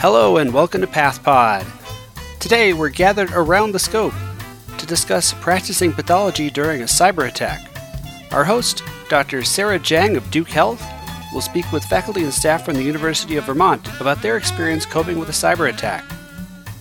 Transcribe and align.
Hello 0.00 0.38
and 0.38 0.54
welcome 0.54 0.80
to 0.80 0.86
PathPod. 0.86 1.66
Today 2.38 2.72
we're 2.72 2.88
gathered 2.88 3.32
around 3.32 3.72
the 3.72 3.78
scope 3.78 4.14
to 4.78 4.86
discuss 4.86 5.34
practicing 5.34 5.92
pathology 5.92 6.48
during 6.48 6.80
a 6.80 6.86
cyber 6.86 7.28
attack. 7.28 7.60
Our 8.32 8.42
host, 8.42 8.82
Dr. 9.10 9.44
Sara 9.44 9.78
Jiang 9.78 10.16
of 10.16 10.30
Duke 10.30 10.48
Health, 10.48 10.82
will 11.34 11.42
speak 11.42 11.70
with 11.70 11.84
faculty 11.84 12.22
and 12.22 12.32
staff 12.32 12.64
from 12.64 12.76
the 12.76 12.82
University 12.82 13.36
of 13.36 13.44
Vermont 13.44 13.86
about 14.00 14.22
their 14.22 14.38
experience 14.38 14.86
coping 14.86 15.18
with 15.18 15.28
a 15.28 15.32
cyber 15.32 15.68
attack. 15.68 16.10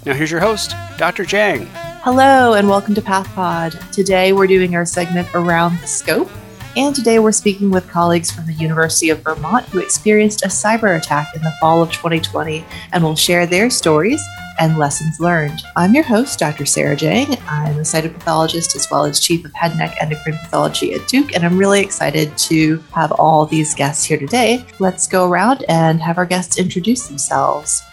Now 0.05 0.13
here's 0.13 0.31
your 0.31 0.39
host, 0.39 0.73
Dr. 0.97 1.25
Jiang. 1.25 1.67
Hello 2.03 2.53
and 2.53 2.69
welcome 2.69 2.95
to 2.95 3.01
PathPod. 3.01 3.91
Today 3.91 4.31
we're 4.31 4.47
doing 4.47 4.77
our 4.77 4.85
segment 4.85 5.27
Around 5.35 5.77
the 5.81 5.87
Scope. 5.87 6.31
And 6.79 6.95
today 6.95 7.19
we're 7.19 7.33
speaking 7.33 7.71
with 7.71 7.89
colleagues 7.89 8.31
from 8.31 8.45
the 8.45 8.53
University 8.53 9.09
of 9.09 9.21
Vermont 9.21 9.65
who 9.65 9.79
experienced 9.79 10.45
a 10.45 10.47
cyber 10.47 10.97
attack 10.97 11.35
in 11.35 11.41
the 11.41 11.51
fall 11.59 11.81
of 11.81 11.91
2020 11.91 12.63
and 12.93 13.03
will 13.03 13.17
share 13.17 13.45
their 13.45 13.69
stories 13.69 14.23
and 14.61 14.77
lessons 14.77 15.19
learned. 15.19 15.61
I'm 15.75 15.93
your 15.93 16.05
host, 16.05 16.39
Dr. 16.39 16.65
Sara 16.65 16.95
Jiang. 16.95 17.37
I'm 17.49 17.79
a 17.79 17.81
cytopathologist 17.81 18.77
as 18.77 18.87
well 18.89 19.03
as 19.03 19.19
chief 19.19 19.43
of 19.43 19.53
head 19.55 19.75
neck 19.75 19.97
endocrine 19.99 20.37
pathology 20.37 20.93
at 20.93 21.05
Duke, 21.09 21.35
and 21.35 21.45
I'm 21.45 21.57
really 21.57 21.81
excited 21.81 22.37
to 22.37 22.81
have 22.93 23.11
all 23.11 23.45
these 23.45 23.75
guests 23.75 24.05
here 24.05 24.17
today. 24.17 24.65
Let's 24.79 25.05
go 25.05 25.29
around 25.29 25.65
and 25.67 26.01
have 26.01 26.17
our 26.17 26.25
guests 26.25 26.57
introduce 26.57 27.07
themselves. 27.07 27.83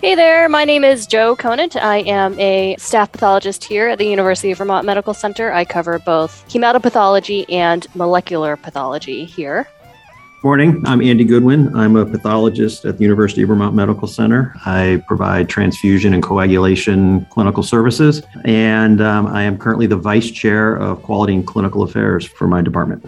Hey 0.00 0.14
there, 0.14 0.48
my 0.48 0.64
name 0.64 0.84
is 0.84 1.08
Jo 1.08 1.34
Conant. 1.34 1.74
I 1.74 2.02
am 2.02 2.38
a 2.38 2.76
staff 2.78 3.10
pathologist 3.10 3.64
here 3.64 3.88
at 3.88 3.98
the 3.98 4.06
University 4.06 4.52
of 4.52 4.58
Vermont 4.58 4.86
Medical 4.86 5.12
Center. 5.12 5.52
I 5.52 5.64
cover 5.64 5.98
both 5.98 6.44
hematopathology 6.48 7.44
and 7.48 7.84
molecular 7.96 8.56
pathology 8.56 9.24
here. 9.24 9.66
Morning, 10.44 10.84
I'm 10.86 11.02
Andy 11.02 11.24
Goodwin. 11.24 11.74
I'm 11.74 11.96
a 11.96 12.06
pathologist 12.06 12.84
at 12.84 12.98
the 12.98 13.02
University 13.02 13.42
of 13.42 13.48
Vermont 13.48 13.74
Medical 13.74 14.06
Center. 14.06 14.54
I 14.64 15.02
provide 15.08 15.48
transfusion 15.48 16.14
and 16.14 16.22
coagulation 16.22 17.24
clinical 17.30 17.64
services, 17.64 18.22
and 18.44 19.00
um, 19.00 19.26
I 19.26 19.42
am 19.42 19.58
currently 19.58 19.88
the 19.88 19.96
vice 19.96 20.30
chair 20.30 20.76
of 20.76 21.02
quality 21.02 21.34
and 21.34 21.44
clinical 21.44 21.82
affairs 21.82 22.24
for 22.24 22.46
my 22.46 22.62
department. 22.62 23.04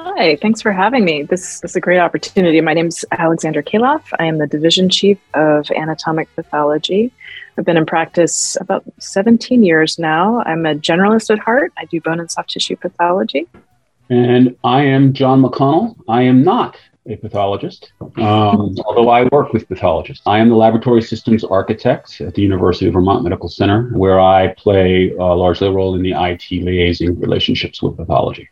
Hi, 0.00 0.36
thanks 0.36 0.62
for 0.62 0.70
having 0.70 1.04
me. 1.04 1.24
This, 1.24 1.58
this 1.58 1.72
is 1.72 1.76
a 1.76 1.80
great 1.80 1.98
opportunity. 1.98 2.60
My 2.60 2.72
name 2.72 2.86
is 2.86 3.04
Alexandra 3.10 3.64
Kalof. 3.64 4.02
I 4.20 4.26
am 4.26 4.38
the 4.38 4.46
division 4.46 4.88
chief 4.88 5.18
of 5.34 5.68
anatomic 5.72 6.32
pathology. 6.36 7.12
I've 7.56 7.64
been 7.64 7.76
in 7.76 7.84
practice 7.84 8.56
about 8.60 8.84
17 9.00 9.64
years 9.64 9.98
now. 9.98 10.40
I'm 10.46 10.66
a 10.66 10.76
generalist 10.76 11.30
at 11.30 11.40
heart. 11.40 11.72
I 11.76 11.86
do 11.86 12.00
bone 12.00 12.20
and 12.20 12.30
soft 12.30 12.50
tissue 12.50 12.76
pathology. 12.76 13.48
And 14.08 14.56
I 14.62 14.84
am 14.84 15.14
John 15.14 15.42
McConnell. 15.42 15.96
I 16.08 16.22
am 16.22 16.44
not 16.44 16.76
a 17.08 17.16
pathologist, 17.16 17.90
um, 18.18 18.76
although 18.84 19.08
I 19.08 19.24
work 19.32 19.52
with 19.52 19.68
pathologists. 19.68 20.22
I 20.26 20.38
am 20.38 20.48
the 20.48 20.54
laboratory 20.54 21.02
systems 21.02 21.42
architect 21.42 22.20
at 22.20 22.34
the 22.34 22.42
University 22.42 22.86
of 22.86 22.94
Vermont 22.94 23.24
Medical 23.24 23.48
Center, 23.48 23.88
where 23.94 24.20
I 24.20 24.54
play 24.58 25.12
uh, 25.18 25.34
largely 25.34 25.66
a 25.66 25.72
role 25.72 25.96
in 25.96 26.02
the 26.02 26.12
IT 26.12 26.50
liaising 26.50 27.20
relationships 27.20 27.82
with 27.82 27.96
pathology. 27.96 28.48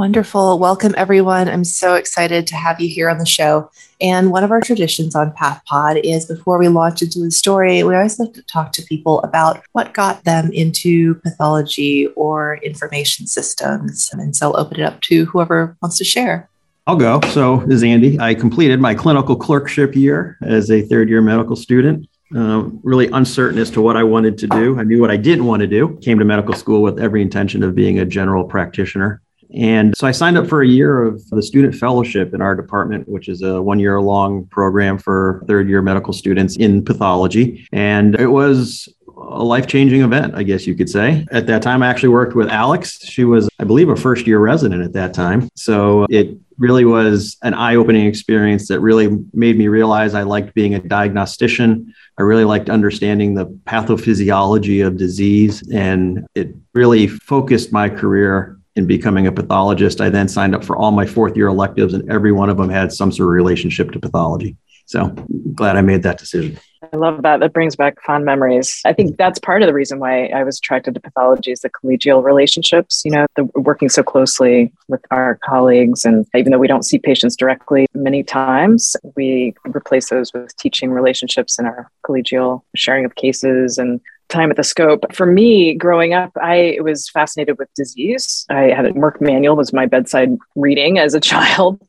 Wonderful. 0.00 0.58
Welcome, 0.58 0.94
everyone. 0.96 1.46
I'm 1.46 1.62
so 1.62 1.94
excited 1.94 2.46
to 2.46 2.56
have 2.56 2.80
you 2.80 2.88
here 2.88 3.10
on 3.10 3.18
the 3.18 3.26
show. 3.26 3.70
And 4.00 4.30
one 4.30 4.42
of 4.42 4.50
our 4.50 4.62
traditions 4.62 5.14
on 5.14 5.30
PathPod 5.32 6.00
is 6.02 6.24
before 6.24 6.58
we 6.58 6.68
launch 6.68 7.02
into 7.02 7.18
the 7.18 7.30
story, 7.30 7.82
we 7.82 7.94
always 7.94 8.18
like 8.18 8.32
to 8.32 8.42
talk 8.44 8.72
to 8.72 8.82
people 8.82 9.20
about 9.20 9.62
what 9.72 9.92
got 9.92 10.24
them 10.24 10.50
into 10.54 11.16
pathology 11.16 12.06
or 12.16 12.56
information 12.62 13.26
systems. 13.26 14.08
And 14.14 14.34
so 14.34 14.46
I'll 14.46 14.60
open 14.60 14.80
it 14.80 14.84
up 14.84 15.02
to 15.02 15.26
whoever 15.26 15.76
wants 15.82 15.98
to 15.98 16.04
share. 16.04 16.48
I'll 16.86 16.96
go. 16.96 17.20
So, 17.34 17.58
this 17.66 17.74
is 17.74 17.84
Andy. 17.84 18.18
I 18.18 18.32
completed 18.32 18.80
my 18.80 18.94
clinical 18.94 19.36
clerkship 19.36 19.94
year 19.94 20.38
as 20.40 20.70
a 20.70 20.80
third 20.80 21.10
year 21.10 21.20
medical 21.20 21.56
student. 21.56 22.08
Uh, 22.34 22.70
really 22.82 23.08
uncertain 23.08 23.58
as 23.58 23.70
to 23.72 23.82
what 23.82 23.98
I 23.98 24.04
wanted 24.04 24.38
to 24.38 24.46
do. 24.46 24.80
I 24.80 24.82
knew 24.82 24.98
what 24.98 25.10
I 25.10 25.18
didn't 25.18 25.44
want 25.44 25.60
to 25.60 25.66
do. 25.66 25.98
Came 26.00 26.18
to 26.20 26.24
medical 26.24 26.54
school 26.54 26.80
with 26.80 26.98
every 26.98 27.20
intention 27.20 27.62
of 27.62 27.74
being 27.74 27.98
a 27.98 28.06
general 28.06 28.44
practitioner. 28.44 29.20
And 29.54 29.96
so 29.96 30.06
I 30.06 30.12
signed 30.12 30.38
up 30.38 30.46
for 30.46 30.62
a 30.62 30.66
year 30.66 31.02
of 31.02 31.28
the 31.30 31.42
student 31.42 31.74
fellowship 31.74 32.34
in 32.34 32.40
our 32.40 32.54
department, 32.54 33.08
which 33.08 33.28
is 33.28 33.42
a 33.42 33.60
one 33.60 33.78
year 33.78 34.00
long 34.00 34.46
program 34.46 34.98
for 34.98 35.42
third 35.46 35.68
year 35.68 35.82
medical 35.82 36.12
students 36.12 36.56
in 36.56 36.84
pathology. 36.84 37.66
And 37.72 38.14
it 38.18 38.28
was 38.28 38.88
a 39.16 39.44
life 39.44 39.66
changing 39.66 40.02
event, 40.02 40.34
I 40.34 40.42
guess 40.42 40.66
you 40.66 40.74
could 40.74 40.88
say. 40.88 41.26
At 41.30 41.46
that 41.46 41.62
time, 41.62 41.82
I 41.82 41.88
actually 41.88 42.10
worked 42.10 42.34
with 42.34 42.48
Alex. 42.48 43.00
She 43.04 43.24
was, 43.24 43.48
I 43.58 43.64
believe, 43.64 43.88
a 43.88 43.96
first 43.96 44.26
year 44.26 44.38
resident 44.38 44.82
at 44.82 44.92
that 44.94 45.14
time. 45.14 45.48
So 45.56 46.06
it 46.08 46.36
really 46.58 46.84
was 46.84 47.36
an 47.42 47.54
eye 47.54 47.74
opening 47.74 48.06
experience 48.06 48.68
that 48.68 48.80
really 48.80 49.08
made 49.32 49.56
me 49.56 49.68
realize 49.68 50.14
I 50.14 50.22
liked 50.22 50.54
being 50.54 50.74
a 50.74 50.78
diagnostician. 50.78 51.92
I 52.18 52.22
really 52.22 52.44
liked 52.44 52.68
understanding 52.68 53.34
the 53.34 53.46
pathophysiology 53.46 54.86
of 54.86 54.96
disease. 54.96 55.66
And 55.72 56.26
it 56.34 56.54
really 56.74 57.06
focused 57.06 57.72
my 57.72 57.88
career 57.88 58.59
in 58.76 58.86
becoming 58.86 59.26
a 59.26 59.32
pathologist. 59.32 60.00
I 60.00 60.10
then 60.10 60.28
signed 60.28 60.54
up 60.54 60.64
for 60.64 60.76
all 60.76 60.90
my 60.90 61.06
fourth 61.06 61.36
year 61.36 61.48
electives, 61.48 61.94
and 61.94 62.10
every 62.10 62.32
one 62.32 62.50
of 62.50 62.56
them 62.56 62.68
had 62.68 62.92
some 62.92 63.12
sort 63.12 63.28
of 63.28 63.32
relationship 63.32 63.92
to 63.92 64.00
pathology. 64.00 64.56
So 64.86 65.06
glad 65.54 65.76
I 65.76 65.82
made 65.82 66.02
that 66.02 66.18
decision. 66.18 66.58
I 66.92 66.96
love 66.96 67.22
that. 67.22 67.38
That 67.38 67.52
brings 67.52 67.76
back 67.76 68.02
fond 68.02 68.24
memories. 68.24 68.80
I 68.84 68.92
think 68.92 69.18
that's 69.18 69.38
part 69.38 69.62
of 69.62 69.68
the 69.68 69.74
reason 69.74 70.00
why 70.00 70.26
I 70.26 70.42
was 70.42 70.58
attracted 70.58 70.94
to 70.94 71.00
pathology 71.00 71.52
is 71.52 71.60
the 71.60 71.70
collegial 71.70 72.24
relationships, 72.24 73.02
you 73.04 73.12
know, 73.12 73.26
the 73.36 73.44
working 73.54 73.88
so 73.88 74.02
closely 74.02 74.72
with 74.88 75.00
our 75.12 75.38
colleagues. 75.44 76.04
And 76.04 76.26
even 76.34 76.50
though 76.50 76.58
we 76.58 76.66
don't 76.66 76.84
see 76.84 76.98
patients 76.98 77.36
directly 77.36 77.86
many 77.94 78.24
times, 78.24 78.96
we 79.14 79.54
replace 79.64 80.08
those 80.08 80.32
with 80.32 80.56
teaching 80.56 80.90
relationships 80.90 81.58
in 81.58 81.66
our 81.66 81.88
collegial 82.04 82.62
sharing 82.74 83.04
of 83.04 83.14
cases 83.14 83.78
and 83.78 84.00
time 84.30 84.50
at 84.50 84.56
the 84.56 84.64
scope. 84.64 85.14
For 85.14 85.26
me, 85.26 85.74
growing 85.74 86.14
up, 86.14 86.32
I 86.40 86.78
was 86.80 87.08
fascinated 87.10 87.58
with 87.58 87.68
disease. 87.74 88.46
I 88.50 88.70
had 88.70 88.86
a 88.86 88.92
Merck 88.92 89.20
manual 89.20 89.56
was 89.56 89.72
my 89.72 89.86
bedside 89.86 90.36
reading 90.56 90.98
as 90.98 91.14
a 91.14 91.20
child, 91.30 91.80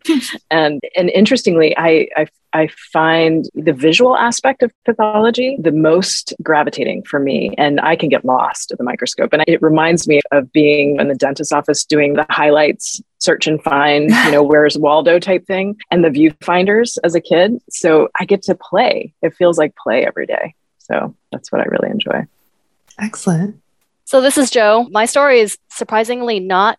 and 0.50 0.81
and 0.96 1.09
interestingly, 1.09 1.75
I, 1.78 2.07
I 2.18 2.28
I 2.53 2.68
find 2.91 3.46
the 3.53 3.74
visual 3.74 4.18
aspect 4.18 4.62
of 4.62 4.72
pathology 4.85 5.57
the 5.59 5.72
most 5.72 6.34
gravitating 6.44 7.03
for 7.03 7.19
me, 7.19 7.53
and 7.57 7.80
I 7.80 7.96
can 7.96 8.09
get 8.09 8.25
lost 8.25 8.72
at 8.72 8.78
the 8.78 8.84
microscope. 8.84 9.31
And 9.34 9.44
it 9.47 9.62
reminds 9.62 10.07
me 10.07 10.19
of 10.31 10.51
being 10.51 11.00
in 11.00 11.07
the 11.07 11.16
dentist's 11.16 11.53
office 11.53 11.85
doing 11.85 12.13
the 12.13 12.25
highlights 12.30 13.01
search 13.19 13.47
and 13.47 13.62
find, 13.63 14.09
you 14.09 14.31
know, 14.31 14.44
where's 14.51 14.78
Waldo 14.78 15.19
type 15.19 15.46
thing 15.46 15.78
and 15.91 16.03
the 16.03 16.09
viewfinders 16.09 16.97
as 17.03 17.16
a 17.16 17.22
kid. 17.22 17.62
So 17.69 18.09
I 18.19 18.25
get 18.25 18.41
to 18.44 18.56
play. 18.56 19.13
It 19.22 19.35
feels 19.35 19.57
like 19.57 19.75
play 19.75 20.06
every 20.06 20.25
day. 20.25 20.56
So 20.91 21.16
that's 21.31 21.52
what 21.52 21.62
I 21.62 21.66
really 21.66 21.90
enjoy. 21.90 22.25
Excellent. 23.00 23.62
So, 24.06 24.19
this 24.19 24.38
is 24.38 24.50
Jo. 24.50 24.88
My 24.91 25.06
story 25.06 25.40
is 25.40 25.57
surprisingly 25.69 26.40
not 26.40 26.78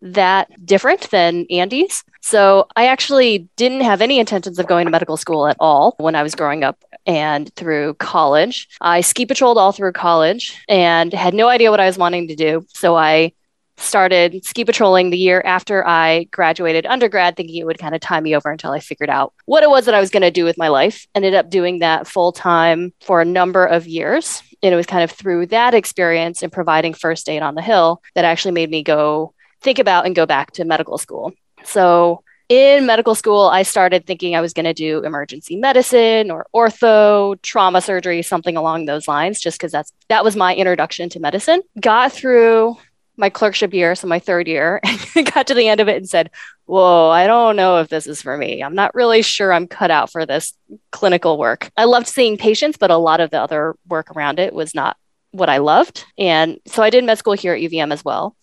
that 0.00 0.64
different 0.64 1.10
than 1.10 1.44
Andy's. 1.50 2.04
So, 2.20 2.68
I 2.76 2.86
actually 2.86 3.48
didn't 3.56 3.80
have 3.80 4.00
any 4.00 4.20
intentions 4.20 4.58
of 4.58 4.68
going 4.68 4.84
to 4.86 4.90
medical 4.90 5.16
school 5.16 5.48
at 5.48 5.56
all 5.58 5.96
when 5.98 6.14
I 6.14 6.22
was 6.22 6.36
growing 6.36 6.62
up 6.62 6.84
and 7.04 7.52
through 7.54 7.94
college. 7.94 8.68
I 8.80 9.00
ski 9.00 9.26
patrolled 9.26 9.58
all 9.58 9.72
through 9.72 9.92
college 9.92 10.56
and 10.68 11.12
had 11.12 11.34
no 11.34 11.48
idea 11.48 11.70
what 11.70 11.80
I 11.80 11.86
was 11.86 11.98
wanting 11.98 12.28
to 12.28 12.36
do. 12.36 12.64
So, 12.74 12.96
I 12.96 13.32
started 13.78 14.44
ski 14.44 14.64
patrolling 14.64 15.10
the 15.10 15.16
year 15.16 15.42
after 15.44 15.86
I 15.86 16.24
graduated 16.24 16.86
undergrad, 16.86 17.36
thinking 17.36 17.56
it 17.56 17.66
would 17.66 17.78
kind 17.78 17.94
of 17.94 18.00
tie 18.00 18.20
me 18.20 18.36
over 18.36 18.50
until 18.50 18.72
I 18.72 18.80
figured 18.80 19.10
out 19.10 19.32
what 19.46 19.62
it 19.62 19.70
was 19.70 19.86
that 19.86 19.94
I 19.94 20.00
was 20.00 20.10
going 20.10 20.22
to 20.22 20.30
do 20.30 20.44
with 20.44 20.58
my 20.58 20.68
life. 20.68 21.06
Ended 21.14 21.34
up 21.34 21.50
doing 21.50 21.78
that 21.78 22.06
full 22.06 22.32
time 22.32 22.92
for 23.00 23.20
a 23.20 23.24
number 23.24 23.64
of 23.64 23.86
years. 23.86 24.42
And 24.62 24.72
it 24.72 24.76
was 24.76 24.86
kind 24.86 25.04
of 25.04 25.10
through 25.10 25.46
that 25.46 25.74
experience 25.74 26.42
and 26.42 26.52
providing 26.52 26.92
first 26.92 27.28
aid 27.28 27.42
on 27.42 27.54
the 27.54 27.62
hill 27.62 28.02
that 28.14 28.24
actually 28.24 28.52
made 28.52 28.70
me 28.70 28.82
go 28.82 29.32
think 29.60 29.78
about 29.78 30.06
and 30.06 30.16
go 30.16 30.26
back 30.26 30.52
to 30.52 30.64
medical 30.64 30.98
school. 30.98 31.32
So 31.64 32.22
in 32.48 32.86
medical 32.86 33.14
school, 33.14 33.42
I 33.42 33.62
started 33.62 34.06
thinking 34.06 34.34
I 34.34 34.40
was 34.40 34.54
going 34.54 34.64
to 34.64 34.72
do 34.72 35.04
emergency 35.04 35.56
medicine 35.56 36.30
or 36.30 36.46
ortho, 36.54 37.40
trauma 37.42 37.82
surgery, 37.82 38.22
something 38.22 38.56
along 38.56 38.86
those 38.86 39.06
lines, 39.06 39.38
just 39.38 39.58
because 39.58 39.70
that's 39.70 39.92
that 40.08 40.24
was 40.24 40.34
my 40.34 40.54
introduction 40.54 41.10
to 41.10 41.20
medicine. 41.20 41.60
Got 41.78 42.12
through 42.12 42.78
my 43.18 43.28
clerkship 43.28 43.74
year, 43.74 43.94
so 43.94 44.06
my 44.06 44.18
third 44.18 44.48
year, 44.48 44.80
and 45.16 45.32
got 45.32 45.48
to 45.48 45.54
the 45.54 45.68
end 45.68 45.80
of 45.80 45.88
it 45.88 45.96
and 45.96 46.08
said, 46.08 46.30
Whoa, 46.64 47.08
I 47.10 47.26
don't 47.26 47.56
know 47.56 47.78
if 47.78 47.88
this 47.88 48.06
is 48.06 48.22
for 48.22 48.36
me. 48.36 48.62
I'm 48.62 48.74
not 48.74 48.94
really 48.94 49.22
sure 49.22 49.52
I'm 49.52 49.66
cut 49.66 49.90
out 49.90 50.10
for 50.10 50.26
this 50.26 50.54
clinical 50.92 51.38
work. 51.38 51.70
I 51.76 51.84
loved 51.84 52.06
seeing 52.06 52.36
patients, 52.36 52.76
but 52.76 52.90
a 52.90 52.96
lot 52.96 53.20
of 53.20 53.30
the 53.30 53.40
other 53.40 53.74
work 53.88 54.10
around 54.14 54.38
it 54.38 54.52
was 54.54 54.74
not 54.74 54.96
what 55.30 55.48
I 55.48 55.58
loved. 55.58 56.04
And 56.16 56.58
so 56.66 56.82
I 56.82 56.90
did 56.90 57.04
med 57.04 57.18
school 57.18 57.32
here 57.34 57.54
at 57.54 57.60
UVM 57.60 57.92
as 57.92 58.04
well. 58.04 58.36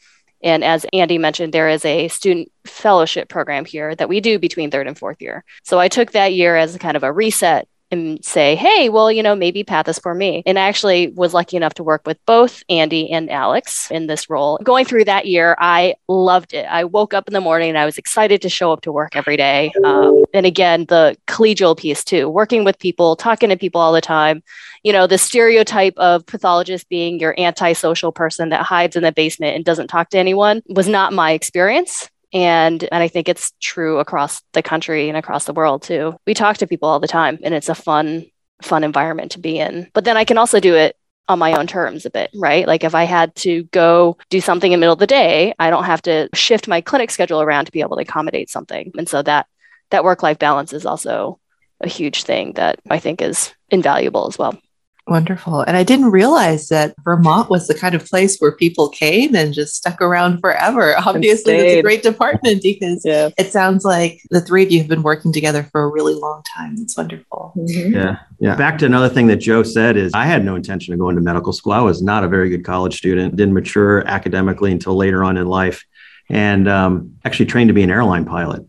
And 0.43 0.63
as 0.63 0.85
Andy 0.93 1.17
mentioned, 1.17 1.53
there 1.53 1.69
is 1.69 1.85
a 1.85 2.07
student 2.07 2.51
fellowship 2.67 3.29
program 3.29 3.65
here 3.65 3.95
that 3.95 4.09
we 4.09 4.19
do 4.21 4.37
between 4.37 4.69
third 4.69 4.87
and 4.87 4.97
fourth 4.97 5.21
year. 5.21 5.43
So 5.63 5.79
I 5.79 5.87
took 5.87 6.11
that 6.11 6.33
year 6.33 6.55
as 6.55 6.77
kind 6.77 6.97
of 6.97 7.03
a 7.03 7.11
reset 7.11 7.67
and 7.95 8.23
say, 8.23 8.55
hey, 8.55 8.89
well, 8.89 9.11
you 9.11 9.23
know, 9.23 9.35
maybe 9.35 9.63
path 9.63 9.87
is 9.87 9.99
for 9.99 10.13
me. 10.13 10.43
And 10.45 10.59
I 10.59 10.67
actually 10.67 11.07
was 11.09 11.33
lucky 11.33 11.57
enough 11.57 11.73
to 11.75 11.83
work 11.83 12.05
with 12.05 12.23
both 12.25 12.63
Andy 12.69 13.09
and 13.11 13.29
Alex 13.31 13.89
in 13.89 14.07
this 14.07 14.29
role. 14.29 14.57
Going 14.63 14.85
through 14.85 15.05
that 15.05 15.25
year, 15.25 15.55
I 15.59 15.95
loved 16.07 16.53
it. 16.53 16.65
I 16.65 16.83
woke 16.83 17.13
up 17.13 17.27
in 17.27 17.33
the 17.33 17.41
morning 17.41 17.69
and 17.69 17.77
I 17.77 17.85
was 17.85 17.97
excited 17.97 18.41
to 18.41 18.49
show 18.49 18.71
up 18.71 18.81
to 18.81 18.91
work 18.91 19.15
every 19.15 19.37
day. 19.37 19.71
Um, 19.83 20.25
and 20.33 20.45
again, 20.45 20.85
the 20.85 21.17
collegial 21.27 21.77
piece 21.77 22.03
too, 22.03 22.29
working 22.29 22.63
with 22.63 22.77
people, 22.79 23.15
talking 23.15 23.49
to 23.49 23.57
people 23.57 23.81
all 23.81 23.93
the 23.93 24.01
time. 24.01 24.43
You 24.83 24.93
know, 24.93 25.07
the 25.07 25.17
stereotype 25.17 25.97
of 25.97 26.25
pathologist 26.25 26.89
being 26.89 27.19
your 27.19 27.33
antisocial 27.39 28.11
person 28.11 28.49
that 28.49 28.61
hides 28.61 28.95
in 28.95 29.03
the 29.03 29.11
basement 29.11 29.55
and 29.55 29.65
doesn't 29.65 29.87
talk 29.87 30.09
to 30.09 30.19
anyone 30.19 30.61
was 30.67 30.87
not 30.87 31.13
my 31.13 31.31
experience 31.31 32.09
and 32.35 32.83
and 32.91 33.01
i 33.01 33.07
think 33.07 33.27
it's 33.27 33.53
true 33.59 33.97
across 33.97 34.43
the 34.53 34.61
country 34.61 35.07
and 35.07 35.17
across 35.17 35.45
the 35.45 35.53
world 35.53 35.81
too. 35.81 36.15
We 36.27 36.35
talk 36.35 36.57
to 36.57 36.67
people 36.67 36.89
all 36.89 36.99
the 36.99 37.07
time 37.07 37.39
and 37.41 37.53
it's 37.55 37.69
a 37.69 37.75
fun 37.75 38.25
fun 38.61 38.83
environment 38.83 39.31
to 39.31 39.39
be 39.39 39.57
in. 39.57 39.89
But 39.93 40.03
then 40.05 40.17
i 40.17 40.25
can 40.25 40.37
also 40.37 40.59
do 40.59 40.75
it 40.75 40.95
on 41.27 41.39
my 41.39 41.53
own 41.53 41.65
terms 41.65 42.05
a 42.05 42.11
bit 42.11 42.29
right? 42.35 42.67
Like 42.67 42.83
if 42.83 42.93
i 42.93 43.05
had 43.05 43.33
to 43.37 43.63
go 43.71 44.17
do 44.29 44.41
something 44.41 44.71
in 44.71 44.79
the 44.79 44.81
middle 44.81 44.93
of 44.93 44.99
the 44.99 45.07
day 45.07 45.55
i 45.57 45.69
don't 45.69 45.85
have 45.85 46.01
to 46.03 46.29
shift 46.35 46.67
my 46.67 46.81
clinic 46.81 47.09
schedule 47.09 47.41
around 47.41 47.65
to 47.65 47.71
be 47.71 47.81
able 47.81 47.95
to 47.95 48.03
accommodate 48.03 48.49
something. 48.49 48.91
And 48.97 49.09
so 49.09 49.23
that 49.23 49.47
that 49.89 50.03
work 50.03 50.21
life 50.21 50.37
balance 50.37 50.73
is 50.73 50.85
also 50.85 51.39
a 51.81 51.87
huge 51.87 52.23
thing 52.23 52.53
that 52.53 52.79
i 52.89 52.99
think 52.99 53.21
is 53.21 53.53
invaluable 53.69 54.27
as 54.27 54.37
well 54.37 54.59
Wonderful. 55.07 55.61
And 55.61 55.77
I 55.77 55.83
didn't 55.83 56.09
realize 56.09 56.69
that 56.69 56.95
Vermont 57.03 57.47
was 57.47 57.67
the 57.67 57.75
kind 57.75 57.93
of 57.93 58.03
place 58.05 58.39
where 58.39 58.51
people 58.51 58.89
came 58.89 59.35
and 59.35 59.53
just 59.53 59.75
stuck 59.75 60.01
around 60.01 60.39
forever. 60.39 60.95
Obviously, 60.97 61.53
it's 61.53 61.79
a 61.79 61.81
great 61.83 62.01
department 62.01 62.63
because 62.63 63.01
yeah. 63.05 63.29
it 63.37 63.51
sounds 63.51 63.85
like 63.85 64.19
the 64.31 64.41
three 64.41 64.63
of 64.63 64.71
you 64.71 64.79
have 64.79 64.87
been 64.87 65.03
working 65.03 65.31
together 65.31 65.61
for 65.71 65.83
a 65.83 65.89
really 65.89 66.15
long 66.15 66.41
time. 66.57 66.75
It's 66.79 66.97
wonderful. 66.97 67.53
Mm-hmm. 67.55 67.93
Yeah. 67.93 68.17
Yeah. 68.39 68.55
Back 68.55 68.79
to 68.79 68.87
another 68.87 69.09
thing 69.09 69.27
that 69.27 69.35
Jo 69.35 69.61
said 69.61 69.95
is 69.95 70.11
I 70.15 70.25
had 70.25 70.43
no 70.43 70.55
intention 70.55 70.91
of 70.91 70.99
going 70.99 71.15
to 71.17 71.21
medical 71.21 71.53
school. 71.53 71.73
I 71.73 71.81
was 71.81 72.01
not 72.01 72.23
a 72.23 72.27
very 72.27 72.49
good 72.49 72.65
college 72.65 72.97
student, 72.97 73.35
didn't 73.35 73.53
mature 73.53 74.05
academically 74.07 74.71
until 74.71 74.95
later 74.95 75.23
on 75.23 75.37
in 75.37 75.45
life, 75.45 75.85
and 76.29 76.67
um, 76.67 77.15
actually 77.23 77.45
trained 77.45 77.67
to 77.67 77.75
be 77.75 77.83
an 77.83 77.91
airline 77.91 78.25
pilot. 78.25 78.63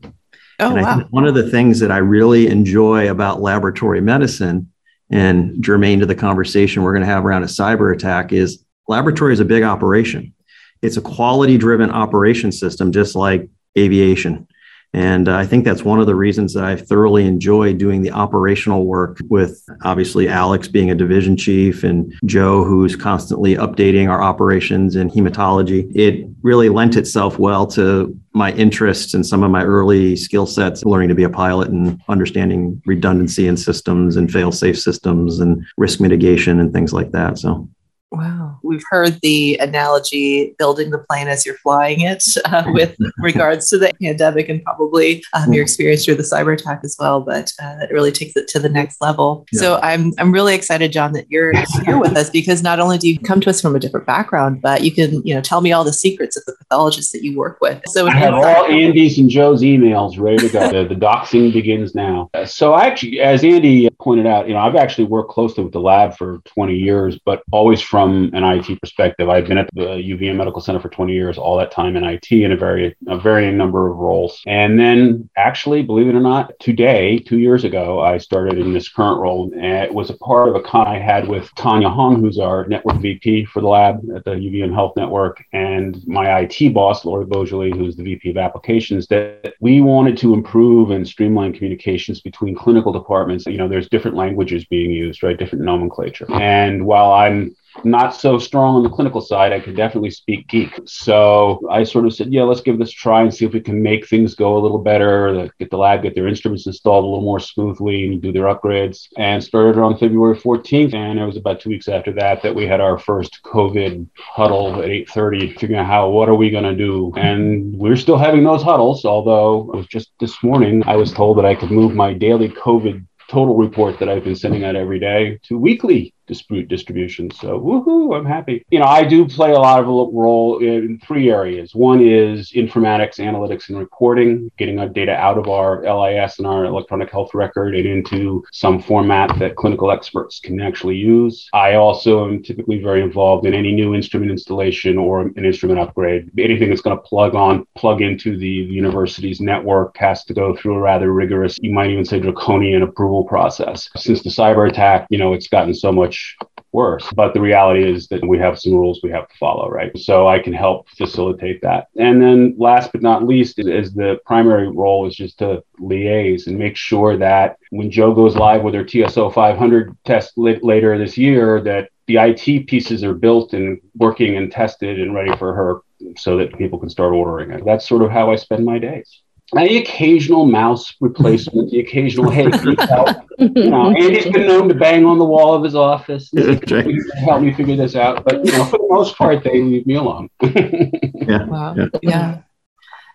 Oh, 0.58 0.74
and 0.74 0.82
wow. 0.82 1.06
one 1.10 1.26
of 1.26 1.34
the 1.34 1.50
things 1.50 1.80
that 1.80 1.90
I 1.90 1.98
really 1.98 2.48
enjoy 2.48 3.10
about 3.10 3.40
laboratory 3.40 4.02
medicine 4.02 4.70
and 5.10 5.62
germane 5.62 6.00
to 6.00 6.06
the 6.06 6.14
conversation 6.14 6.82
we're 6.82 6.92
going 6.92 7.04
to 7.04 7.06
have 7.06 7.24
around 7.24 7.42
a 7.42 7.46
cyber 7.46 7.94
attack 7.94 8.32
is 8.32 8.64
laboratory 8.88 9.32
is 9.32 9.40
a 9.40 9.44
big 9.44 9.62
operation. 9.62 10.34
It's 10.82 10.96
a 10.96 11.02
quality 11.02 11.58
driven 11.58 11.90
operation 11.90 12.52
system, 12.52 12.92
just 12.92 13.14
like 13.14 13.48
aviation. 13.78 14.46
And 14.96 15.28
uh, 15.28 15.36
I 15.36 15.44
think 15.44 15.66
that's 15.66 15.84
one 15.84 16.00
of 16.00 16.06
the 16.06 16.14
reasons 16.14 16.54
that 16.54 16.64
I 16.64 16.74
thoroughly 16.74 17.26
enjoy 17.26 17.74
doing 17.74 18.00
the 18.00 18.12
operational 18.12 18.86
work 18.86 19.18
with 19.28 19.62
obviously 19.82 20.26
Alex 20.26 20.68
being 20.68 20.90
a 20.90 20.94
division 20.94 21.36
chief 21.36 21.84
and 21.84 22.14
Jo, 22.24 22.64
who's 22.64 22.96
constantly 22.96 23.56
updating 23.56 24.08
our 24.08 24.22
operations 24.22 24.96
in 24.96 25.10
hematology. 25.10 25.94
It 25.94 26.26
really 26.40 26.70
lent 26.70 26.96
itself 26.96 27.38
well 27.38 27.66
to 27.68 28.18
my 28.32 28.52
interests 28.52 29.12
and 29.12 29.26
some 29.26 29.42
of 29.42 29.50
my 29.50 29.64
early 29.64 30.16
skill 30.16 30.46
sets, 30.46 30.82
learning 30.86 31.10
to 31.10 31.14
be 31.14 31.24
a 31.24 31.30
pilot 31.30 31.68
and 31.68 32.00
understanding 32.08 32.80
redundancy 32.86 33.46
in 33.48 33.58
systems 33.58 34.16
and 34.16 34.32
fail 34.32 34.50
safe 34.50 34.78
systems 34.78 35.40
and 35.40 35.62
risk 35.76 36.00
mitigation 36.00 36.58
and 36.58 36.72
things 36.72 36.94
like 36.94 37.10
that. 37.10 37.36
So 37.36 37.68
Wow. 38.12 38.60
We've 38.66 38.84
heard 38.90 39.20
the 39.20 39.56
analogy 39.58 40.54
building 40.58 40.90
the 40.90 40.98
plane 40.98 41.28
as 41.28 41.44
you're 41.44 41.56
flying 41.56 42.00
it 42.00 42.24
uh, 42.44 42.64
with 42.68 42.96
regards 43.18 43.68
to 43.70 43.78
the 43.78 43.92
pandemic 44.00 44.48
and 44.48 44.62
probably 44.62 45.22
um, 45.32 45.52
your 45.52 45.62
experience 45.62 46.04
through 46.04 46.16
the 46.16 46.22
cyber 46.22 46.54
attack 46.54 46.80
as 46.84 46.96
well, 46.98 47.20
but 47.20 47.52
uh, 47.62 47.76
it 47.82 47.92
really 47.92 48.12
takes 48.12 48.36
it 48.36 48.48
to 48.48 48.58
the 48.58 48.68
next 48.68 49.00
level. 49.00 49.46
Yeah. 49.52 49.60
So 49.60 49.80
I'm, 49.82 50.12
I'm 50.18 50.32
really 50.32 50.54
excited, 50.54 50.92
John, 50.92 51.12
that 51.12 51.30
you're 51.30 51.52
here 51.84 51.98
with 51.98 52.16
us 52.16 52.30
because 52.30 52.62
not 52.62 52.80
only 52.80 52.98
do 52.98 53.08
you 53.08 53.18
come 53.18 53.40
to 53.42 53.50
us 53.50 53.60
from 53.60 53.76
a 53.76 53.78
different 53.78 54.06
background, 54.06 54.62
but 54.62 54.82
you 54.82 54.92
can, 54.92 55.22
you 55.26 55.34
know, 55.34 55.40
tell 55.40 55.60
me 55.60 55.72
all 55.72 55.84
the 55.84 55.92
secrets 55.92 56.36
of 56.36 56.44
the 56.46 56.54
pathologists 56.56 57.12
that 57.12 57.22
you 57.22 57.36
work 57.36 57.58
with. 57.60 57.82
So 57.88 58.06
I 58.06 58.14
have 58.14 58.34
all 58.34 58.64
Andy's 58.66 59.18
and 59.18 59.30
Jo's 59.30 59.62
emails 59.62 60.18
ready 60.18 60.38
to 60.38 60.48
go. 60.48 60.70
the, 60.70 60.88
the 60.88 60.94
doxing 60.94 61.52
begins 61.52 61.94
now. 61.94 62.30
So 62.46 62.76
actually, 62.76 63.20
as 63.20 63.44
Andy 63.44 63.88
pointed 64.00 64.26
out, 64.26 64.48
you 64.48 64.54
know, 64.54 64.60
I've 64.60 64.76
actually 64.76 65.04
worked 65.04 65.30
closely 65.30 65.64
with 65.64 65.72
the 65.72 65.80
lab 65.80 66.16
for 66.16 66.38
20 66.44 66.74
years, 66.74 67.18
but 67.24 67.42
always 67.52 67.80
from 67.80 68.06
from 68.06 68.30
an 68.34 68.44
IT 68.56 68.80
perspective. 68.80 69.28
I've 69.28 69.46
been 69.46 69.58
at 69.58 69.68
the 69.74 69.86
UVM 69.86 70.36
Medical 70.36 70.60
Center 70.60 70.80
for 70.80 70.88
20 70.88 71.12
years, 71.12 71.38
all 71.38 71.56
that 71.58 71.70
time 71.70 71.96
in 71.96 72.04
IT 72.04 72.30
in 72.30 72.52
a 72.52 72.56
very 72.56 72.96
a 73.06 73.18
varying 73.18 73.56
number 73.56 73.90
of 73.90 73.96
roles. 73.96 74.42
And 74.46 74.78
then 74.78 75.28
actually, 75.36 75.82
believe 75.82 76.08
it 76.08 76.14
or 76.14 76.20
not, 76.20 76.52
today, 76.60 77.18
two 77.18 77.38
years 77.38 77.64
ago, 77.64 78.00
I 78.00 78.18
started 78.18 78.58
in 78.58 78.72
this 78.72 78.88
current 78.88 79.20
role. 79.20 79.50
And 79.54 79.84
it 79.84 79.94
was 79.94 80.10
a 80.10 80.16
part 80.18 80.48
of 80.48 80.54
a 80.54 80.60
con 80.60 80.86
I 80.86 80.98
had 80.98 81.28
with 81.28 81.50
Tanya 81.56 81.88
Hong, 81.88 82.20
who's 82.20 82.38
our 82.38 82.66
network 82.66 83.00
VP 83.00 83.46
for 83.46 83.60
the 83.60 83.68
lab 83.68 84.00
at 84.14 84.24
the 84.24 84.32
UVM 84.32 84.72
Health 84.74 84.94
Network, 84.96 85.44
and 85.52 86.06
my 86.06 86.40
IT 86.40 86.72
boss, 86.72 87.04
Lori 87.04 87.26
Beaujolais, 87.26 87.70
who's 87.70 87.96
the 87.96 88.04
VP 88.04 88.30
of 88.30 88.36
applications, 88.36 89.06
that 89.08 89.54
we 89.60 89.80
wanted 89.80 90.16
to 90.18 90.34
improve 90.34 90.90
and 90.90 91.06
streamline 91.06 91.52
communications 91.52 92.20
between 92.20 92.54
clinical 92.54 92.92
departments. 92.92 93.46
You 93.46 93.58
know, 93.58 93.68
there's 93.68 93.88
different 93.88 94.16
languages 94.16 94.64
being 94.64 94.90
used, 94.90 95.22
right? 95.22 95.38
Different 95.38 95.64
nomenclature. 95.64 96.26
And 96.32 96.86
while 96.86 97.12
I'm 97.12 97.54
not 97.84 98.14
so 98.14 98.38
strong 98.38 98.76
on 98.76 98.82
the 98.82 98.88
clinical 98.88 99.20
side, 99.20 99.52
I 99.52 99.60
could 99.60 99.76
definitely 99.76 100.10
speak 100.10 100.48
geek. 100.48 100.78
So 100.86 101.66
I 101.70 101.84
sort 101.84 102.06
of 102.06 102.14
said, 102.14 102.32
yeah, 102.32 102.42
let's 102.42 102.60
give 102.60 102.78
this 102.78 102.90
a 102.90 102.94
try 102.94 103.22
and 103.22 103.32
see 103.32 103.44
if 103.44 103.52
we 103.52 103.60
can 103.60 103.82
make 103.82 104.08
things 104.08 104.34
go 104.34 104.56
a 104.56 104.60
little 104.60 104.78
better, 104.78 105.50
get 105.58 105.70
the 105.70 105.76
lab, 105.76 106.02
get 106.02 106.14
their 106.14 106.28
instruments 106.28 106.66
installed 106.66 107.04
a 107.04 107.06
little 107.06 107.24
more 107.24 107.40
smoothly 107.40 108.06
and 108.06 108.22
do 108.22 108.32
their 108.32 108.44
upgrades. 108.44 109.08
And 109.16 109.42
started 109.42 109.80
on 109.80 109.98
February 109.98 110.36
14th. 110.36 110.94
And 110.94 111.18
it 111.18 111.24
was 111.24 111.36
about 111.36 111.60
two 111.60 111.70
weeks 111.70 111.88
after 111.88 112.12
that 112.14 112.42
that 112.42 112.54
we 112.54 112.66
had 112.66 112.80
our 112.80 112.98
first 112.98 113.40
COVID 113.44 114.08
huddle 114.16 114.82
at 114.82 114.88
8.30, 114.88 115.58
figuring 115.58 115.80
out 115.80 115.86
how, 115.86 116.08
what 116.08 116.28
are 116.28 116.34
we 116.34 116.50
going 116.50 116.64
to 116.64 116.74
do? 116.74 117.12
And 117.16 117.76
we're 117.76 117.96
still 117.96 118.18
having 118.18 118.44
those 118.44 118.62
huddles, 118.62 119.04
although 119.04 119.70
it 119.72 119.76
was 119.76 119.86
just 119.86 120.10
this 120.20 120.42
morning, 120.42 120.82
I 120.86 120.96
was 120.96 121.12
told 121.12 121.38
that 121.38 121.44
I 121.44 121.54
could 121.54 121.70
move 121.70 121.94
my 121.94 122.12
daily 122.12 122.48
COVID 122.48 123.04
total 123.28 123.56
report 123.56 123.98
that 123.98 124.08
I've 124.08 124.24
been 124.24 124.36
sending 124.36 124.64
out 124.64 124.76
every 124.76 125.00
day 125.00 125.38
to 125.44 125.58
weekly 125.58 126.14
distribution. 126.26 127.30
So 127.30 127.60
woohoo, 127.60 128.16
I'm 128.16 128.26
happy. 128.26 128.64
You 128.70 128.78
know, 128.78 128.86
I 128.86 129.04
do 129.04 129.26
play 129.26 129.52
a 129.52 129.58
lot 129.58 129.80
of 129.80 129.86
a 129.86 129.90
role 129.90 130.58
in 130.58 131.00
three 131.06 131.30
areas. 131.30 131.74
One 131.74 132.00
is 132.00 132.52
informatics, 132.52 133.18
analytics, 133.18 133.68
and 133.68 133.78
reporting, 133.78 134.50
getting 134.58 134.78
our 134.78 134.88
data 134.88 135.14
out 135.14 135.38
of 135.38 135.48
our 135.48 135.82
LIS 135.82 136.38
and 136.38 136.46
our 136.46 136.64
electronic 136.64 137.10
health 137.10 137.34
record 137.34 137.74
and 137.74 137.86
into 137.86 138.44
some 138.52 138.80
format 138.80 139.38
that 139.38 139.56
clinical 139.56 139.90
experts 139.90 140.40
can 140.40 140.60
actually 140.60 140.96
use. 140.96 141.48
I 141.52 141.74
also 141.74 142.28
am 142.28 142.42
typically 142.42 142.82
very 142.82 143.02
involved 143.02 143.46
in 143.46 143.54
any 143.54 143.72
new 143.72 143.94
instrument 143.94 144.30
installation 144.30 144.98
or 144.98 145.22
an 145.22 145.44
instrument 145.44 145.80
upgrade. 145.80 146.30
Anything 146.38 146.68
that's 146.68 146.80
going 146.80 146.96
to 146.96 147.02
plug 147.02 147.34
on, 147.34 147.66
plug 147.76 148.02
into 148.02 148.36
the 148.36 148.48
university's 148.48 149.40
network 149.40 149.96
has 149.98 150.24
to 150.24 150.34
go 150.34 150.54
through 150.56 150.74
a 150.76 150.80
rather 150.80 151.12
rigorous, 151.12 151.58
you 151.60 151.72
might 151.72 151.90
even 151.90 152.04
say 152.04 152.20
draconian 152.20 152.82
approval 152.82 153.24
process. 153.24 153.88
Since 153.96 154.22
the 154.22 154.30
cyber 154.30 154.68
attack, 154.68 155.06
you 155.10 155.18
know, 155.18 155.32
it's 155.32 155.48
gotten 155.48 155.74
so 155.74 155.92
much 155.92 156.15
much 156.16 156.36
worse. 156.72 157.10
But 157.14 157.32
the 157.32 157.40
reality 157.40 157.90
is 157.90 158.08
that 158.08 158.26
we 158.26 158.38
have 158.38 158.58
some 158.58 158.72
rules 158.72 159.00
we 159.02 159.10
have 159.10 159.28
to 159.28 159.36
follow, 159.38 159.68
right? 159.70 159.96
So 159.96 160.28
I 160.28 160.38
can 160.38 160.52
help 160.52 160.88
facilitate 160.90 161.62
that. 161.62 161.88
And 161.96 162.20
then 162.20 162.54
last 162.58 162.92
but 162.92 163.02
not 163.02 163.24
least 163.24 163.58
is, 163.58 163.94
the 163.94 164.18
primary 164.26 164.68
role 164.68 165.06
is 165.06 165.16
just 165.16 165.38
to 165.38 165.62
liaise 165.80 166.46
and 166.46 166.58
make 166.58 166.76
sure 166.76 167.16
that 167.16 167.56
when 167.70 167.90
Jo 167.90 168.12
goes 168.12 168.36
live 168.36 168.62
with 168.62 168.74
her 168.74 168.84
TSO 168.84 169.30
500 169.30 169.96
test 170.04 170.36
li- 170.36 170.58
later 170.62 170.98
this 170.98 171.16
year, 171.16 171.60
that 171.62 171.88
the 172.06 172.18
IT 172.18 172.66
pieces 172.66 173.02
are 173.02 173.14
built 173.14 173.52
and 173.52 173.80
working 173.96 174.36
and 174.36 174.52
tested 174.52 175.00
and 175.00 175.14
ready 175.14 175.34
for 175.36 175.54
her 175.54 175.80
so 176.16 176.36
that 176.36 176.56
people 176.58 176.78
can 176.78 176.90
start 176.90 177.12
ordering 177.12 177.50
it. 177.50 177.64
That's 177.64 177.88
sort 177.88 178.02
of 178.02 178.10
how 178.10 178.30
I 178.30 178.36
spend 178.36 178.64
my 178.64 178.78
days 178.78 179.22
the 179.52 179.78
occasional 179.78 180.44
mouse 180.44 180.94
replacement, 181.00 181.70
the 181.70 181.80
occasional 181.80 182.30
hey, 182.30 182.50
help. 182.80 183.16
You 183.38 183.70
know, 183.70 183.90
Andy's 183.96 184.24
been 184.24 184.46
known 184.46 184.68
to 184.68 184.74
bang 184.74 185.04
on 185.04 185.18
the 185.18 185.24
wall 185.24 185.54
of 185.54 185.62
his 185.62 185.74
office. 185.74 186.30
Help 186.36 187.42
me 187.42 187.52
figure 187.52 187.76
this 187.76 187.94
out, 187.94 188.24
but 188.24 188.44
you 188.44 188.52
know, 188.52 188.64
for 188.64 188.78
the 188.78 188.86
most 188.88 189.16
part, 189.16 189.44
they 189.44 189.62
leave 189.62 189.86
me 189.86 189.94
alone. 189.94 190.30
yeah. 190.42 191.44
Wow. 191.44 191.74
Yeah. 191.76 191.88
yeah. 192.02 192.38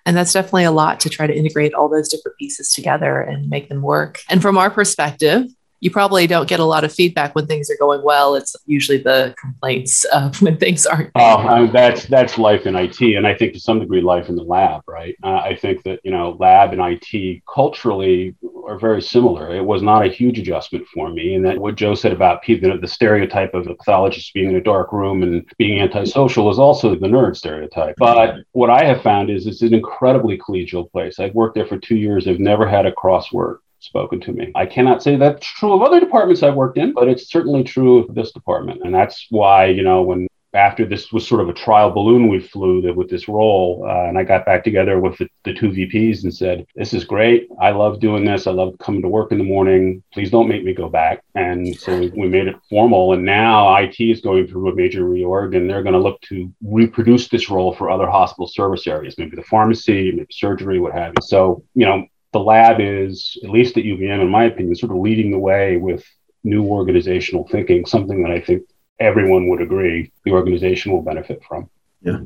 And 0.05 0.17
that's 0.17 0.33
definitely 0.33 0.63
a 0.63 0.71
lot 0.71 1.00
to 1.01 1.09
try 1.09 1.27
to 1.27 1.35
integrate 1.35 1.73
all 1.73 1.89
those 1.89 2.09
different 2.09 2.38
pieces 2.38 2.73
together 2.73 3.21
and 3.21 3.50
make 3.50 3.69
them 3.69 3.81
work. 3.81 4.21
And 4.29 4.41
from 4.41 4.57
our 4.57 4.71
perspective, 4.71 5.45
you 5.81 5.89
probably 5.89 6.27
don't 6.27 6.47
get 6.47 6.59
a 6.59 6.65
lot 6.65 6.83
of 6.83 6.93
feedback 6.93 7.33
when 7.33 7.47
things 7.47 7.69
are 7.69 7.77
going 7.79 8.03
well. 8.03 8.35
It's 8.35 8.55
usually 8.67 9.00
the 9.00 9.33
complaints 9.38 10.03
of 10.05 10.39
when 10.41 10.57
things 10.57 10.85
aren't. 10.85 11.11
Oh, 11.15 11.38
I 11.38 11.63
mean, 11.63 11.73
that's 11.73 12.05
that's 12.05 12.38
life 12.38 12.65
in 12.65 12.75
IT, 12.75 13.01
and 13.01 13.27
I 13.27 13.35
think 13.35 13.53
to 13.53 13.59
some 13.59 13.79
degree 13.79 14.01
life 14.01 14.29
in 14.29 14.35
the 14.35 14.43
lab, 14.43 14.83
right? 14.88 15.15
Uh, 15.23 15.41
I 15.43 15.55
think 15.55 15.83
that 15.83 16.00
you 16.03 16.11
know 16.11 16.38
lab 16.39 16.71
and 16.71 16.81
IT 16.81 17.41
culturally 17.51 18.35
are 18.67 18.79
very 18.79 19.01
similar. 19.01 19.53
It 19.53 19.65
was 19.65 19.81
not 19.81 20.05
a 20.05 20.09
huge 20.09 20.38
adjustment 20.38 20.88
for 20.93 21.09
me, 21.09 21.33
and 21.33 21.43
that 21.45 21.57
what 21.57 21.75
Jo 21.75 21.95
said 21.95 22.13
about 22.13 22.43
people, 22.43 22.79
the 22.79 22.88
stereotype 22.88 23.55
of 23.55 23.67
a 23.67 23.75
pathologist 23.75 24.33
being 24.35 24.51
in 24.51 24.55
a 24.55 24.61
dark 24.61 24.93
room 24.93 25.23
and 25.23 25.43
being 25.57 25.81
antisocial 25.81 26.51
is 26.51 26.59
also 26.59 26.91
the 26.91 27.07
nerd 27.07 27.35
stereotype. 27.35 27.95
But 27.97 28.35
what 28.51 28.69
I 28.69 28.85
have 28.85 29.01
found 29.01 29.31
is 29.31 29.47
it's 29.47 29.63
an 29.63 29.73
incredibly 29.73 30.38
collegial 30.38 30.89
place. 30.91 31.19
I've 31.19 31.33
worked 31.33 31.55
there 31.55 31.65
for 31.65 31.79
two 31.79 31.97
years. 31.97 32.27
I've 32.27 32.39
never 32.39 32.67
had 32.67 32.85
a 32.85 32.91
crossword 32.91 33.57
spoken 33.83 34.19
to 34.21 34.31
me. 34.31 34.51
I 34.55 34.65
cannot 34.65 35.03
say 35.03 35.15
that's 35.15 35.45
true 35.45 35.73
of 35.73 35.81
other 35.81 36.00
departments 36.00 36.43
I've 36.43 36.55
worked 36.55 36.77
in, 36.77 36.93
but 36.93 37.07
it's 37.07 37.29
certainly 37.29 37.63
true 37.63 38.00
of 38.00 38.15
this 38.15 38.31
department. 38.31 38.81
And 38.83 38.93
that's 38.93 39.27
why, 39.29 39.65
you 39.65 39.83
know, 39.83 40.01
when 40.01 40.27
after 40.53 40.85
this 40.85 41.11
was 41.11 41.27
sort 41.27 41.41
of 41.41 41.50
a 41.50 41.53
trial 41.53 41.91
balloon 41.91 42.27
we 42.27 42.39
flew 42.39 42.93
with 42.93 43.09
this 43.09 43.27
role 43.27 43.85
uh, 43.88 44.07
and 44.07 44.17
i 44.17 44.23
got 44.23 44.45
back 44.45 44.63
together 44.63 45.00
with 45.00 45.17
the, 45.17 45.27
the, 45.45 45.53
two 45.53 45.69
vps 45.69 46.23
and 46.23 46.33
said 46.33 46.65
this 46.75 46.93
is 46.93 47.03
great. 47.03 47.47
I 47.59 47.71
love 47.71 48.00
doing 48.00 48.25
this. 48.25 48.47
I 48.47 48.51
love 48.51 48.75
coming 48.79 49.01
to 49.01 49.07
work 49.07 49.31
in 49.31 49.38
the 49.38 49.43
morning. 49.43 50.03
Please 50.13 50.29
don't 50.29 50.47
make 50.47 50.63
me 50.63 50.73
go 50.73 50.89
back. 50.89 51.23
And 51.35 51.75
so 51.75 51.97
we, 51.97 52.09
we 52.09 52.27
made 52.27 52.47
it 52.47 52.55
formal 52.69 53.13
and 53.13 53.23
now 53.23 53.73
it 53.77 53.95
is 54.00 54.21
going 54.21 54.47
through 54.47 54.69
a 54.69 54.75
major 54.75 55.03
reorg 55.03 55.55
and 55.55 55.69
they're 55.69 55.83
going 55.83 55.93
to 55.93 56.00
look 56.00 56.19
to 56.21 56.51
reproduce 56.63 57.29
this 57.29 57.50
role 57.50 57.73
for 57.73 57.89
other 57.89 58.09
hospital 58.09 58.47
service 58.47 58.88
areas 58.88 59.17
maybe 59.17 59.35
the 59.35 59.43
pharmacy 59.43 60.11
maybe 60.11 60.27
surgery 60.31 60.79
what 60.79 60.93
have 60.93 61.13
you. 61.17 61.25
So 61.25 61.63
you 61.75 61.85
know 61.85 62.05
the 62.33 62.39
lab 62.39 62.77
is, 62.79 63.38
at 63.43 63.50
least 63.50 63.77
at 63.77 63.83
UVM, 63.83 64.21
in 64.21 64.29
my 64.29 64.45
opinion, 64.45 64.75
sort 64.75 64.91
of 64.91 65.00
leading 65.00 65.31
the 65.31 65.39
way 65.39 65.77
with 65.77 66.03
new 66.43 66.63
organizational 66.65 67.47
thinking, 67.47 67.85
something 67.85 68.21
that 68.23 68.31
I 68.31 68.39
think 68.39 68.63
everyone 69.00 69.47
would 69.50 69.61
agree 69.61 70.11
the 70.25 70.31
organization 70.31 70.91
will 70.91 71.01
benefit 71.01 71.41
from. 71.47 71.69
Yeah. 72.01 72.19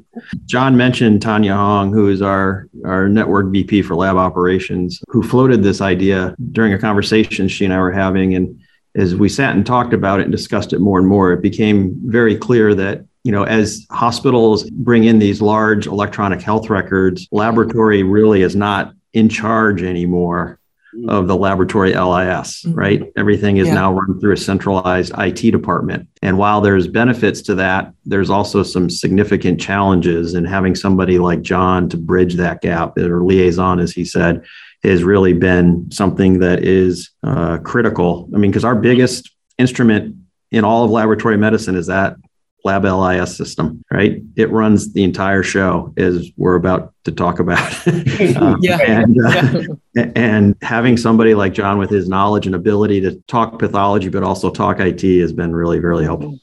John 0.46 0.78
mentioned 0.78 1.22
Tanya 1.22 1.56
Hong, 1.56 1.92
who 1.92 2.08
is 2.08 2.22
our, 2.22 2.70
our 2.86 3.10
network 3.10 3.52
VP 3.52 3.82
for 3.82 3.96
lab 3.96 4.16
operations, 4.16 5.02
who 5.10 5.22
floated 5.22 5.64
this 5.64 5.82
idea 5.82 6.34
during 6.52 6.74
a 6.74 6.80
conversation 6.80 7.48
she 7.48 7.66
and 7.66 7.74
I 7.74 7.80
were 7.80 7.92
having. 7.92 8.36
And 8.36 8.62
as 8.96 9.16
we 9.16 9.28
sat 9.28 9.54
and 9.54 9.66
talked 9.66 9.94
about 9.94 10.22
it 10.22 10.24
and 10.24 10.32
discussed 10.32 10.72
it 10.72 10.80
more 10.80 10.98
and 10.98 11.08
more, 11.08 11.34
it 11.34 11.42
became 11.42 11.94
very 12.06 12.38
clear 12.38 12.74
that 12.76 13.06
you 13.26 13.32
know, 13.32 13.44
as 13.44 13.88
hospitals 13.90 14.70
bring 14.70 15.06
in 15.06 15.18
these 15.18 15.42
large 15.42 15.88
electronic 15.88 16.42
health 16.42 16.70
records, 16.70 17.28
laboratory 17.32 18.04
really 18.04 18.44
is 18.44 18.56
not 18.56 18.94
in 19.16 19.30
charge 19.30 19.82
anymore 19.82 20.60
mm. 20.94 21.10
of 21.10 21.28
the 21.28 21.36
laboratory 21.36 21.92
LIS, 21.92 22.64
mm-hmm. 22.64 22.74
right? 22.74 23.04
Everything 23.18 23.58
is 23.58 23.68
yeah. 23.68 23.74
now 23.74 23.94
run 23.94 24.20
through 24.20 24.34
a 24.34 24.38
centralized 24.38 25.14
IT 25.18 25.52
department. 25.52 26.08
And 26.22 26.38
while 26.38 26.62
there's 26.62 26.88
benefits 26.88 27.42
to 27.44 27.56
that, 27.56 27.94
there's 28.06 28.30
also 28.30 28.62
some 28.62 28.90
significant 28.90 29.60
challenges. 29.60 30.34
And 30.34 30.48
having 30.48 30.76
somebody 30.76 31.18
like 31.18 31.42
John 31.42 31.90
to 31.90 31.98
bridge 31.98 32.36
that 32.36 32.62
gap 32.62 32.98
or 32.98 33.24
liaison, 33.24 33.80
as 33.80 33.94
he 33.94 34.04
said, 34.06 34.46
has 34.84 35.04
really 35.04 35.34
been 35.34 35.90
something 35.92 36.40
that 36.40 36.64
is 36.64 37.10
uh, 37.24 37.58
critical. 37.60 38.30
I 38.36 38.38
mean, 38.38 38.52
because 38.52 38.66
our 38.66 38.76
biggest 38.76 39.32
instrument 39.58 40.16
in 40.52 40.64
all 40.64 40.84
of 40.84 40.92
laboratory 40.92 41.38
medicine 41.38 41.76
is 41.76 41.88
that 41.88 42.18
Lab 42.66 42.84
LIS 42.84 43.38
system, 43.38 43.84
right? 43.92 44.22
It 44.36 44.50
runs 44.50 44.92
the 44.92 45.04
entire 45.04 45.44
show, 45.44 45.94
as 45.98 46.32
we're 46.36 46.56
about 46.56 46.94
to 47.04 47.12
talk 47.12 47.40
about. 47.40 47.88
uh, 47.88 48.58
yeah. 48.62 48.80
And, 48.82 49.18
uh, 49.24 49.76
yeah. 49.94 50.12
and 50.16 50.56
having 50.64 50.98
somebody 50.98 51.36
like 51.36 51.54
John 51.54 51.78
with 51.78 51.92
his 51.92 52.10
knowledge 52.10 52.48
and 52.48 52.56
ability 52.56 53.02
to 53.02 53.22
talk 53.28 53.60
pathology, 53.60 54.10
but 54.10 54.24
also 54.24 54.50
talk 54.50 54.80
IT 54.80 55.04
has 55.22 55.32
been 55.32 55.56
really, 55.56 55.80
really 55.80 56.04
helpful. 56.04 56.40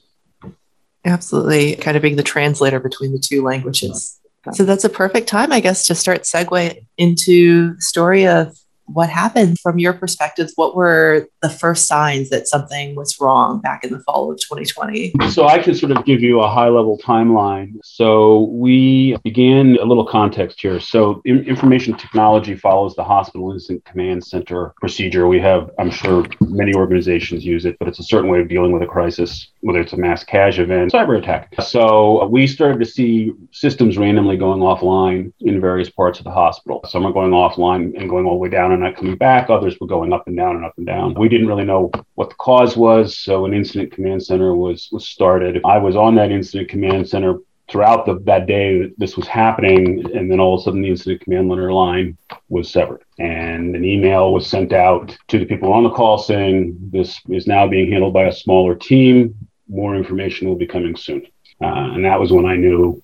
Absolutely. 1.05 1.75
Kind 1.75 1.97
of 1.97 2.03
being 2.03 2.17
the 2.17 2.23
translator 2.23 2.79
between 2.79 3.13
the 3.13 3.19
two 3.19 3.43
languages. 3.43 4.21
So 4.53 4.65
that's 4.65 4.85
a 4.85 4.89
perfect 4.89 5.29
time, 5.29 5.53
I 5.53 5.59
guess, 5.59 5.87
to 5.89 5.95
start 5.95 6.23
segue 6.23 6.87
into 6.99 7.75
the 7.75 7.81
story 7.81 8.27
of 8.27 8.57
what 8.95 9.09
happened 9.09 9.59
from 9.61 9.79
your 9.79 9.93
perspective? 9.93 10.51
What 10.57 10.77
were 10.77 11.29
the 11.41 11.51
first 11.51 11.87
signs 11.87 12.31
that 12.31 12.49
something 12.49 12.95
was 12.95 13.19
wrong 13.21 13.61
back 13.61 13.85
in 13.85 13.93
the 13.93 14.01
fall 14.01 14.31
of 14.31 14.39
2020? 14.39 15.13
So 15.31 15.47
I 15.47 15.59
can 15.59 15.75
sort 15.75 15.93
of 15.93 16.05
give 16.05 16.21
you 16.21 16.41
a 16.41 16.49
high 16.49 16.69
level 16.69 16.99
timeline. 16.99 17.75
So 17.83 18.45
we 18.53 19.17
began 19.25 19.77
a 19.81 19.85
little 19.85 20.07
context 20.07 20.61
here. 20.61 20.81
So 20.81 21.23
in- 21.25 21.45
information 21.45 21.97
technology 21.97 22.55
follows 22.55 22.95
the 22.95 23.05
hospital 23.05 23.53
incident 23.53 23.85
command 23.85 24.25
center 24.25 24.75
procedure. 24.81 25.27
We 25.27 25.41
have, 25.41 25.71
I'm 25.79 25.91
sure 25.91 26.27
many 26.41 26.75
organizations 26.75 27.45
use 27.45 27.65
it, 27.65 27.77
but 27.79 27.89
it's 27.89 27.99
a 27.99 28.05
certain 28.05 28.31
way 28.31 28.41
of 28.41 28.49
dealing 28.49 28.73
with 28.73 28.83
a 28.83 28.87
crisis, 28.87 29.51
whether 29.61 29.81
it's 29.81 29.93
a 29.93 29.97
mass 29.97 30.25
cash 30.25 30.59
event, 30.59 30.93
cyber 30.93 31.19
attack. 31.19 31.55
So 31.63 32.27
we 32.27 32.47
started 32.47 32.79
to 32.81 32.87
see 32.87 33.33
systems 33.53 33.97
randomly 33.97 34.37
going 34.37 34.61
offline 34.61 35.33
in 35.41 35.61
various 35.61 35.91
parts 35.91 36.19
of 36.19 36.25
the 36.25 36.31
hospital. 36.31 36.81
Some 36.89 37.07
are 37.07 37.13
going 37.13 37.31
offline 37.31 37.99
and 37.99 38.09
going 38.09 38.27
all 38.27 38.33
the 38.33 38.39
way 38.39 38.49
down 38.49 38.73
not 38.83 38.97
coming 38.97 39.17
back. 39.17 39.51
Others 39.51 39.79
were 39.81 39.87
going 39.87 40.13
up 40.13 40.27
and 40.27 40.37
down 40.37 40.57
and 40.57 40.65
up 40.65 40.75
and 40.77 40.87
down. 40.87 41.15
We 41.15 41.29
didn't 41.29 41.49
really 41.49 41.65
know 41.65 41.91
what 42.15 42.31
the 42.31 42.37
cause 42.37 42.77
was, 42.77 43.19
so 43.19 43.45
an 43.45 43.55
incident 43.55 43.93
command 43.93 44.23
center 44.23 44.55
was 44.55 44.89
was 44.93 45.09
started. 45.09 45.61
I 45.65 45.79
was 45.79 45.97
on 45.97 46.15
that 46.17 46.31
incident 46.31 46.69
command 46.69 47.09
center 47.09 47.39
throughout 47.73 48.05
the, 48.05 48.19
that 48.25 48.47
day 48.47 48.91
this 48.99 49.17
was 49.17 49.27
happening 49.27 50.05
and 50.15 50.31
then 50.31 50.39
all 50.39 50.55
of 50.55 50.61
a 50.61 50.65
sudden 50.65 50.83
the 50.83 50.91
incident 50.91 51.23
command 51.23 51.51
center 51.51 51.73
line 51.73 52.17
was 52.51 52.71
severed 52.71 53.03
and 53.19 53.75
an 53.75 53.85
email 53.85 54.33
was 54.33 54.47
sent 54.47 54.73
out 54.73 55.17
to 55.29 55.39
the 55.39 55.47
people 55.47 55.73
on 55.73 55.83
the 55.83 55.91
call 55.91 56.19
saying 56.19 56.77
this 56.93 57.21
is 57.31 57.47
now 57.47 57.67
being 57.67 57.91
handled 57.91 58.13
by 58.13 58.25
a 58.25 58.33
smaller 58.33 58.75
team 58.75 59.35
more 59.69 59.97
information 59.97 60.49
will 60.49 60.57
be 60.57 60.67
coming 60.67 60.95
soon 60.95 61.25
uh, 61.63 61.93
and 61.95 62.05
that 62.05 62.21
was 62.21 62.31
when 62.31 62.45
i 62.45 62.57
knew 62.57 63.03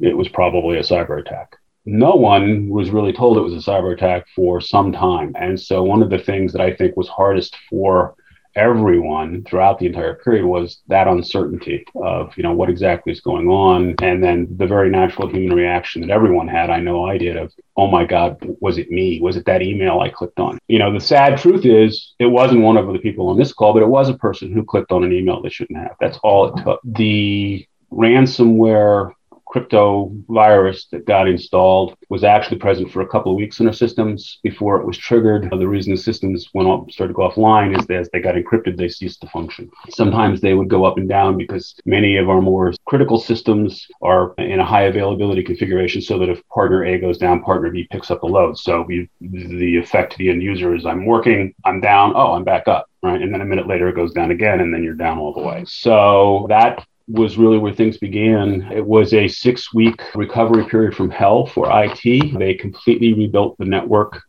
it 0.00 0.16
was 0.16 0.28
probably 0.28 0.78
a 0.78 0.82
cyber 0.82 1.20
attack 1.20 1.56
no 1.88 2.14
one 2.14 2.68
was 2.68 2.90
really 2.90 3.12
told 3.12 3.38
it 3.38 3.40
was 3.40 3.54
a 3.54 3.70
cyber 3.70 3.94
attack 3.94 4.26
for 4.36 4.60
some 4.60 4.92
time. 4.92 5.34
And 5.38 5.58
so 5.58 5.82
one 5.82 6.02
of 6.02 6.10
the 6.10 6.18
things 6.18 6.52
that 6.52 6.60
I 6.60 6.74
think 6.74 6.96
was 6.96 7.08
hardest 7.08 7.56
for 7.70 8.14
everyone 8.54 9.44
throughout 9.44 9.78
the 9.78 9.86
entire 9.86 10.14
period 10.14 10.44
was 10.44 10.80
that 10.88 11.06
uncertainty 11.06 11.84
of 11.94 12.36
you 12.36 12.42
know 12.42 12.52
what 12.52 12.68
exactly 12.68 13.12
is 13.12 13.20
going 13.20 13.48
on. 13.48 13.94
And 14.02 14.22
then 14.22 14.48
the 14.56 14.66
very 14.66 14.90
natural 14.90 15.28
human 15.28 15.56
reaction 15.56 16.02
that 16.02 16.10
everyone 16.10 16.48
had 16.48 16.68
i 16.68 16.80
know 16.80 17.04
i 17.04 17.16
did 17.16 17.36
of 17.36 17.52
oh 17.76 17.86
my 17.86 18.04
god 18.04 18.36
was 18.60 18.76
it 18.76 18.90
me? 18.90 19.20
Was 19.20 19.36
it 19.36 19.46
that 19.46 19.62
email 19.62 20.00
i 20.00 20.08
clicked 20.08 20.40
on? 20.40 20.58
You 20.68 20.78
know 20.78 20.92
the 20.92 21.00
sad 21.00 21.38
truth 21.38 21.64
is 21.64 22.14
it 22.18 22.26
wasn't 22.26 22.62
one 22.62 22.76
of 22.76 22.92
the 22.92 22.98
people 22.98 23.28
on 23.28 23.38
this 23.38 23.52
call 23.52 23.72
but 23.72 23.82
it 23.82 23.88
was 23.88 24.08
a 24.08 24.14
person 24.14 24.52
who 24.52 24.64
clicked 24.64 24.92
on 24.92 25.04
an 25.04 25.12
email 25.12 25.40
they 25.40 25.50
shouldn't 25.50 25.78
have. 25.78 25.96
That's 26.00 26.18
all 26.22 26.46
it 26.48 26.64
took. 26.64 26.80
The 26.84 27.66
ransomware 27.92 29.12
crypto 29.48 30.12
virus 30.28 30.86
that 30.92 31.06
got 31.06 31.28
installed 31.28 31.96
was 32.08 32.24
actually 32.24 32.58
present 32.58 32.90
for 32.90 33.00
a 33.00 33.08
couple 33.08 33.32
of 33.32 33.38
weeks 33.38 33.60
in 33.60 33.66
our 33.66 33.72
systems 33.72 34.38
before 34.42 34.80
it 34.80 34.86
was 34.86 34.96
triggered. 34.96 35.48
The 35.50 35.66
reason 35.66 35.94
the 35.94 36.00
systems 36.00 36.48
went 36.54 36.68
up, 36.68 36.90
started 36.90 37.12
to 37.12 37.16
go 37.16 37.28
offline 37.28 37.78
is 37.78 37.86
that 37.86 37.96
as 37.96 38.10
they 38.10 38.20
got 38.20 38.34
encrypted, 38.34 38.76
they 38.76 38.88
ceased 38.88 39.20
to 39.22 39.28
function. 39.28 39.70
Sometimes 39.90 40.40
they 40.40 40.54
would 40.54 40.68
go 40.68 40.84
up 40.84 40.98
and 40.98 41.08
down 41.08 41.36
because 41.36 41.74
many 41.84 42.16
of 42.16 42.28
our 42.28 42.40
more 42.40 42.72
critical 42.86 43.18
systems 43.18 43.86
are 44.02 44.34
in 44.38 44.60
a 44.60 44.64
high 44.64 44.84
availability 44.84 45.42
configuration 45.42 46.00
so 46.02 46.18
that 46.18 46.28
if 46.28 46.46
partner 46.48 46.84
A 46.84 46.98
goes 46.98 47.18
down, 47.18 47.42
partner 47.42 47.70
B 47.70 47.86
picks 47.90 48.10
up 48.10 48.20
the 48.20 48.26
load. 48.26 48.58
So 48.58 48.82
we, 48.82 49.08
the 49.20 49.76
effect 49.76 50.12
to 50.12 50.18
the 50.18 50.30
end 50.30 50.42
user 50.42 50.74
is 50.74 50.86
I'm 50.86 51.06
working, 51.06 51.54
I'm 51.64 51.80
down, 51.80 52.12
oh, 52.14 52.32
I'm 52.32 52.44
back 52.44 52.68
up 52.68 52.88
right? 53.02 53.22
And 53.22 53.32
then 53.32 53.40
a 53.40 53.44
minute 53.44 53.68
later, 53.68 53.88
it 53.88 53.94
goes 53.94 54.12
down 54.12 54.30
again, 54.30 54.60
and 54.60 54.74
then 54.74 54.82
you're 54.82 54.94
down 54.94 55.18
all 55.18 55.32
the 55.32 55.40
way. 55.40 55.64
So 55.66 56.46
that 56.48 56.84
was 57.08 57.38
really 57.38 57.58
where 57.58 57.74
things 57.74 57.96
began. 57.96 58.68
It 58.72 58.84
was 58.84 59.14
a 59.14 59.28
six 59.28 59.72
week 59.72 60.00
recovery 60.14 60.66
period 60.66 60.94
from 60.94 61.10
hell 61.10 61.46
for 61.46 61.68
IT. 61.70 62.38
They 62.38 62.54
completely 62.54 63.14
rebuilt 63.14 63.56
the 63.58 63.64
network 63.64 64.22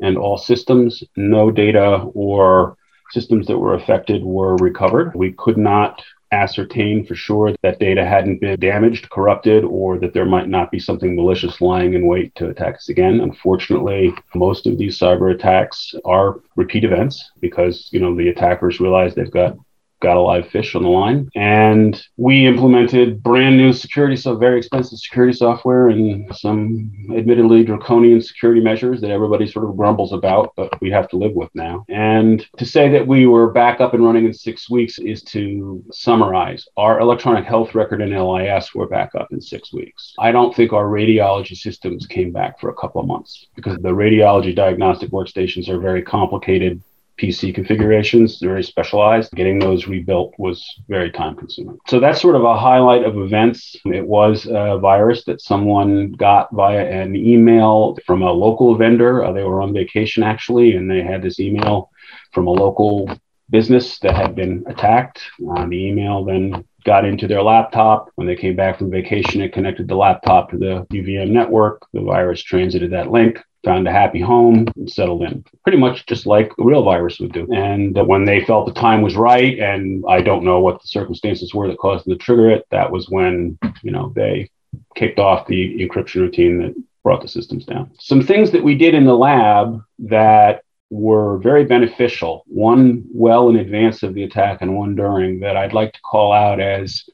and 0.00 0.18
all 0.18 0.36
systems. 0.36 1.02
No 1.16 1.50
data 1.50 2.04
or 2.14 2.76
systems 3.10 3.46
that 3.46 3.58
were 3.58 3.74
affected 3.74 4.24
were 4.24 4.56
recovered. 4.56 5.14
We 5.14 5.32
could 5.32 5.56
not 5.56 6.02
ascertain 6.32 7.06
for 7.06 7.14
sure 7.14 7.54
that 7.62 7.78
data 7.78 8.04
hadn't 8.04 8.40
been 8.40 8.58
damaged, 8.58 9.08
corrupted, 9.10 9.62
or 9.62 9.98
that 10.00 10.12
there 10.12 10.24
might 10.24 10.48
not 10.48 10.72
be 10.72 10.80
something 10.80 11.14
malicious 11.14 11.60
lying 11.60 11.94
in 11.94 12.08
wait 12.08 12.34
to 12.34 12.48
attack 12.48 12.74
us 12.74 12.88
again. 12.88 13.20
Unfortunately, 13.20 14.12
most 14.34 14.66
of 14.66 14.76
these 14.76 14.98
cyber 14.98 15.32
attacks 15.32 15.94
are 16.04 16.40
repeat 16.56 16.82
events 16.82 17.30
because, 17.40 17.88
you 17.92 18.00
know, 18.00 18.16
the 18.16 18.28
attackers 18.28 18.80
realize 18.80 19.14
they've 19.14 19.30
got 19.30 19.56
got 20.00 20.16
a 20.16 20.20
live 20.20 20.48
fish 20.48 20.74
on 20.74 20.82
the 20.82 20.88
line. 20.88 21.30
And 21.34 22.00
we 22.16 22.46
implemented 22.46 23.22
brand 23.22 23.56
new 23.56 23.72
security, 23.72 24.16
so 24.16 24.36
very 24.36 24.58
expensive 24.58 24.98
security 24.98 25.32
software 25.32 25.88
and 25.88 26.34
some 26.36 26.92
admittedly 27.16 27.64
draconian 27.64 28.20
security 28.20 28.60
measures 28.60 29.00
that 29.00 29.10
everybody 29.10 29.46
sort 29.46 29.64
of 29.64 29.76
grumbles 29.76 30.12
about, 30.12 30.52
but 30.56 30.78
we 30.80 30.90
have 30.90 31.08
to 31.08 31.16
live 31.16 31.32
with 31.32 31.48
now. 31.54 31.84
And 31.88 32.44
to 32.58 32.66
say 32.66 32.88
that 32.90 33.06
we 33.06 33.26
were 33.26 33.50
back 33.50 33.80
up 33.80 33.94
and 33.94 34.04
running 34.04 34.26
in 34.26 34.34
six 34.34 34.68
weeks 34.68 34.98
is 34.98 35.22
to 35.24 35.82
summarize. 35.90 36.66
Our 36.76 37.00
electronic 37.00 37.44
health 37.44 37.74
record 37.74 38.02
and 38.02 38.12
LIS 38.12 38.74
were 38.74 38.86
back 38.86 39.14
up 39.14 39.28
in 39.30 39.40
six 39.40 39.72
weeks. 39.72 40.14
I 40.18 40.32
don't 40.32 40.54
think 40.54 40.72
our 40.72 40.84
radiology 40.84 41.56
systems 41.56 42.06
came 42.06 42.30
back 42.30 42.60
for 42.60 42.70
a 42.70 42.74
couple 42.74 43.00
of 43.00 43.06
months 43.06 43.46
because 43.54 43.76
the 43.78 43.88
radiology 43.88 44.54
diagnostic 44.54 45.10
workstations 45.10 45.68
are 45.68 45.78
very 45.78 46.02
complicated 46.02 46.82
PC 47.18 47.54
configurations, 47.54 48.38
very 48.40 48.62
specialized. 48.62 49.32
Getting 49.32 49.58
those 49.58 49.86
rebuilt 49.86 50.34
was 50.38 50.64
very 50.88 51.10
time 51.10 51.36
consuming. 51.36 51.78
So 51.86 52.00
that's 52.00 52.20
sort 52.20 52.36
of 52.36 52.44
a 52.44 52.58
highlight 52.58 53.04
of 53.04 53.16
events. 53.18 53.76
It 53.84 54.06
was 54.06 54.46
a 54.46 54.78
virus 54.78 55.24
that 55.24 55.40
someone 55.40 56.12
got 56.12 56.52
via 56.52 56.84
an 56.84 57.14
email 57.14 57.96
from 58.06 58.22
a 58.22 58.32
local 58.32 58.76
vendor. 58.76 59.24
Uh, 59.24 59.32
they 59.32 59.44
were 59.44 59.62
on 59.62 59.72
vacation 59.72 60.22
actually, 60.22 60.76
and 60.76 60.90
they 60.90 61.02
had 61.02 61.22
this 61.22 61.38
email 61.38 61.90
from 62.32 62.46
a 62.46 62.50
local 62.50 63.08
business 63.50 63.98
that 64.00 64.16
had 64.16 64.34
been 64.34 64.64
attacked. 64.66 65.20
Uh, 65.50 65.66
the 65.66 65.86
email 65.86 66.24
then 66.24 66.64
got 66.84 67.04
into 67.04 67.26
their 67.26 67.42
laptop. 67.42 68.10
When 68.16 68.26
they 68.26 68.36
came 68.36 68.56
back 68.56 68.78
from 68.78 68.90
vacation, 68.90 69.40
it 69.40 69.52
connected 69.52 69.88
the 69.88 69.94
laptop 69.94 70.50
to 70.50 70.58
the 70.58 70.86
UVM 70.92 71.30
network. 71.30 71.86
The 71.92 72.02
virus 72.02 72.42
transited 72.42 72.90
that 72.92 73.10
link 73.10 73.38
found 73.64 73.88
a 73.88 73.92
happy 73.92 74.20
home, 74.20 74.66
and 74.76 74.90
settled 74.90 75.22
in, 75.22 75.44
pretty 75.62 75.78
much 75.78 76.06
just 76.06 76.26
like 76.26 76.52
a 76.58 76.64
real 76.64 76.84
virus 76.84 77.18
would 77.18 77.32
do. 77.32 77.46
And 77.52 77.96
when 78.06 78.24
they 78.24 78.44
felt 78.44 78.66
the 78.66 78.80
time 78.80 79.02
was 79.02 79.16
right, 79.16 79.58
and 79.58 80.04
I 80.08 80.20
don't 80.20 80.44
know 80.44 80.60
what 80.60 80.80
the 80.80 80.88
circumstances 80.88 81.54
were 81.54 81.68
that 81.68 81.78
caused 81.78 82.06
them 82.06 82.16
to 82.16 82.24
trigger 82.24 82.50
it, 82.50 82.66
that 82.70 82.90
was 82.90 83.08
when 83.08 83.58
you 83.82 83.90
know 83.90 84.12
they 84.14 84.50
kicked 84.94 85.18
off 85.18 85.46
the 85.46 85.78
encryption 85.78 86.16
routine 86.16 86.58
that 86.58 86.74
brought 87.02 87.22
the 87.22 87.28
systems 87.28 87.64
down. 87.64 87.90
Some 87.98 88.22
things 88.22 88.50
that 88.52 88.64
we 88.64 88.76
did 88.76 88.94
in 88.94 89.04
the 89.04 89.16
lab 89.16 89.80
that 90.00 90.62
were 90.90 91.38
very 91.38 91.64
beneficial, 91.64 92.44
one 92.46 93.04
well 93.12 93.48
in 93.48 93.56
advance 93.56 94.02
of 94.02 94.14
the 94.14 94.24
attack 94.24 94.62
and 94.62 94.76
one 94.76 94.94
during, 94.94 95.40
that 95.40 95.56
I'd 95.56 95.72
like 95.72 95.92
to 95.92 96.00
call 96.00 96.32
out 96.32 96.60
as 96.60 97.04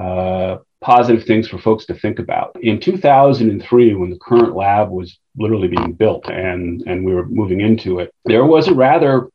uh, 0.00 0.58
positive 0.84 1.24
things 1.24 1.48
for 1.48 1.58
folks 1.58 1.86
to 1.86 1.94
think 1.94 2.18
about. 2.18 2.54
In 2.60 2.78
2003, 2.78 3.94
when 3.94 4.10
the 4.10 4.18
current 4.18 4.54
lab 4.54 4.90
was 4.90 5.18
literally 5.34 5.68
being 5.68 5.94
built 5.94 6.28
and, 6.28 6.82
and 6.86 7.06
we 7.06 7.14
were 7.14 7.26
moving 7.26 7.62
into 7.62 8.00
it, 8.00 8.14
there 8.26 8.44
was 8.44 8.68
a 8.68 8.74
rather 8.74 9.28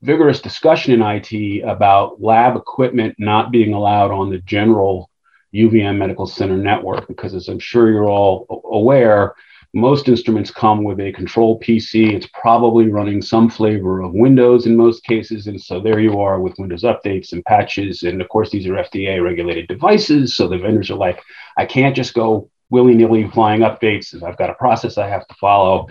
vigorous 0.00 0.40
discussion 0.40 0.94
in 0.94 1.02
IT 1.02 1.62
about 1.62 2.22
lab 2.22 2.56
equipment 2.56 3.14
not 3.18 3.52
being 3.52 3.74
allowed 3.74 4.10
on 4.10 4.30
the 4.30 4.38
general 4.38 5.10
UVM 5.54 5.98
Medical 5.98 6.26
Center 6.26 6.56
network 6.56 7.06
because, 7.06 7.34
as 7.34 7.48
I'm 7.48 7.58
sure 7.58 7.90
you're 7.90 8.08
all 8.08 8.62
aware, 8.64 9.34
most 9.72 10.08
instruments 10.08 10.50
come 10.50 10.82
with 10.82 10.98
a 11.00 11.12
control 11.12 11.60
PC. 11.60 12.12
It's 12.12 12.28
probably 12.34 12.88
running 12.88 13.22
some 13.22 13.48
flavor 13.48 14.02
of 14.02 14.12
Windows 14.12 14.66
in 14.66 14.76
most 14.76 15.04
cases. 15.04 15.46
And 15.46 15.60
so 15.60 15.80
there 15.80 16.00
you 16.00 16.20
are 16.20 16.40
with 16.40 16.58
Windows 16.58 16.82
updates 16.82 17.32
and 17.32 17.44
patches. 17.44 18.02
And 18.02 18.20
of 18.20 18.28
course, 18.28 18.50
these 18.50 18.66
are 18.66 18.72
FDA 18.72 19.22
regulated 19.22 19.68
devices. 19.68 20.36
So 20.36 20.48
the 20.48 20.58
vendors 20.58 20.90
are 20.90 20.96
like, 20.96 21.22
I 21.56 21.66
can't 21.66 21.94
just 21.94 22.14
go 22.14 22.50
willy 22.70 22.94
nilly 22.94 23.28
flying 23.28 23.60
updates. 23.60 24.20
I've 24.22 24.38
got 24.38 24.50
a 24.50 24.54
process 24.54 24.98
I 24.98 25.08
have 25.08 25.26
to 25.28 25.34
follow. 25.34 25.88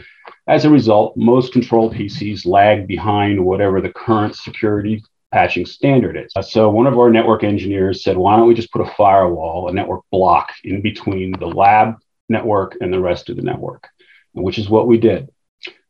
As 0.48 0.66
a 0.66 0.70
result, 0.70 1.16
most 1.16 1.54
control 1.54 1.92
PCs 1.92 2.46
lag 2.46 2.88
behind 2.88 3.44
whatever 3.44 3.82
the 3.82 3.94
current 3.94 4.36
security 4.36 5.04
patching 5.32 5.66
standard 5.66 6.18
is. 6.18 6.34
So 6.50 6.70
one 6.70 6.88
of 6.88 6.98
our 6.98 7.10
network 7.10 7.44
engineers 7.44 8.04
said, 8.04 8.18
why 8.18 8.36
don't 8.36 8.48
we 8.48 8.56
just 8.56 8.72
put 8.72 8.82
a 8.82 8.92
firewall, 8.96 9.70
a 9.70 9.74
network 9.74 10.02
block 10.12 10.50
in 10.64 10.82
between 10.82 11.34
the 11.40 11.46
lab 11.46 11.96
network 12.30 12.78
and 12.82 12.94
the 12.94 13.00
rest 13.00 13.30
of 13.30 13.36
the 13.36 13.42
network, 13.42 13.88
which 14.34 14.58
is 14.58 14.70
what 14.70 14.88
we 14.88 14.98
did. 14.98 15.30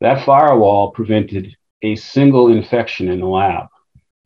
That 0.01 0.25
firewall 0.25 0.91
prevented 0.91 1.55
a 1.81 1.95
single 1.95 2.51
infection 2.51 3.09
in 3.09 3.19
the 3.19 3.27
lab 3.27 3.67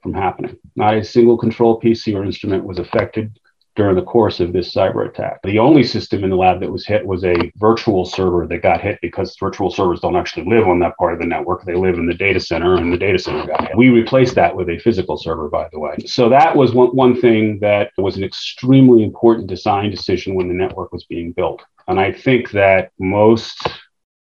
from 0.02 0.14
happening. 0.14 0.58
Not 0.76 0.96
a 0.96 1.04
single 1.04 1.38
control 1.38 1.80
PC 1.80 2.16
or 2.16 2.24
instrument 2.24 2.66
was 2.66 2.80
affected 2.80 3.38
during 3.76 3.96
the 3.96 4.04
course 4.04 4.40
of 4.40 4.54
this 4.54 4.74
cyber 4.74 5.08
attack. 5.08 5.40
The 5.44 5.58
only 5.58 5.84
system 5.84 6.24
in 6.24 6.30
the 6.30 6.36
lab 6.36 6.60
that 6.60 6.72
was 6.72 6.86
hit 6.86 7.06
was 7.06 7.24
a 7.26 7.52
virtual 7.56 8.06
server 8.06 8.46
that 8.48 8.62
got 8.62 8.82
hit 8.82 9.00
because 9.02 9.36
virtual 9.40 9.72
servers 9.72 10.00
don't 10.00 10.16
actually 10.16 10.46
live 10.46 10.68
on 10.68 10.80
that 10.80 10.96
part 10.98 11.14
of 11.14 11.20
the 11.20 11.26
network. 11.26 11.66
They 11.66 11.74
live 11.74 11.96
in 11.96 12.06
the 12.06 12.14
data 12.14 12.40
center, 12.40 12.76
and 12.76 12.94
the 12.94 12.98
data 12.98 13.18
center 13.18 13.48
got 13.48 13.68
hit. 13.68 13.78
We 13.78 13.90
replaced 13.90 14.36
that 14.36 14.56
with 14.56 14.70
a 14.70 14.78
physical 14.78 15.18
server, 15.18 15.50
by 15.50 15.70
the 15.72 15.80
way. 15.80 15.96
So 16.06 16.30
that 16.30 16.56
was 16.56 16.74
one, 16.74 16.90
one 16.90 17.20
thing 17.20 17.60
that 17.62 17.92
was 17.98 18.16
an 18.16 18.24
extremely 18.24 19.04
important 19.04 19.48
design 19.48 19.90
decision 19.90 20.36
when 20.36 20.48
the 20.48 20.54
network 20.54 20.92
was 20.92 21.06
being 21.06 21.32
built. 21.32 21.64
And 21.88 22.00
I 22.00 22.12
think 22.12 22.52
that 22.52 22.92
most 23.00 23.68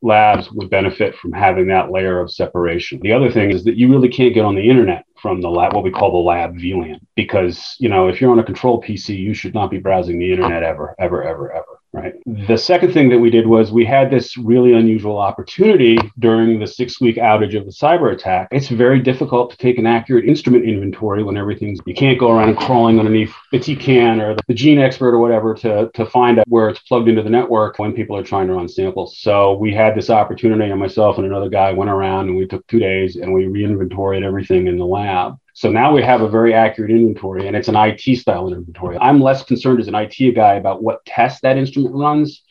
labs 0.01 0.49
would 0.51 0.69
benefit 0.69 1.15
from 1.17 1.33
having 1.33 1.67
that 1.67 1.91
layer 1.91 2.19
of 2.19 2.31
separation. 2.31 2.99
The 3.01 3.11
other 3.11 3.31
thing 3.31 3.51
is 3.51 3.63
that 3.65 3.75
you 3.75 3.89
really 3.89 4.07
can't 4.07 4.33
get 4.33 4.45
on 4.45 4.55
the 4.55 4.69
internet 4.69 5.05
from 5.21 5.41
the 5.41 5.49
lab, 5.49 5.73
what 5.73 5.83
we 5.83 5.91
call 5.91 6.11
the 6.11 6.17
lab 6.17 6.55
VLAN, 6.55 6.99
because 7.15 7.75
you 7.79 7.89
know 7.89 8.07
if 8.07 8.21
you're 8.21 8.31
on 8.31 8.39
a 8.39 8.43
control 8.43 8.81
PC, 8.81 9.17
you 9.17 9.33
should 9.33 9.53
not 9.53 9.69
be 9.69 9.77
browsing 9.77 10.19
the 10.19 10.31
internet 10.31 10.63
ever, 10.63 10.95
ever, 10.99 11.23
ever, 11.23 11.51
ever 11.51 11.78
right? 11.93 12.13
The 12.25 12.57
second 12.57 12.93
thing 12.93 13.09
that 13.09 13.19
we 13.19 13.29
did 13.29 13.47
was 13.47 13.71
we 13.71 13.85
had 13.85 14.11
this 14.11 14.37
really 14.37 14.73
unusual 14.73 15.17
opportunity 15.17 15.97
during 16.19 16.59
the 16.59 16.67
six 16.67 17.01
week 17.01 17.15
outage 17.17 17.57
of 17.57 17.65
the 17.65 17.71
cyber 17.71 18.13
attack. 18.13 18.49
It's 18.51 18.67
very 18.67 18.99
difficult 18.99 19.51
to 19.51 19.57
take 19.57 19.77
an 19.77 19.87
accurate 19.87 20.25
instrument 20.25 20.65
inventory 20.65 21.23
when 21.23 21.37
everything's, 21.37 21.79
you 21.85 21.95
can't 21.95 22.19
go 22.19 22.31
around 22.31 22.55
crawling 22.57 22.99
underneath 22.99 23.33
the 23.51 23.59
Tecan 23.59 24.21
or 24.21 24.35
the 24.47 24.53
GeneXpert 24.53 25.13
or 25.13 25.19
whatever 25.19 25.53
to, 25.55 25.89
to 25.93 26.05
find 26.05 26.39
out 26.39 26.47
where 26.47 26.69
it's 26.69 26.79
plugged 26.81 27.09
into 27.09 27.23
the 27.23 27.29
network 27.29 27.79
when 27.79 27.93
people 27.93 28.15
are 28.15 28.23
trying 28.23 28.47
to 28.47 28.53
run 28.53 28.67
samples. 28.67 29.17
So 29.17 29.53
we 29.57 29.73
had 29.73 29.95
this 29.95 30.09
opportunity, 30.09 30.69
and 30.69 30.79
myself 30.79 31.17
and 31.17 31.25
another 31.25 31.49
guy 31.49 31.71
went 31.71 31.89
around 31.89 32.27
and 32.27 32.37
we 32.37 32.47
took 32.47 32.65
two 32.67 32.79
days 32.79 33.15
and 33.15 33.33
we 33.33 33.47
re-inventoried 33.47 34.23
everything 34.23 34.67
in 34.67 34.77
the 34.77 34.85
lab. 34.85 35.37
So 35.59 35.69
now 35.69 35.93
we 35.93 36.01
have 36.03 36.21
a 36.21 36.29
very 36.29 36.53
accurate 36.53 36.89
inventory 36.89 37.45
and 37.45 37.53
it's 37.53 37.67
an 37.67 37.75
IT 37.75 38.17
style 38.17 38.47
inventory. 38.47 38.97
I'm 38.97 39.19
less 39.19 39.43
concerned 39.43 39.81
as 39.81 39.89
an 39.89 39.93
IT 39.95 40.33
guy 40.33 40.53
about 40.53 40.81
what 40.81 41.03
test 41.03 41.41
that 41.41 41.57
instrument 41.57 41.93
runs. 41.95 42.43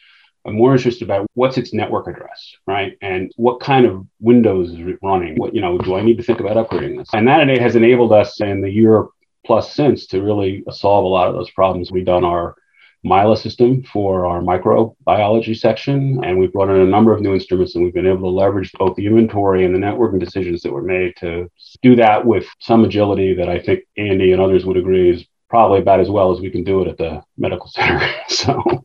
I'm 0.44 0.56
more 0.56 0.72
interested 0.72 1.04
about 1.04 1.26
what's 1.32 1.56
its 1.56 1.72
network 1.72 2.06
address, 2.06 2.54
right? 2.66 2.98
And 3.00 3.32
what 3.36 3.60
kind 3.60 3.86
of 3.86 4.06
Windows 4.20 4.72
is 4.72 4.80
it 4.80 4.98
running? 5.02 5.36
What, 5.36 5.54
you 5.54 5.62
know, 5.62 5.78
do 5.78 5.94
I 5.94 6.02
need 6.02 6.18
to 6.18 6.22
think 6.22 6.40
about 6.40 6.58
upgrading 6.58 6.98
this? 6.98 7.08
And 7.14 7.26
that 7.28 7.48
has 7.48 7.76
enabled 7.76 8.12
us 8.12 8.42
in 8.42 8.60
the 8.60 8.70
year 8.70 9.06
plus 9.46 9.72
since 9.74 10.06
to 10.08 10.20
really 10.20 10.62
solve 10.70 11.06
a 11.06 11.08
lot 11.08 11.28
of 11.28 11.34
those 11.34 11.50
problems. 11.52 11.90
We've 11.90 12.04
done 12.04 12.26
our 12.26 12.56
MILA 13.04 13.36
system 13.36 13.82
for 13.84 14.26
our 14.26 14.40
microbiology 14.40 15.56
section. 15.56 16.22
And 16.24 16.38
we've 16.38 16.52
brought 16.52 16.70
in 16.70 16.80
a 16.80 16.86
number 16.86 17.12
of 17.12 17.20
new 17.20 17.32
instruments 17.32 17.74
and 17.74 17.84
we've 17.84 17.94
been 17.94 18.06
able 18.06 18.30
to 18.30 18.36
leverage 18.36 18.72
both 18.72 18.96
the 18.96 19.06
inventory 19.06 19.64
and 19.64 19.74
the 19.74 19.78
networking 19.78 20.18
decisions 20.18 20.62
that 20.62 20.72
were 20.72 20.82
made 20.82 21.14
to 21.18 21.48
do 21.82 21.96
that 21.96 22.26
with 22.26 22.46
some 22.60 22.84
agility 22.84 23.34
that 23.34 23.48
I 23.48 23.60
think 23.60 23.80
Andy 23.96 24.32
and 24.32 24.42
others 24.42 24.64
would 24.64 24.76
agree 24.76 25.10
is 25.10 25.24
probably 25.48 25.80
about 25.80 26.00
as 26.00 26.10
well 26.10 26.32
as 26.32 26.40
we 26.40 26.50
can 26.50 26.64
do 26.64 26.82
it 26.82 26.88
at 26.88 26.98
the 26.98 27.22
medical 27.36 27.68
center. 27.70 28.00
so, 28.28 28.84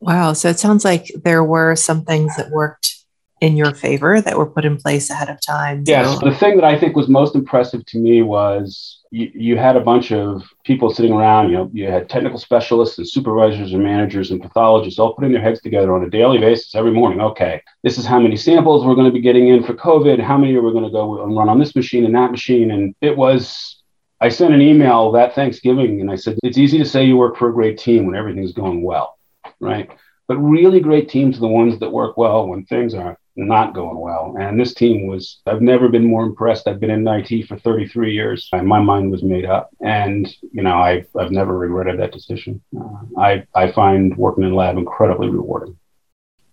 wow. 0.00 0.32
So 0.32 0.48
it 0.48 0.60
sounds 0.60 0.84
like 0.84 1.10
there 1.24 1.44
were 1.44 1.74
some 1.76 2.04
things 2.04 2.36
that 2.36 2.50
worked 2.50 2.99
in 3.40 3.56
your 3.56 3.74
favor 3.74 4.20
that 4.20 4.36
were 4.36 4.48
put 4.48 4.64
in 4.64 4.76
place 4.76 5.08
ahead 5.08 5.30
of 5.30 5.40
time. 5.40 5.82
Yes. 5.86 6.18
So. 6.18 6.28
The 6.28 6.34
thing 6.34 6.56
that 6.56 6.64
I 6.64 6.78
think 6.78 6.94
was 6.94 7.08
most 7.08 7.34
impressive 7.34 7.84
to 7.86 7.98
me 7.98 8.20
was 8.20 9.00
you, 9.10 9.30
you 9.34 9.56
had 9.56 9.76
a 9.76 9.80
bunch 9.80 10.12
of 10.12 10.42
people 10.64 10.92
sitting 10.92 11.12
around, 11.12 11.50
you 11.50 11.56
know, 11.56 11.70
you 11.72 11.86
had 11.88 12.08
technical 12.08 12.38
specialists 12.38 12.98
and 12.98 13.08
supervisors 13.08 13.72
and 13.72 13.82
managers 13.82 14.30
and 14.30 14.42
pathologists 14.42 14.98
all 14.98 15.14
putting 15.14 15.32
their 15.32 15.40
heads 15.40 15.60
together 15.62 15.94
on 15.94 16.04
a 16.04 16.10
daily 16.10 16.38
basis 16.38 16.74
every 16.74 16.90
morning. 16.90 17.20
Okay, 17.20 17.62
this 17.82 17.96
is 17.96 18.04
how 18.04 18.20
many 18.20 18.36
samples 18.36 18.84
we're 18.84 18.94
going 18.94 19.06
to 19.06 19.12
be 19.12 19.22
getting 19.22 19.48
in 19.48 19.64
for 19.64 19.72
COVID. 19.72 20.20
How 20.20 20.36
many 20.36 20.54
are 20.54 20.62
we 20.62 20.72
going 20.72 20.84
to 20.84 20.90
go 20.90 21.22
and 21.22 21.34
run 21.34 21.48
on 21.48 21.58
this 21.58 21.74
machine 21.74 22.04
and 22.04 22.14
that 22.14 22.30
machine? 22.30 22.70
And 22.70 22.94
it 23.00 23.16
was, 23.16 23.82
I 24.20 24.28
sent 24.28 24.52
an 24.52 24.60
email 24.60 25.12
that 25.12 25.34
Thanksgiving 25.34 26.02
and 26.02 26.10
I 26.10 26.16
said, 26.16 26.38
it's 26.42 26.58
easy 26.58 26.76
to 26.76 26.84
say 26.84 27.04
you 27.04 27.16
work 27.16 27.38
for 27.38 27.48
a 27.48 27.54
great 27.54 27.78
team 27.78 28.04
when 28.04 28.14
everything's 28.14 28.52
going 28.52 28.82
well, 28.82 29.18
right? 29.60 29.90
But 30.28 30.36
really 30.36 30.78
great 30.78 31.08
teams 31.08 31.38
are 31.38 31.40
the 31.40 31.48
ones 31.48 31.80
that 31.80 31.90
work 31.90 32.16
well 32.16 32.46
when 32.46 32.64
things 32.66 32.94
aren't 32.94 33.18
not 33.36 33.74
going 33.74 33.98
well. 33.98 34.36
And 34.38 34.58
this 34.58 34.74
team 34.74 35.06
was, 35.06 35.40
I've 35.46 35.62
never 35.62 35.88
been 35.88 36.04
more 36.04 36.24
impressed. 36.24 36.66
I've 36.66 36.80
been 36.80 36.90
in 36.90 37.06
IT 37.06 37.46
for 37.46 37.58
33 37.58 38.12
years. 38.12 38.48
And 38.52 38.66
my 38.66 38.80
mind 38.80 39.10
was 39.10 39.22
made 39.22 39.44
up. 39.44 39.70
And, 39.80 40.28
you 40.52 40.62
know, 40.62 40.78
I've, 40.78 41.06
I've 41.18 41.30
never 41.30 41.56
regretted 41.56 42.00
that 42.00 42.12
decision. 42.12 42.60
Uh, 42.78 43.20
I, 43.20 43.46
I 43.54 43.72
find 43.72 44.16
working 44.16 44.44
in 44.44 44.54
lab 44.54 44.76
incredibly 44.76 45.28
rewarding. 45.28 45.76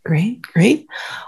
Great, 0.04 0.42
great. 0.42 0.88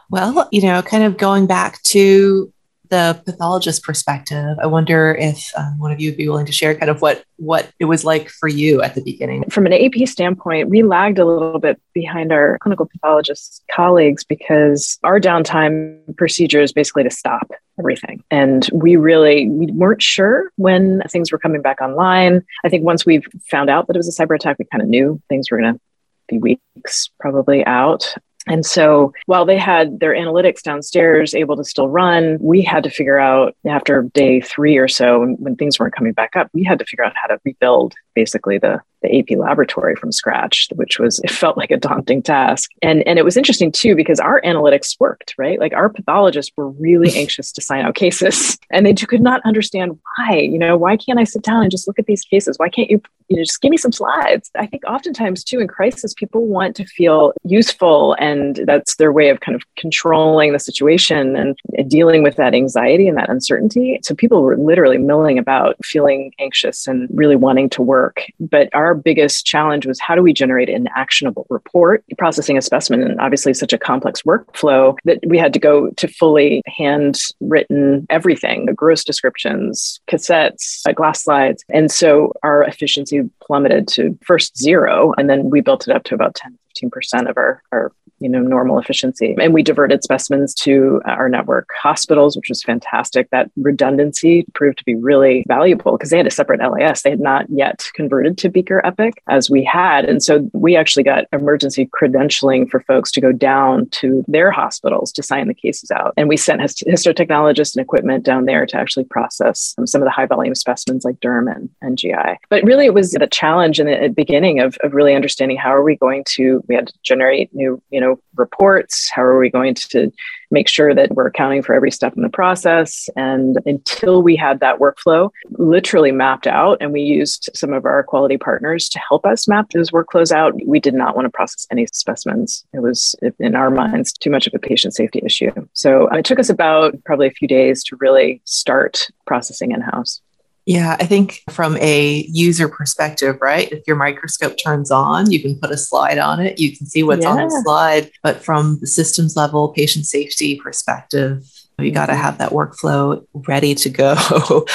Well, 0.10 0.48
you 0.52 0.62
know, 0.62 0.82
kind 0.82 1.04
of 1.04 1.18
going 1.18 1.48
back 1.48 1.82
to 1.84 2.54
the 2.90 3.22
pathologist 3.26 3.84
perspective, 3.84 4.58
I 4.62 4.66
wonder 4.66 5.14
if 5.14 5.52
um, 5.56 5.78
one 5.78 5.92
of 5.92 6.00
you 6.00 6.10
would 6.10 6.18
be 6.18 6.28
willing 6.28 6.46
to 6.48 6.52
share 6.52 6.76
kind 6.76 6.90
of 6.90 7.02
what 7.02 7.24
what 7.38 7.72
it 7.80 7.86
was 7.86 8.04
like 8.04 8.30
for 8.30 8.50
you 8.50 8.82
at 8.82 8.96
the 8.96 9.02
beginning. 9.02 9.50
From 9.50 9.66
an 9.66 9.74
AP 9.74 10.08
standpoint, 10.08 10.70
we 10.70 10.84
lagged 10.84 11.20
a 11.20 11.26
little 11.26 11.60
bit 11.60 11.80
behind 11.94 12.32
our 12.32 12.58
clinical 12.60 12.88
pathologist 12.88 13.64
colleagues 13.72 14.24
because 14.24 15.00
our 15.04 15.20
downtime 15.20 16.00
procedure 16.18 16.62
is 16.62 16.74
basically 16.74 17.04
to 17.04 17.12
stop 17.12 17.52
everything, 17.78 18.24
and 18.32 18.70
we 18.74 18.96
really 18.96 19.48
we 19.50 19.68
weren't 19.68 20.02
sure 20.02 20.52
when 20.56 21.02
things 21.10 21.32
were 21.32 21.40
coming 21.40 21.62
back 21.62 21.82
online. 21.82 22.44
I 22.66 22.70
think 22.70 22.84
once 22.84 23.06
we 23.06 23.22
found 23.50 23.70
out 23.70 23.88
that 23.88 23.96
it 23.96 24.00
was 24.00 24.20
a 24.20 24.22
cyber 24.22 24.36
attack, 24.36 24.58
we 24.60 24.66
kind 24.66 24.82
of 24.82 24.90
knew 24.90 25.22
things 25.30 25.52
were 25.52 25.60
going 25.60 25.76
to 25.76 25.80
be 26.28 26.38
weeks 26.38 27.10
probably 27.20 27.66
out. 27.66 28.16
And 28.50 28.66
so 28.66 29.14
while 29.28 29.46
they 29.46 29.58
had 29.58 30.00
their 30.00 30.14
analytics 30.14 30.64
downstairs 30.64 31.36
able 31.36 31.56
to 31.56 31.64
still 31.64 31.88
run, 31.88 32.38
we 32.42 32.64
had 32.64 32.84
to 32.84 32.90
figure 32.90 33.20
out 33.20 33.56
after 33.66 34.02
day 34.14 34.42
three 34.42 34.76
or 34.76 34.88
so, 34.88 35.20
when, 35.20 35.36
when 35.36 35.56
things 35.56 35.80
weren't 35.80 35.96
coming 35.96 36.14
back 36.14 36.36
up, 36.36 36.50
we 36.52 36.64
had 36.64 36.80
to 36.80 36.86
figure 36.86 37.06
out 37.06 37.14
how 37.16 37.28
to 37.28 37.40
rebuild 37.46 37.94
basically 38.16 38.58
the 38.58 38.82
the 39.02 39.20
AP 39.20 39.38
laboratory 39.38 39.96
from 39.96 40.12
scratch, 40.12 40.68
which 40.76 41.00
was 41.00 41.20
it 41.20 41.32
felt 41.32 41.58
like 41.58 41.72
a 41.72 41.78
daunting 41.78 42.22
task. 42.22 42.72
And 42.82 43.06
and 43.08 43.20
it 43.20 43.26
was 43.26 43.38
interesting 43.38 43.72
too 43.72 43.96
because 43.96 44.20
our 44.20 44.42
analytics 44.42 45.00
worked, 45.00 45.36
right? 45.38 45.60
Like 45.60 45.74
our 45.74 45.90
pathologists 45.90 46.52
were 46.58 46.70
really 46.70 47.14
anxious 47.16 47.52
to 47.54 47.62
sign 47.62 47.86
out 47.86 47.96
cases, 47.96 48.58
and 48.72 48.86
they 48.86 48.94
could 48.94 49.22
not 49.22 49.42
understand 49.46 49.98
why. 50.18 50.38
You 50.38 50.60
know, 50.60 50.78
why 50.78 50.98
can't 50.98 51.20
I 51.20 51.24
sit 51.24 51.44
down 51.44 51.62
and 51.62 51.72
just 51.72 51.88
look 51.88 52.00
at 52.00 52.06
these 52.06 52.24
cases? 52.24 52.58
Why 52.58 52.70
can't 52.70 52.90
you, 52.90 53.02
you 53.30 53.38
know, 53.38 53.44
just 53.44 53.62
give 53.62 53.72
me 53.72 53.78
some 53.78 53.92
slides? 53.92 54.50
I 54.56 54.66
think 54.66 54.84
oftentimes 54.86 55.44
too 55.44 55.60
in 55.60 55.68
crisis, 55.68 56.14
people 56.14 56.46
want 56.46 56.76
to 56.78 56.86
feel 56.86 57.34
useful, 57.44 58.16
and 58.20 58.62
that's 58.66 58.96
their 58.96 59.14
way 59.14 59.30
of 59.30 59.40
kind 59.40 59.56
of 59.56 59.64
controlling 59.78 60.54
the 60.54 60.60
situation 60.60 61.36
and 61.36 61.58
dealing 61.90 62.24
with 62.24 62.36
that 62.36 62.54
anxiety 62.54 63.08
and 63.08 63.18
that 63.18 63.30
uncertainty. 63.30 64.00
So 64.04 64.16
people 64.16 64.42
were 64.42 64.58
literally 64.58 64.98
milling 64.98 65.38
about, 65.38 65.76
feeling 65.84 66.34
anxious 66.40 66.88
and 66.88 67.08
really 67.14 67.36
wanting 67.36 67.70
to 67.70 67.82
work 67.82 68.00
work. 68.00 68.24
But 68.40 68.70
our 68.74 68.89
biggest 68.94 69.46
challenge 69.46 69.86
was 69.86 70.00
how 70.00 70.16
do 70.16 70.22
we 70.22 70.34
generate 70.34 70.70
an 70.70 70.88
actionable 70.96 71.46
report? 71.50 72.04
Processing 72.18 72.58
a 72.58 72.62
specimen, 72.62 73.04
and 73.04 73.20
obviously 73.20 73.54
such 73.54 73.74
a 73.74 73.78
complex 73.78 74.22
workflow 74.24 74.98
that 75.06 75.20
we 75.26 75.38
had 75.38 75.54
to 75.54 75.60
go 75.60 75.90
to 75.92 76.08
fully 76.08 76.62
handwritten 76.68 78.06
everything, 78.10 78.66
the 78.66 78.74
gross 78.74 79.04
descriptions, 79.04 80.00
cassettes, 80.08 80.82
uh, 80.88 80.92
glass 80.92 81.24
slides. 81.24 81.64
And 81.70 81.92
so 81.92 82.34
our 82.44 82.64
efficiency 82.64 83.22
plummeted 83.42 83.88
to 83.90 84.18
first 84.24 84.58
zero, 84.58 85.14
and 85.18 85.30
then 85.30 85.50
we 85.50 85.62
built 85.62 85.88
it 85.88 85.96
up 85.96 86.04
to 86.06 86.16
about 86.16 86.36
10 86.36 86.58
15% 86.84 87.30
of 87.30 87.38
our, 87.38 87.62
our 87.72 87.92
you 88.20 88.30
know 88.30 88.42
normal 88.42 88.80
efficiency. 88.80 89.36
And 89.40 89.54
we 89.54 89.64
diverted 89.64 90.04
specimens 90.04 90.54
to 90.56 91.02
our 91.06 91.30
network 91.30 91.70
hospitals 91.76 92.36
which 92.36 92.50
was 92.50 92.64
fantastic. 92.64 93.30
That 93.32 93.50
redundancy 93.58 94.46
proved 94.54 94.78
to 94.80 94.86
be 94.86 94.96
really 94.96 95.46
valuable 95.48 95.94
because 95.94 96.10
they 96.10 96.18
had 96.18 96.28
a 96.28 96.32
separate 96.32 96.60
las 96.60 97.02
they 97.02 97.10
had 97.10 97.20
not 97.20 97.46
yet 97.50 97.90
converted 97.94 98.38
to 98.40 98.50
beaker 98.50 98.86
epic 98.86 99.22
as 99.28 99.50
we 99.50 99.64
had. 99.64 100.06
And 100.06 100.22
so 100.22 100.50
we 100.54 100.76
actually 100.76 101.04
got 101.04 101.26
emergency 101.34 101.88
credentialing 101.88 102.70
for 102.70 102.82
folks 102.82 103.12
to 103.14 103.22
go 103.22 103.32
down 103.32 103.90
to 103.90 104.24
their 104.28 104.52
hospitals 104.52 105.12
to 105.14 105.24
sign 105.24 105.48
the 105.48 105.54
cases 105.54 105.92
out. 105.92 106.14
And 106.18 106.30
we 106.30 106.38
sent 106.38 106.62
histotechnologists 106.62 107.76
and 107.76 107.84
equipment 107.84 108.24
down 108.24 108.46
there 108.46 108.66
to 108.66 108.78
actually 108.78 109.06
process 109.06 109.74
um, 109.78 109.88
some 109.88 110.02
of 110.02 110.06
the 110.06 110.12
high 110.12 110.26
volume 110.26 110.56
specimens 110.56 111.06
like 111.06 111.20
derm 111.20 111.54
and, 111.54 111.70
and 111.82 111.98
gi 111.98 112.14
but 112.50 112.64
really 112.64 112.86
it 112.86 112.94
was 112.94 113.12
the 113.12 113.28
challenge 113.28 113.80
in 113.80 113.88
the 113.88 114.10
beginning 114.10 114.60
of, 114.60 114.78
of 114.84 114.94
really 114.94 115.16
understanding 115.16 115.58
how 115.58 115.70
are 115.70 115.84
we 115.84 115.96
going 115.96 116.24
to 116.28 116.64
we 116.68 116.76
had 116.76 116.88
to 116.88 116.94
generate 117.04 117.54
new 117.54 117.82
you 117.90 118.00
know 118.00 118.09
know 118.10 118.20
reports? 118.36 119.10
How 119.14 119.24
are 119.24 119.40
we 119.40 119.50
going 119.50 119.76
to 119.76 120.12
make 120.52 120.68
sure 120.68 120.96
that 120.96 121.12
we're 121.12 121.28
accounting 121.28 121.62
for 121.62 121.74
every 121.74 121.92
step 121.92 122.16
in 122.16 122.24
the 122.24 122.30
process? 122.30 123.10
And 123.16 123.58
until 123.66 124.22
we 124.22 124.36
had 124.36 124.60
that 124.60 124.80
workflow 124.80 125.30
literally 125.52 126.12
mapped 126.12 126.48
out 126.48 126.78
and 126.82 126.92
we 126.92 127.02
used 127.02 127.50
some 127.54 127.74
of 127.74 127.86
our 127.86 128.04
quality 128.04 128.38
partners 128.38 128.90
to 128.90 129.00
help 129.08 129.26
us 129.26 129.48
map 129.48 129.70
those 129.72 129.92
workflows 129.92 130.32
out 130.32 130.54
we 130.66 130.80
did 130.80 130.94
not 130.94 131.16
want 131.16 131.26
to 131.26 131.30
process 131.30 131.68
any 131.72 131.88
specimens. 131.94 132.66
It 132.74 132.82
was 132.82 133.16
in 133.40 133.56
our 133.56 133.70
minds 133.70 134.14
too 134.14 134.30
much 134.30 134.48
of 134.48 134.54
a 134.54 134.60
patient 134.60 134.96
safety 134.96 135.22
issue. 135.24 135.52
So 135.74 136.08
it 136.08 136.26
took 136.26 136.40
us 136.40 136.50
about 136.50 136.96
probably 137.06 137.28
a 137.28 137.32
few 137.32 137.48
days 137.48 137.84
to 137.86 137.98
really 138.00 138.42
start 138.46 139.08
processing 139.26 139.72
in-house 139.72 140.22
yeah, 140.70 140.98
I 141.00 141.08
think 141.08 141.42
from 141.50 141.78
a 141.78 142.26
user 142.30 142.70
perspective, 142.70 143.40
right? 143.42 143.72
If 143.72 143.88
your 143.88 143.96
microscope 143.96 144.56
turns 144.64 144.92
on, 144.92 145.32
you 145.32 145.42
can 145.42 145.58
put 145.60 145.72
a 145.72 145.78
slide 145.78 146.20
on 146.20 146.40
it, 146.40 146.60
you 146.60 146.78
can 146.78 146.86
see 146.86 147.02
what's 147.02 147.24
yeah. 147.24 147.32
on 147.32 147.38
the 147.38 147.62
slide. 147.64 148.12
But 148.22 148.46
from 148.46 148.78
the 148.80 148.86
systems 148.86 149.36
level, 149.36 149.70
patient 149.70 150.06
safety 150.06 150.58
perspective, 150.58 151.44
you 151.80 151.92
got 151.92 152.06
to 152.06 152.16
have 152.16 152.38
that 152.38 152.52
workflow 152.52 153.26
ready 153.34 153.74
to 153.74 153.90
go. 153.90 154.14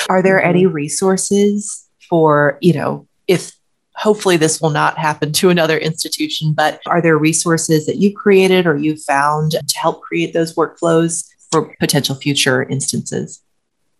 Are 0.08 0.20
there 0.20 0.40
mm-hmm. 0.40 0.48
any 0.48 0.66
resources 0.66 1.88
for, 2.08 2.58
you 2.60 2.72
know, 2.72 3.06
if 3.28 3.52
hopefully 3.94 4.36
this 4.36 4.60
will 4.60 4.70
not 4.70 4.98
happen 4.98 5.30
to 5.34 5.50
another 5.50 5.78
institution, 5.78 6.54
but 6.54 6.80
are 6.86 7.00
there 7.00 7.16
resources 7.16 7.86
that 7.86 7.98
you 7.98 8.12
created 8.12 8.66
or 8.66 8.76
you 8.76 8.96
found 8.96 9.52
to 9.52 9.78
help 9.78 10.02
create 10.02 10.34
those 10.34 10.56
workflows 10.56 11.24
for 11.52 11.72
potential 11.78 12.16
future 12.16 12.64
instances? 12.64 13.44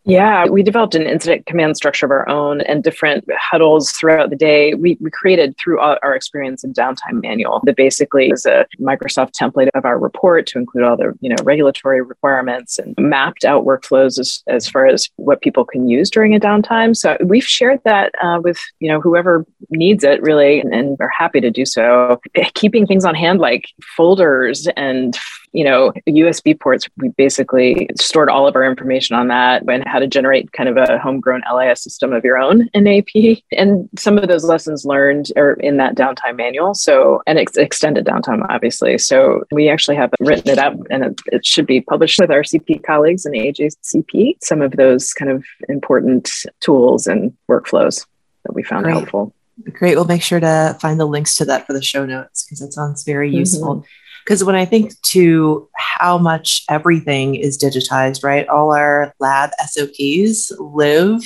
Yeah, 0.07 0.47
we 0.47 0.63
developed 0.63 0.95
an 0.95 1.07
incident 1.07 1.47
command 1.47 1.79
structure 1.79 2.05
of 2.05 2.13
our 2.13 2.29
own 2.29 2.61
and 2.61 2.85
different 2.85 3.25
huddles 3.33 3.91
throughout 3.93 4.29
the 4.29 4.37
day. 4.37 4.75
We, 4.75 4.99
we 5.01 5.11
created 5.11 5.57
through 5.57 5.81
our 5.81 6.15
experience 6.15 6.63
a 6.63 6.69
downtime 6.69 7.23
manual 7.23 7.63
that 7.65 7.77
basically 7.77 8.29
is 8.29 8.45
a 8.45 8.67
Microsoft 8.79 9.33
template 9.33 9.71
of 9.75 9.87
our 9.87 9.99
report 9.99 10.47
to 10.49 10.59
include 10.59 10.85
all 10.85 10.99
the 10.99 11.17
you 11.21 11.31
know 11.31 11.37
regulatory 11.43 12.03
requirements 12.03 12.79
and 12.79 12.95
mapped 12.99 13.47
out 13.47 13.65
workflows 13.65 14.19
as, 14.19 14.43
as 14.47 14.69
far 14.69 14.87
as 14.87 15.09
what 15.17 15.41
people 15.41 15.65
can 15.65 15.89
use 15.89 16.11
during 16.11 16.35
a 16.35 16.41
downtime. 16.41 16.95
So 16.95 17.17
we've 17.25 17.47
shared 17.47 17.81
that 17.85 18.13
uh, 18.23 18.41
with 18.45 18.59
you 18.81 18.91
know 18.91 19.01
whoever 19.01 19.47
needs 19.71 20.05
it 20.05 20.21
really, 20.21 20.61
and, 20.61 20.75
and 20.75 20.99
are 21.01 21.09
happy 21.17 21.41
to 21.41 21.51
do 21.51 21.65
so. 21.65 22.21
Keeping 22.53 22.87
things 22.87 23.07
on 23.07 23.15
hand 23.15 23.41
like 23.41 23.69
folders 23.97 24.69
and 24.77 25.19
you 25.55 25.63
know, 25.63 25.93
USB 26.09 26.59
ports, 26.59 26.89
we 26.97 27.11
basically 27.11 27.89
stored 27.97 28.29
all 28.29 28.49
of 28.49 28.57
our 28.57 28.65
information 28.65 29.15
on 29.15 29.29
that 29.29 29.63
and 29.69 29.87
how 29.87 30.01
to 30.01 30.09
generate 30.09 30.51
kind 30.53 30.69
of 30.69 30.77
a 30.77 30.99
homegrown 30.99 31.43
LIS 31.51 31.81
system 31.81 32.13
of 32.13 32.25
your 32.25 32.37
own 32.37 32.69
in 32.75 32.89
AP. 32.89 33.39
And 33.53 33.89
some 33.97 34.19
of 34.19 34.27
those 34.27 34.45
lessons 34.45 34.85
learned 34.85 35.31
are 35.37 35.53
in 35.55 35.77
that 35.77 35.95
downtime 35.95 36.37
manual. 36.37 36.75
So, 36.75 37.23
and 37.29 37.39
ex- 37.39 37.57
extended 37.57 38.05
downtime, 38.05 38.45
obviously. 38.51 38.99
So 38.99 39.45
we 39.53 39.69
actually 39.69 39.97
have 39.97 40.11
written 40.19 40.51
it 40.51 40.59
up 40.59 40.75
and 40.91 41.05
it, 41.05 41.21
it 41.27 41.47
should 41.47 41.67
be 41.67 41.81
published 41.81 42.19
with 42.21 42.33
our 42.33 42.43
CP 42.43 42.83
colleagues 42.83 43.25
in 43.25 43.33
AJCP, 43.33 44.39
some 44.43 44.61
of 44.61 44.73
those 44.73 45.13
kind 45.13 45.31
of 45.31 45.45
important 45.69 46.31
tools 46.61 47.07
and 47.07 47.33
workflows 47.49 48.05
that 48.43 48.55
we 48.55 48.65
found 48.65 48.85
Great. 48.85 48.95
helpful. 48.95 49.33
Great. 49.73 49.95
We'll 49.95 50.05
make 50.05 50.23
sure 50.23 50.41
to 50.41 50.77
find 50.81 50.99
the 50.99 51.07
links 51.07 51.37
to 51.37 51.45
that 51.45 51.65
for 51.65 51.75
the 51.75 51.83
show 51.83 52.05
notes 52.05 52.45
because 52.45 52.59
that 52.59 52.73
sounds 52.73 53.05
very 53.05 53.29
mm-hmm. 53.29 53.39
useful. 53.39 53.87
Because 54.25 54.43
when 54.43 54.55
I 54.55 54.65
think 54.65 55.01
to 55.03 55.69
how 55.75 56.17
much 56.17 56.65
everything 56.71 57.35
is 57.35 57.59
digitized, 57.59 58.25
right? 58.25 58.49
All 58.49 58.75
our 58.75 59.15
lab 59.21 59.51
SOPs 59.67 60.51
live 60.59 61.21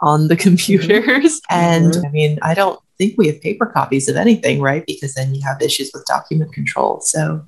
on 0.00 0.28
the 0.28 0.36
computers. 0.36 1.40
Mm-hmm. 1.40 1.50
And 1.50 1.96
I 2.06 2.08
mean, 2.10 2.38
I 2.42 2.54
don't 2.54 2.80
think 2.98 3.14
we 3.18 3.26
have 3.26 3.40
paper 3.40 3.66
copies 3.66 4.08
of 4.08 4.16
anything, 4.16 4.60
right? 4.60 4.84
Because 4.86 5.14
then 5.14 5.34
you 5.34 5.42
have 5.42 5.60
issues 5.60 5.90
with 5.92 6.06
document 6.06 6.52
control. 6.52 7.00
So 7.00 7.44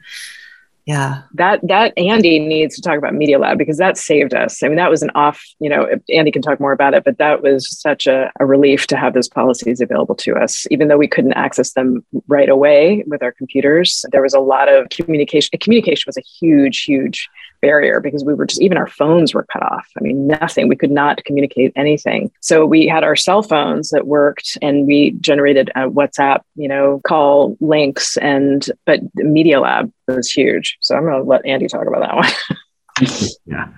yeah. 0.87 1.23
That 1.33 1.61
that 1.67 1.97
andy 1.97 2.39
needs 2.39 2.77
to 2.77 2.83
talk 2.83 2.99
about 2.99 3.15
MediaLab 3.15 3.57
because 3.57 3.79
that 3.79 3.97
saved 3.97 4.35
us. 4.35 4.63
I 4.63 4.69
mean 4.69 4.77
that 4.77 4.91
was 4.91 5.03
an 5.03 5.11
off 5.15 5.43
you 5.59 5.71
know 5.71 5.89
andy 6.11 6.31
can 6.31 6.43
talk 6.43 6.61
more 6.61 6.73
about 6.73 6.93
it 6.93 7.05
but 7.05 7.19
that 7.19 7.43
was 7.43 7.81
such 7.81 8.07
a, 8.07 8.31
a, 8.39 8.45
relief 8.45 8.87
to 8.89 8.97
have 8.97 9.15
those 9.15 9.29
policies 9.29 9.81
available 9.81 10.15
to 10.17 10.35
us. 10.35 10.67
Even 10.71 10.89
though 10.89 10.99
we 10.99 11.09
couldn't 11.09 11.33
access 11.33 11.73
them 11.73 12.05
right 12.29 12.51
away 12.51 13.03
with 13.07 13.23
our 13.23 13.33
computers 13.33 14.05
there 14.13 14.23
was 14.23 14.35
a 14.35 14.41
lot 14.41 14.69
of 14.69 14.89
communication 14.91 15.59
communication 15.59 16.05
was 16.07 16.19
a 16.19 16.23
huge 16.39 16.83
huge 16.83 17.29
barrier 17.65 17.99
because 17.99 18.25
we 18.25 18.35
were 18.35 18.45
just 18.45 18.61
even 18.61 18.77
our 18.77 18.87
phones 18.87 19.33
were 19.33 19.47
cut 19.51 19.63
off. 19.63 19.89
I 19.99 20.03
mean, 20.03 20.27
nothing. 20.27 20.69
We 20.69 20.77
could 20.77 20.91
not 20.91 21.25
communicate 21.25 21.73
anything. 21.77 22.31
So 22.41 22.67
we 22.67 22.87
had 22.87 23.03
our 23.03 23.17
cell 23.17 23.43
phones 23.43 23.89
that 23.89 24.07
worked, 24.07 24.59
and 24.61 24.87
we 24.87 25.13
generated 25.13 25.71
a 25.71 25.89
WhatsApp, 25.89 26.41
you 26.57 26.69
know, 26.69 27.01
call 27.07 27.57
links, 27.61 28.19
and 28.19 28.69
but 28.85 29.01
MediaLab 29.17 29.91
was 30.09 30.31
huge. 30.31 30.77
So 30.81 30.95
I'm 30.95 31.05
going 31.05 31.23
to 31.23 31.29
let 31.29 31.47
Andy 31.47 31.67
talk 31.69 31.87
about 31.87 32.01
that 32.01 32.17
one. 32.17 33.09
yeah, 33.47 33.69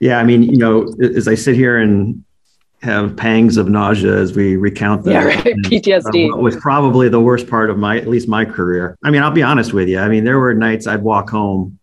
yeah. 0.00 0.18
I 0.20 0.24
mean, 0.24 0.44
you 0.44 0.58
know, 0.58 0.86
as 1.00 1.26
I 1.26 1.34
sit 1.34 1.56
here 1.56 1.78
and 1.78 2.24
have 2.82 3.16
pangs 3.16 3.56
of 3.56 3.68
nausea 3.68 4.14
as 4.16 4.36
we 4.36 4.56
recount 4.56 5.02
that. 5.04 5.10
Yeah, 5.10 5.24
right. 5.24 5.44
PTSD 5.44 6.32
uh, 6.32 6.36
was 6.46 6.54
probably 6.54 7.08
the 7.08 7.20
worst 7.20 7.48
part 7.48 7.70
of 7.70 7.78
my, 7.78 7.96
at 7.96 8.06
least 8.06 8.28
my 8.28 8.44
career. 8.44 8.96
I 9.02 9.10
mean, 9.10 9.22
I'll 9.22 9.32
be 9.32 9.42
honest 9.42 9.72
with 9.72 9.88
you. 9.88 9.98
I 9.98 10.08
mean, 10.08 10.22
there 10.22 10.38
were 10.38 10.54
nights 10.54 10.86
I'd 10.86 11.02
walk 11.02 11.30
home 11.30 11.78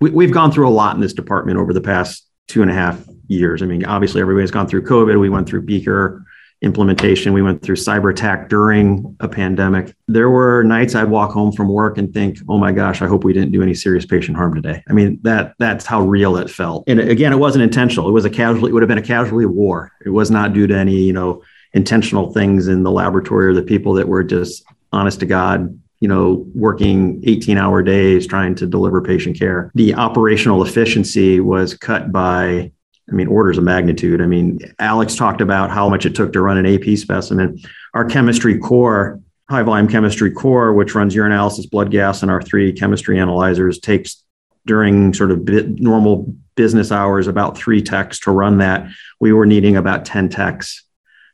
we, 0.00 0.10
we've 0.10 0.32
gone 0.32 0.52
through 0.52 0.68
a 0.68 0.70
lot 0.70 0.94
in 0.94 1.00
this 1.00 1.12
department 1.12 1.58
over 1.58 1.72
the 1.72 1.80
past 1.80 2.26
two 2.48 2.62
and 2.62 2.70
a 2.70 2.74
half 2.74 3.04
years. 3.28 3.62
I 3.62 3.66
mean, 3.66 3.84
obviously 3.84 4.20
everybody's 4.20 4.50
gone 4.50 4.68
through 4.68 4.84
COVID. 4.84 5.18
We 5.18 5.28
went 5.28 5.48
through 5.48 5.62
Beaker 5.62 6.24
implementation. 6.62 7.32
We 7.32 7.42
went 7.42 7.62
through 7.62 7.76
cyber 7.76 8.10
attack 8.10 8.48
during 8.48 9.16
a 9.20 9.28
pandemic. 9.28 9.94
There 10.08 10.30
were 10.30 10.62
nights 10.64 10.94
I'd 10.94 11.10
walk 11.10 11.32
home 11.32 11.52
from 11.52 11.68
work 11.68 11.98
and 11.98 12.12
think, 12.12 12.38
"Oh 12.48 12.56
my 12.56 12.72
gosh, 12.72 13.02
I 13.02 13.06
hope 13.06 13.24
we 13.24 13.34
didn't 13.34 13.52
do 13.52 13.62
any 13.62 13.74
serious 13.74 14.06
patient 14.06 14.36
harm 14.36 14.54
today." 14.54 14.82
I 14.88 14.94
mean, 14.94 15.18
that 15.22 15.54
that's 15.58 15.84
how 15.84 16.00
real 16.00 16.36
it 16.38 16.48
felt. 16.48 16.84
And 16.86 16.98
again, 16.98 17.32
it 17.32 17.38
wasn't 17.38 17.62
intentional. 17.62 18.08
It 18.08 18.12
was 18.12 18.24
a 18.24 18.30
casualty. 18.30 18.70
It 18.70 18.72
would 18.72 18.82
have 18.82 18.88
been 18.88 18.98
a 18.98 19.02
casualty 19.02 19.44
war. 19.44 19.92
It 20.04 20.10
was 20.10 20.30
not 20.30 20.54
due 20.54 20.66
to 20.66 20.74
any, 20.74 20.96
you 20.96 21.12
know, 21.12 21.42
intentional 21.74 22.32
things 22.32 22.68
in 22.68 22.84
the 22.84 22.90
laboratory 22.90 23.48
or 23.48 23.54
the 23.54 23.62
people 23.62 23.92
that 23.94 24.08
were 24.08 24.24
just 24.24 24.64
honest 24.92 25.20
to 25.20 25.26
God 25.26 25.78
you 26.06 26.14
know, 26.14 26.46
working 26.54 27.20
18 27.26 27.58
hour 27.58 27.82
days 27.82 28.28
trying 28.28 28.54
to 28.54 28.64
deliver 28.64 29.02
patient 29.02 29.36
care. 29.36 29.72
The 29.74 29.92
operational 29.94 30.64
efficiency 30.64 31.40
was 31.40 31.74
cut 31.74 32.12
by, 32.12 32.70
I 33.10 33.12
mean, 33.12 33.26
orders 33.26 33.58
of 33.58 33.64
magnitude. 33.64 34.22
I 34.22 34.26
mean, 34.26 34.60
Alex 34.78 35.16
talked 35.16 35.40
about 35.40 35.72
how 35.72 35.88
much 35.88 36.06
it 36.06 36.14
took 36.14 36.32
to 36.34 36.40
run 36.40 36.58
an 36.58 36.64
AP 36.64 36.96
specimen. 36.96 37.58
Our 37.92 38.04
chemistry 38.04 38.56
core, 38.56 39.20
high 39.50 39.64
volume 39.64 39.88
chemistry 39.88 40.30
core, 40.30 40.72
which 40.72 40.94
runs 40.94 41.12
urinalysis, 41.12 41.68
blood 41.68 41.90
gas, 41.90 42.22
and 42.22 42.30
our 42.30 42.40
three 42.40 42.72
chemistry 42.72 43.18
analyzers, 43.18 43.80
takes 43.80 44.22
during 44.64 45.12
sort 45.12 45.32
of 45.32 45.40
normal 45.80 46.32
business 46.54 46.92
hours 46.92 47.26
about 47.26 47.58
three 47.58 47.82
techs 47.82 48.20
to 48.20 48.30
run 48.30 48.58
that. 48.58 48.88
We 49.18 49.32
were 49.32 49.44
needing 49.44 49.76
about 49.76 50.04
10 50.04 50.28
techs 50.28 50.84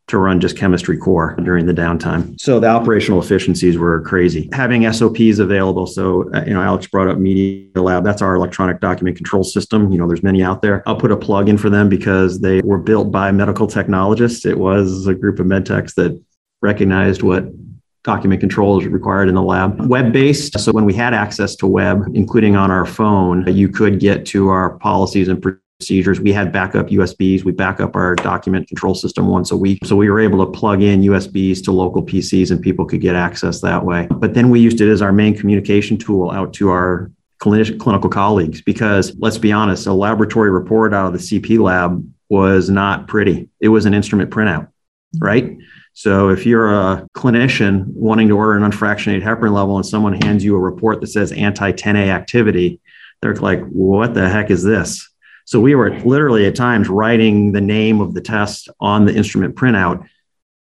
to 0.08 0.18
run 0.18 0.40
just 0.40 0.56
chemistry 0.56 0.96
core 0.96 1.36
during 1.44 1.66
the 1.66 1.72
downtime. 1.72 2.38
So 2.40 2.60
the 2.60 2.68
operational 2.68 3.20
efficiencies 3.20 3.78
were 3.78 4.00
crazy. 4.02 4.48
Having 4.52 4.90
SOPs 4.92 5.38
available. 5.38 5.86
So, 5.86 6.30
uh, 6.34 6.44
you 6.44 6.54
know, 6.54 6.60
Alex 6.60 6.86
brought 6.86 7.08
up 7.08 7.18
MediaLab. 7.18 8.04
That's 8.04 8.20
our 8.20 8.34
electronic 8.34 8.80
document 8.80 9.16
control 9.16 9.44
system. 9.44 9.90
You 9.92 9.98
know, 9.98 10.06
there's 10.06 10.22
many 10.22 10.42
out 10.42 10.60
there. 10.60 10.82
I'll 10.86 10.96
put 10.96 11.12
a 11.12 11.16
plug 11.16 11.48
in 11.48 11.56
for 11.56 11.70
them 11.70 11.88
because 11.88 12.40
they 12.40 12.60
were 12.62 12.78
built 12.78 13.10
by 13.10 13.32
medical 13.32 13.66
technologists. 13.66 14.44
It 14.44 14.58
was 14.58 15.06
a 15.06 15.14
group 15.14 15.38
of 15.38 15.46
med 15.46 15.66
techs 15.66 15.94
that 15.94 16.20
recognized 16.60 17.22
what 17.22 17.44
document 18.04 18.40
control 18.40 18.80
is 18.80 18.86
required 18.86 19.28
in 19.28 19.34
the 19.34 19.42
lab. 19.42 19.80
Web 19.88 20.12
based. 20.12 20.58
So 20.58 20.72
when 20.72 20.84
we 20.84 20.92
had 20.92 21.14
access 21.14 21.54
to 21.56 21.66
web, 21.66 22.04
including 22.14 22.56
on 22.56 22.70
our 22.70 22.84
phone, 22.84 23.46
you 23.46 23.68
could 23.68 24.00
get 24.00 24.26
to 24.26 24.48
our 24.48 24.76
policies 24.78 25.28
and 25.28 25.40
procedures. 25.82 26.20
We 26.20 26.32
had 26.32 26.52
backup 26.52 26.86
USBs. 26.86 27.42
We 27.42 27.50
back 27.50 27.80
up 27.80 27.96
our 27.96 28.14
document 28.14 28.68
control 28.68 28.94
system 28.94 29.26
once 29.26 29.50
a 29.50 29.56
week. 29.56 29.84
So 29.84 29.96
we 29.96 30.08
were 30.08 30.20
able 30.20 30.46
to 30.46 30.50
plug 30.52 30.80
in 30.80 31.02
USBs 31.02 31.64
to 31.64 31.72
local 31.72 32.04
PCs 32.04 32.52
and 32.52 32.62
people 32.62 32.84
could 32.84 33.00
get 33.00 33.16
access 33.16 33.60
that 33.62 33.84
way. 33.84 34.06
But 34.08 34.34
then 34.34 34.48
we 34.48 34.60
used 34.60 34.80
it 34.80 34.88
as 34.88 35.02
our 35.02 35.12
main 35.12 35.36
communication 35.36 35.98
tool 35.98 36.30
out 36.30 36.54
to 36.54 36.70
our 36.70 37.10
clinical 37.40 38.08
colleagues 38.08 38.62
because 38.62 39.12
let's 39.18 39.38
be 39.38 39.50
honest, 39.50 39.88
a 39.88 39.92
laboratory 39.92 40.52
report 40.52 40.94
out 40.94 41.08
of 41.08 41.14
the 41.14 41.18
CP 41.18 41.58
lab 41.58 42.08
was 42.28 42.70
not 42.70 43.08
pretty. 43.08 43.48
It 43.58 43.68
was 43.68 43.84
an 43.84 43.92
instrument 43.92 44.30
printout, 44.30 44.68
right? 45.18 45.58
So 45.94 46.28
if 46.28 46.46
you're 46.46 46.72
a 46.72 47.08
clinician 47.16 47.86
wanting 47.88 48.28
to 48.28 48.36
order 48.36 48.54
an 48.54 48.70
unfractionated 48.70 49.24
heparin 49.24 49.52
level 49.52 49.76
and 49.76 49.84
someone 49.84 50.14
hands 50.22 50.44
you 50.44 50.54
a 50.54 50.60
report 50.60 51.00
that 51.00 51.08
says 51.08 51.32
anti-Xa 51.32 52.06
activity, 52.06 52.80
they're 53.20 53.34
like, 53.34 53.64
what 53.66 54.14
the 54.14 54.28
heck 54.28 54.50
is 54.50 54.62
this? 54.62 55.11
So 55.52 55.60
we 55.60 55.74
were 55.74 55.90
literally 56.00 56.46
at 56.46 56.54
times 56.54 56.88
writing 56.88 57.52
the 57.52 57.60
name 57.60 58.00
of 58.00 58.14
the 58.14 58.22
test 58.22 58.70
on 58.80 59.04
the 59.04 59.14
instrument 59.14 59.54
printout. 59.54 60.08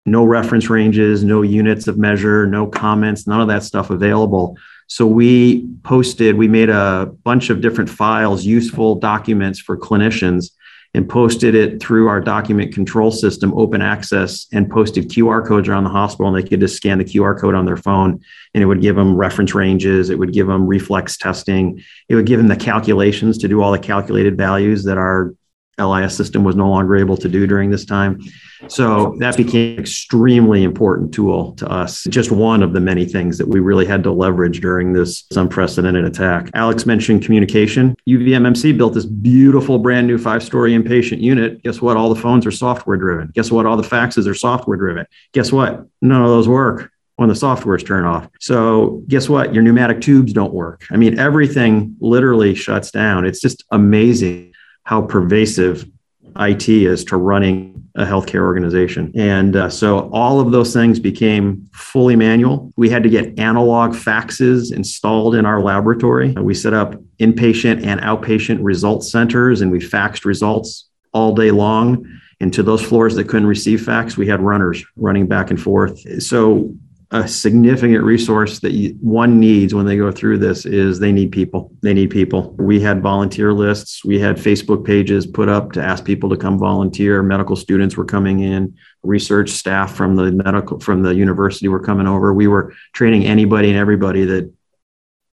No 0.08 0.26
reference 0.26 0.72
ranges, 0.72 1.24
no 1.24 1.44
units 1.44 1.88
of 1.88 2.00
measure, 2.00 2.48
no 2.48 2.66
comments, 2.66 3.28
none 3.28 3.42
of 3.42 3.48
that 3.50 3.62
stuff 3.62 3.92
available. 3.92 4.58
So 4.88 5.06
we 5.06 5.68
posted, 5.84 6.36
we 6.36 6.48
made 6.48 6.72
a 6.72 7.12
bunch 7.24 7.52
of 7.52 7.62
different 7.62 7.92
files, 7.92 8.44
useful 8.44 8.96
documents 8.96 9.60
for 9.60 9.78
clinicians 9.78 10.50
and 10.94 11.08
posted 11.08 11.56
it 11.56 11.82
through 11.82 12.08
our 12.10 12.20
document 12.20 12.74
control 12.74 13.12
system, 13.12 13.54
open 13.58 13.82
access, 13.82 14.48
and 14.52 14.70
posted 14.70 15.10
QR 15.10 15.46
codes 15.46 15.70
around 15.70 15.86
the 15.86 15.90
hospital. 15.90 16.28
And 16.28 16.36
they 16.36 16.48
could 16.48 16.60
just 16.60 16.76
scan 16.76 16.98
the 16.98 17.06
QR 17.06 17.40
code 17.40 17.56
on 17.56 17.66
their 17.66 17.78
phone 17.78 18.22
and 18.54 18.62
it 18.62 18.66
would 18.66 18.82
give 18.82 18.98
them 18.98 19.16
reference 19.16 19.56
ranges. 19.56 20.10
It 20.10 20.20
would 20.20 20.34
give 20.34 20.48
them 20.48 20.68
reflex 20.68 21.16
testing. 21.18 21.82
It 22.10 22.16
would 22.16 22.26
give 22.26 22.40
them 22.40 22.50
the 22.50 22.58
calculations 22.58 23.38
to 23.40 23.48
do 23.48 23.62
all 23.62 23.72
the 23.72 23.80
calculated 23.80 24.36
values 24.38 24.84
that 24.84 24.98
our 24.98 25.34
LIS 25.82 26.16
system 26.16 26.44
was 26.44 26.56
no 26.56 26.70
longer 26.70 26.96
able 26.96 27.18
to 27.18 27.30
do 27.30 27.48
during 27.48 27.70
this 27.70 27.86
time. 27.86 28.20
So 28.68 29.16
that 29.20 29.38
became 29.38 29.74
an 29.74 29.80
extremely 29.80 30.64
important 30.64 31.14
tool 31.14 31.54
to 31.54 31.68
us. 31.70 32.04
Just 32.06 32.32
one 32.32 32.62
of 32.62 32.74
the 32.74 32.80
many 32.80 33.06
things 33.06 33.38
that 33.38 33.48
we 33.48 33.60
really 33.60 33.86
had 33.86 34.04
to 34.04 34.12
leverage 34.12 34.62
during 34.62 34.94
this 34.94 35.26
unprecedented 35.36 36.06
attack. 36.06 36.50
Alex 36.54 36.86
mentioned 36.86 37.24
communication. 37.24 37.96
UVMMC 38.08 38.78
built 38.78 38.94
this 38.94 39.06
beautiful 39.06 39.80
brand 39.80 40.08
new 40.08 40.18
five 40.18 40.44
story 40.44 40.74
inpatient 40.74 41.22
unit. 41.22 41.62
Guess 41.64 41.82
what? 41.82 41.98
All 41.98 42.14
the 42.14 42.22
phones 42.22 42.46
are 42.46 42.52
software 42.52 42.98
driven. 42.98 43.32
Guess 43.34 43.52
what? 43.52 43.66
All 43.66 43.78
the 43.78 43.88
faxes 43.88 44.28
are 44.28 44.36
software 44.36 44.78
driven. 44.78 45.06
Guess 45.34 45.52
what? 45.52 45.86
None 46.02 46.22
of 46.22 46.28
those 46.28 46.48
work 46.48 46.92
when 47.22 47.30
the 47.30 47.36
software 47.36 47.76
is 47.76 47.84
turned 47.84 48.08
off. 48.08 48.28
So 48.40 49.04
guess 49.08 49.30
what? 49.30 49.54
Your 49.54 49.64
pneumatic 49.64 50.02
tubes 50.02 50.34
don't 50.34 50.54
work. 50.54 50.86
I 50.90 50.98
mean, 50.98 51.20
everything 51.20 51.96
literally 52.00 52.56
shuts 52.56 52.90
down. 52.90 53.26
It's 53.26 53.40
just 53.40 53.64
amazing 53.72 54.51
how 54.92 55.02
pervasive 55.02 55.90
IT 56.38 56.68
is 56.68 57.06
to 57.06 57.16
running 57.16 57.90
a 57.96 58.04
healthcare 58.04 58.42
organization. 58.42 59.10
And 59.16 59.56
uh, 59.56 59.70
so 59.70 60.10
all 60.12 60.42
of 60.42 60.52
those 60.52 60.74
things 60.74 61.00
became 61.00 61.66
fully 61.72 62.18
manual. 62.18 62.74
We 62.76 62.90
had 62.90 63.02
to 63.04 63.10
get 63.10 63.40
analog 63.40 63.92
faxes 63.92 64.74
installed 64.74 65.36
in 65.36 65.46
our 65.46 65.62
laboratory. 65.62 66.32
We 66.34 66.54
set 66.54 66.74
up 66.74 66.96
inpatient 67.22 67.86
and 67.86 68.02
outpatient 68.02 68.60
result 68.62 69.06
centers 69.06 69.62
and 69.62 69.72
we 69.72 69.80
faxed 69.80 70.26
results 70.26 70.90
all 71.14 71.34
day 71.34 71.52
long. 71.52 72.06
And 72.42 72.54
to 72.54 72.62
those 72.62 72.82
floors 72.82 73.16
that 73.16 73.30
couldn't 73.30 73.48
receive 73.48 73.86
fax, 73.86 74.18
we 74.18 74.28
had 74.28 74.42
runners 74.42 74.84
running 74.98 75.26
back 75.26 75.52
and 75.52 75.62
forth. 75.62 76.22
So 76.22 76.74
a 77.14 77.28
significant 77.28 78.04
resource 78.04 78.60
that 78.60 78.72
you, 78.72 78.96
one 79.02 79.38
needs 79.38 79.74
when 79.74 79.86
they 79.86 79.98
go 79.98 80.12
through 80.12 80.38
this 80.38 80.66
is 80.66 81.00
they 81.00 81.12
need 81.12 81.32
people. 81.32 81.72
They 81.82 81.94
need 81.94 82.10
people. 82.10 82.56
We 82.58 82.80
had 82.80 83.02
volunteer 83.02 83.52
lists. 83.52 84.06
We 84.06 84.18
had 84.18 84.38
Facebook 84.38 84.86
pages 84.86 85.28
put 85.28 85.50
up 85.50 85.74
to 85.74 85.84
ask 85.84 86.06
people 86.06 86.30
to 86.30 86.38
come 86.38 86.58
volunteer. 86.58 87.22
Medical 87.22 87.58
students 87.58 87.98
were 87.98 88.06
coming 88.06 88.40
in. 88.40 88.78
Research 89.04 89.50
staff 89.50 89.94
from 89.94 90.16
the 90.16 90.32
medical 90.32 90.80
from 90.80 91.02
the 91.02 91.14
university 91.14 91.68
were 91.68 91.82
coming 91.82 92.08
over. 92.08 92.34
We 92.34 92.48
were 92.48 92.74
training 92.94 93.26
anybody 93.26 93.70
and 93.70 93.78
everybody 93.78 94.24
that 94.26 94.54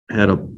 had 0.09 0.31
a 0.31 0.49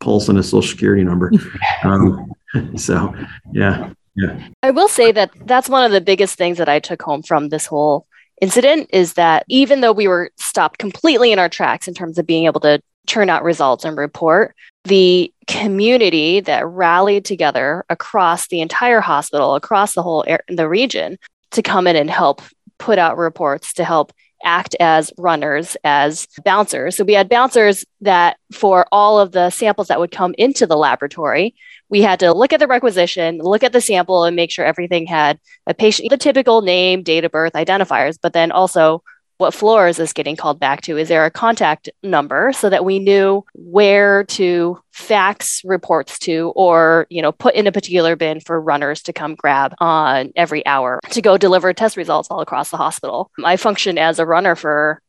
pulse 0.00 0.28
and 0.28 0.38
a 0.38 0.42
social 0.42 0.68
security 0.68 1.04
number. 1.04 1.30
um, 1.84 2.32
so, 2.76 3.14
yeah, 3.52 3.92
yeah. 4.16 4.48
I 4.64 4.72
will 4.72 4.88
say 4.88 5.12
that 5.12 5.30
that's 5.44 5.68
one 5.68 5.84
of 5.84 5.92
the 5.92 6.00
biggest 6.00 6.36
things 6.36 6.58
that 6.58 6.68
I 6.68 6.80
took 6.80 7.02
home 7.02 7.22
from 7.22 7.50
this 7.50 7.66
whole 7.66 8.06
incident 8.40 8.90
is 8.92 9.14
that 9.14 9.44
even 9.48 9.80
though 9.80 9.92
we 9.92 10.08
were 10.08 10.30
stopped 10.36 10.78
completely 10.78 11.32
in 11.32 11.38
our 11.38 11.48
tracks 11.48 11.88
in 11.88 11.94
terms 11.94 12.18
of 12.18 12.26
being 12.26 12.46
able 12.46 12.60
to 12.60 12.80
turn 13.06 13.30
out 13.30 13.44
results 13.44 13.84
and 13.84 13.96
report, 13.96 14.54
the 14.84 15.32
community 15.46 16.40
that 16.40 16.66
rallied 16.66 17.24
together 17.24 17.84
across 17.88 18.48
the 18.48 18.60
entire 18.60 19.00
hospital, 19.00 19.54
across 19.54 19.94
the 19.94 20.02
whole 20.02 20.24
the 20.48 20.68
region, 20.68 21.18
to 21.52 21.62
come 21.62 21.86
in 21.86 21.96
and 21.96 22.10
help 22.10 22.42
put 22.78 22.98
out 22.98 23.16
reports 23.16 23.72
to 23.74 23.84
help 23.84 24.12
act 24.44 24.76
as 24.80 25.12
runners, 25.18 25.76
as 25.84 26.26
bouncers. 26.44 26.96
So 26.96 27.04
we 27.04 27.14
had 27.14 27.28
bouncers 27.28 27.84
that 28.00 28.36
for 28.52 28.86
all 28.92 29.18
of 29.18 29.32
the 29.32 29.50
samples 29.50 29.88
that 29.88 29.98
would 29.98 30.10
come 30.10 30.34
into 30.38 30.66
the 30.66 30.76
laboratory, 30.76 31.54
we 31.88 32.02
had 32.02 32.20
to 32.20 32.32
look 32.32 32.52
at 32.52 32.60
the 32.60 32.66
requisition, 32.66 33.38
look 33.38 33.62
at 33.62 33.72
the 33.72 33.80
sample, 33.80 34.24
and 34.24 34.36
make 34.36 34.50
sure 34.50 34.64
everything 34.64 35.06
had 35.06 35.38
a 35.66 35.74
patient, 35.74 36.10
the 36.10 36.16
typical 36.16 36.62
name, 36.62 37.02
date 37.02 37.24
of 37.24 37.32
birth, 37.32 37.52
identifiers, 37.54 38.18
but 38.20 38.32
then 38.32 38.52
also 38.52 39.02
what 39.38 39.54
floor 39.54 39.86
is 39.86 39.96
this 39.96 40.12
getting 40.12 40.36
called 40.36 40.58
back 40.58 40.80
to. 40.82 40.96
Is 40.96 41.08
there 41.08 41.24
a 41.24 41.30
contact 41.30 41.88
number 42.02 42.52
so 42.52 42.70
that 42.70 42.84
we 42.84 42.98
knew 42.98 43.44
where 43.54 44.24
to 44.24 44.80
fax 44.92 45.62
reports 45.64 46.18
to 46.20 46.52
or, 46.56 47.06
you 47.10 47.20
know, 47.20 47.32
put 47.32 47.54
in 47.54 47.66
a 47.66 47.72
particular 47.72 48.16
bin 48.16 48.40
for 48.40 48.60
runners 48.60 49.02
to 49.02 49.12
come 49.12 49.34
grab 49.34 49.74
on 49.78 50.32
every 50.36 50.64
hour 50.66 51.00
to 51.10 51.22
go 51.22 51.36
deliver 51.36 51.72
test 51.72 51.96
results 51.96 52.28
all 52.30 52.40
across 52.40 52.70
the 52.70 52.76
hospital. 52.76 53.30
I 53.44 53.56
functioned 53.56 53.98
as 53.98 54.18
a 54.18 54.26
runner 54.26 54.54
for 54.54 55.02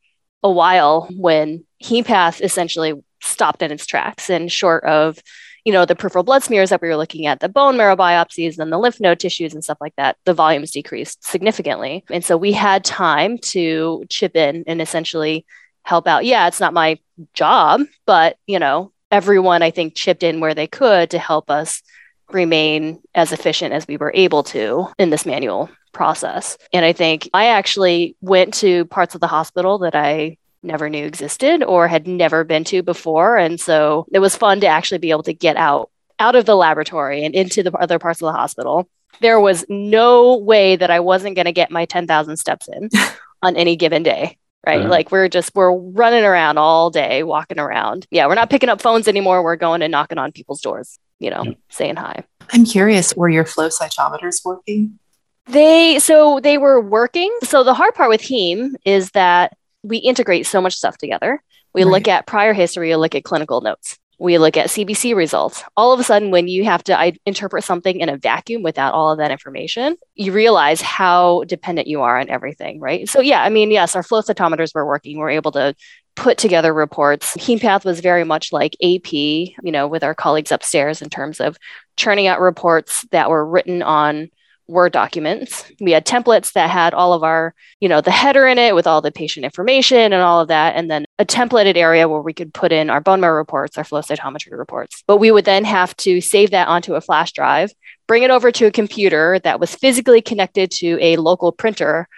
a 0.44 0.52
while 0.52 1.08
when 1.12 1.66
HemePath 1.84 2.42
essentially 2.42 2.94
stopped 3.22 3.62
in 3.62 3.72
its 3.72 3.86
tracks 3.86 4.30
and 4.30 4.52
short 4.52 4.84
of 4.84 5.20
you 5.67 5.73
know, 5.73 5.84
the 5.84 5.97
peripheral 5.97 6.23
blood 6.23 6.41
smears 6.41 6.69
that 6.69 6.82
we 6.82 6.88
were 6.88 6.95
looking 6.95 7.25
at, 7.25 7.41
the 7.41 7.49
bone 7.49 7.75
marrow 7.75 7.97
biopsies 7.97 8.58
and 8.58 8.71
the 8.71 8.77
lymph 8.77 9.01
node 9.01 9.19
tissues 9.19 9.53
and 9.53 9.62
stuff 9.62 9.77
like 9.82 9.93
that, 9.97 10.15
the 10.23 10.34
volumes 10.34 10.71
decreased 10.71 11.25
significantly. 11.25 12.06
And 12.10 12.23
so 12.23 12.38
we 12.38 12.53
had 12.53 12.86
time 12.86 13.38
to 13.39 14.06
chip 14.08 14.38
in 14.38 14.63
and 14.65 14.82
essentially 14.82 15.45
help 15.84 16.08
out. 16.08 16.23
Yeah, 16.23 16.47
it's 16.47 16.62
not 16.62 16.73
my 16.73 16.99
job, 17.34 17.82
but, 18.06 18.38
you 18.47 18.60
know, 18.60 18.93
everyone 19.12 19.62
I 19.62 19.71
think 19.71 19.93
chipped 19.93 20.23
in 20.23 20.39
where 20.39 20.53
they 20.53 20.67
could 20.67 21.10
to 21.10 21.19
help 21.19 21.51
us 21.51 21.84
remain 22.32 23.01
as 23.13 23.34
efficient 23.34 23.73
as 23.73 23.86
we 23.89 23.97
were 23.97 24.13
able 24.15 24.43
to 24.43 24.88
in 24.97 25.10
this 25.10 25.25
manual 25.25 25.69
process. 25.91 26.58
And 26.71 26.86
I 26.86 26.93
think 26.93 27.30
I 27.34 27.47
actually 27.47 28.15
went 28.21 28.53
to 28.53 28.86
parts 28.86 29.15
of 29.15 29.21
the 29.21 29.27
hospital 29.27 29.80
that 29.80 29.95
I 29.95 30.38
never 30.63 30.89
knew 30.89 31.06
existed 31.06 31.63
or 31.63 31.88
had 31.88 32.08
never 32.08 32.43
been 32.43 32.63
to 32.65 32.84
before. 32.84 33.38
And 33.38 33.60
so 33.60 34.06
it 34.12 34.20
was 34.20 34.36
fun 34.36 34.60
to 34.62 34.67
actually 34.67 34.98
be 35.00 35.12
able 35.12 35.24
to 35.24 35.34
get 35.34 35.58
out 35.58 35.89
out 36.20 36.36
of 36.36 36.46
the 36.46 36.56
laboratory 36.56 37.24
and 37.24 37.36
into 37.36 37.63
the 37.63 37.72
other 37.74 38.00
parts 38.00 38.22
of 38.22 38.26
the 38.26 38.32
hospital. 38.32 38.89
There 39.22 39.39
was 39.39 39.65
no 39.70 40.38
way 40.38 40.76
that 40.76 40.89
I 40.89 41.00
wasn't 41.00 41.36
going 41.36 41.46
to 41.46 41.52
get 41.52 41.72
my 41.72 41.86
10,000 41.86 42.38
steps 42.38 42.67
in 42.67 42.89
on 43.41 43.56
any 43.56 43.76
given 43.76 44.04
day. 44.04 44.38
Right. 44.65 44.82
Uh-huh. 44.82 44.89
Like 44.89 45.12
we're 45.12 45.30
just, 45.30 45.56
we're 45.56 45.72
running 45.72 46.24
around 46.24 46.58
all 46.58 46.89
day, 46.89 47.24
walking 47.24 47.60
around. 47.60 48.06
Yeah. 48.12 48.28
We're 48.28 48.36
not 48.36 48.50
picking 48.50 48.70
up 48.70 48.82
phones 48.82 49.08
anymore. 49.08 49.43
We're 49.43 49.56
going 49.56 49.82
and 49.82 49.91
knocking 49.91 50.17
on 50.17 50.32
people's 50.32 50.62
doors, 50.62 51.00
you 51.20 51.30
know, 51.30 51.56
saying 51.70 51.96
hi. 51.96 52.24
I'm 52.52 52.65
curious, 52.65 53.15
were 53.15 53.30
your 53.30 53.46
flow 53.46 53.70
cytometers 53.70 54.43
working? 54.43 55.00
They, 55.46 56.00
so 56.00 56.41
they 56.41 56.58
were 56.58 56.82
working. 56.82 57.34
So 57.43 57.63
the 57.63 57.74
hard 57.74 57.96
part 57.96 58.10
with 58.10 58.22
heme 58.22 58.74
is 58.84 59.12
that 59.12 59.56
we 59.88 59.97
integrate 59.97 60.45
so 60.45 60.62
much 60.62 60.76
stuff 60.76 60.97
together. 60.97 61.41
We 61.73 61.84
right. 61.84 61.91
look 61.91 62.08
at 62.08 62.28
prior 62.28 62.54
history, 62.54 62.89
we 62.89 62.95
look 62.95 63.15
at 63.15 63.23
clinical 63.23 63.62
notes, 63.62 63.97
we 64.19 64.38
look 64.38 64.58
at 64.58 64.67
CBC 64.67 65.15
results. 65.15 65.63
All 65.76 65.93
of 65.93 66.00
a 66.00 66.04
sudden, 66.04 66.32
when 66.32 66.47
you 66.47 66.63
have 66.63 66.84
to 66.86 67.00
I, 67.00 67.13
interpret 67.26 67.63
something 67.63 68.00
in 68.00 68.10
a 68.10 68.17
vacuum 68.17 68.63
without 68.63 68.93
all 68.93 69.12
of 69.12 69.19
that 69.19 69.32
information, 69.32 69.95
you 70.15 70.32
realize 70.32 70.82
how 70.82 71.43
dependent 71.45 71.88
you 71.88 72.02
are 72.02 72.19
on 72.19 72.30
everything, 72.30 72.80
right? 72.80 73.08
So, 73.08 73.21
yeah, 73.21 73.43
I 73.43 73.50
mean, 73.50 73.69
yes, 73.69 73.95
our 73.95 74.04
flow 74.04 74.21
cytometers 74.21 74.73
were 74.73 74.86
working. 74.88 75.17
We're 75.17 75.30
able 75.30 75.52
to 75.52 75.76
put 76.15 76.39
together 76.39 76.73
reports. 76.73 77.38
HemePath 77.38 77.86
was 77.86 78.00
very 78.00 78.23
much 78.23 78.52
like 78.52 78.76
AP, 78.84 79.13
you 79.13 79.54
know, 79.63 79.88
with 79.88 80.04
our 80.04 80.15
colleagues 80.15 80.52
upstairs 80.52 81.04
in 81.04 81.10
terms 81.10 81.39
of 81.39 81.58
churning 81.95 82.26
out 82.26 82.41
reports 82.41 83.06
that 83.12 83.30
were 83.30 83.45
written 83.45 83.84
on 83.84 84.32
Word 84.67 84.91
documents. 84.91 85.65
We 85.80 85.91
had 85.91 86.06
templates 86.06 86.51
that 86.53 86.69
had 86.69 86.93
all 86.93 87.13
of 87.13 87.23
our, 87.23 87.56
you 87.80 87.88
know, 87.88 88.01
the 88.01 88.12
header 88.12 88.45
in 88.47 88.58
it 88.58 88.75
with 88.75 88.86
all 88.86 89.01
the 89.01 89.12
patient 89.12 89.45
information 89.45 89.97
and 89.97 90.15
all 90.15 90.41
of 90.41 90.49
that. 90.49 90.75
And 90.75 90.91
then 90.91 91.06
a 91.19 91.25
templated 91.25 91.77
area 91.77 92.10
where 92.10 92.21
we 92.21 92.34
could 92.34 92.53
put 92.53 92.71
in 92.71 92.89
our 92.89 92.99
bone 92.99 93.21
marrow 93.21 93.38
reports, 93.38 93.77
our 93.77 93.84
flow 93.84 94.01
cytometry 94.01 94.58
reports. 94.58 95.03
But 95.08 95.17
we 95.17 95.32
would 95.32 95.45
then 95.45 95.63
have 95.63 95.95
to 95.97 96.19
save 96.19 96.51
that 96.51 96.67
onto 96.67 96.95
a 96.95 97.01
flash 97.01 97.32
drive, 97.32 97.71
bring 98.08 98.23
it 98.23 98.32
over 98.32 98.51
to 98.51 98.65
a 98.65 98.71
computer 98.71 99.39
that 99.39 99.60
was 99.60 99.73
physically 99.73 100.21
connected 100.21 100.71
to 100.71 100.97
a 101.01 101.15
local 101.15 101.51
printer 101.51 102.10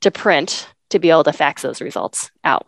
to 0.00 0.10
print 0.10 0.68
to 0.90 0.98
be 0.98 1.10
able 1.10 1.24
to 1.24 1.32
fax 1.32 1.62
those 1.62 1.80
results 1.80 2.30
out 2.44 2.66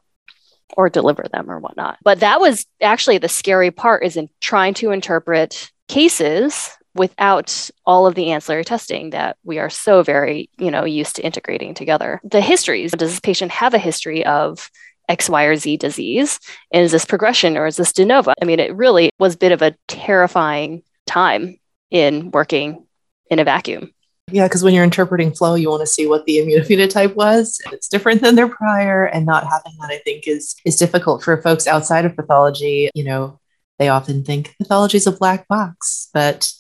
or 0.77 0.89
deliver 0.89 1.25
them 1.33 1.51
or 1.51 1.59
whatnot. 1.59 1.99
But 2.03 2.21
that 2.21 2.41
was 2.41 2.67
actually 2.81 3.19
the 3.19 3.29
scary 3.29 3.71
part 3.71 4.05
is 4.05 4.17
in 4.17 4.29
trying 4.41 4.75
to 4.75 4.91
interpret 4.91 5.71
cases 5.89 6.71
without 6.95 7.71
all 7.87 8.07
of 8.07 8.15
the 8.15 8.33
ancillary 8.33 8.65
testing 8.65 9.11
that 9.11 9.37
we 9.45 9.59
are 9.59 9.71
so 9.71 10.03
very, 10.03 10.51
you 10.59 10.71
know, 10.71 10.85
used 10.85 11.17
to 11.17 11.25
integrating 11.25 11.75
together. 11.75 12.21
The 12.25 12.41
histories, 12.41 12.93
does 12.93 13.11
this 13.11 13.21
patient 13.21 13.53
have 13.53 13.75
a 13.75 13.79
history 13.79 14.25
of 14.27 14.71
X, 15.09 15.29
Y, 15.29 15.45
or 15.45 15.57
Z 15.57 15.77
disease? 15.77 16.39
And 16.73 16.83
is 16.83 16.93
this 16.93 17.05
progression 17.05 17.57
or 17.57 17.67
is 17.67 17.77
this 17.77 17.93
de 17.93 18.05
novo? 18.05 18.33
I 18.41 18.45
mean, 18.45 18.61
it 18.61 18.75
really 18.75 19.11
was 19.19 19.35
a 19.35 19.39
bit 19.39 19.53
of 19.53 19.63
a 19.63 19.75
terrifying 19.89 20.83
time 21.07 21.59
in 21.91 22.31
working 22.31 22.87
in 23.31 23.39
a 23.39 23.45
vacuum. 23.45 23.93
Yeah, 24.33 24.47
because 24.47 24.63
when 24.63 24.75
you're 24.75 24.85
interpreting 24.85 25.33
flow, 25.33 25.55
you 25.55 25.71
want 25.71 25.81
to 25.81 25.87
see 25.87 26.07
what 26.07 26.25
the 26.25 26.39
immunophenotype 26.39 27.17
was. 27.17 27.61
It's 27.73 27.89
different 27.89 28.23
than 28.23 28.37
their 28.37 28.49
prior, 28.49 29.05
and 29.05 29.27
not 29.27 29.45
having 29.45 29.73
that, 29.81 29.91
I 29.91 29.99
think, 30.05 30.29
is 30.29 30.55
is 30.65 30.77
difficult 30.77 31.25
for 31.25 31.41
folks 31.43 31.67
outside 31.67 32.05
of 32.05 32.15
pathology. 32.15 32.91
You 32.95 33.05
know, 33.05 33.41
they 33.81 33.89
often 33.89 34.23
think 34.23 34.55
pathology 34.59 34.99
is 34.99 35.07
a 35.09 35.13
black 35.13 35.49
box, 35.49 36.11
but 36.15 36.53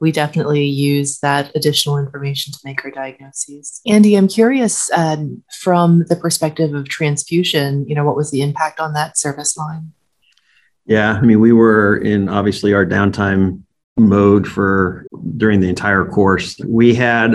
we 0.00 0.12
definitely 0.12 0.64
use 0.64 1.18
that 1.20 1.50
additional 1.54 1.98
information 1.98 2.52
to 2.52 2.58
make 2.64 2.84
our 2.84 2.90
diagnoses. 2.90 3.80
Andy, 3.86 4.14
I'm 4.14 4.28
curious 4.28 4.90
um, 4.92 5.42
from 5.60 6.04
the 6.08 6.16
perspective 6.16 6.74
of 6.74 6.88
transfusion, 6.88 7.86
you 7.88 7.94
know, 7.94 8.04
what 8.04 8.16
was 8.16 8.30
the 8.30 8.42
impact 8.42 8.80
on 8.80 8.92
that 8.92 9.18
service 9.18 9.56
line? 9.56 9.92
Yeah, 10.86 11.12
I 11.12 11.20
mean, 11.20 11.40
we 11.40 11.52
were 11.52 11.98
in 11.98 12.28
obviously 12.28 12.72
our 12.72 12.86
downtime 12.86 13.62
mode 13.98 14.46
for 14.46 15.06
during 15.36 15.60
the 15.60 15.68
entire 15.68 16.04
course. 16.04 16.58
We 16.64 16.94
had 16.94 17.34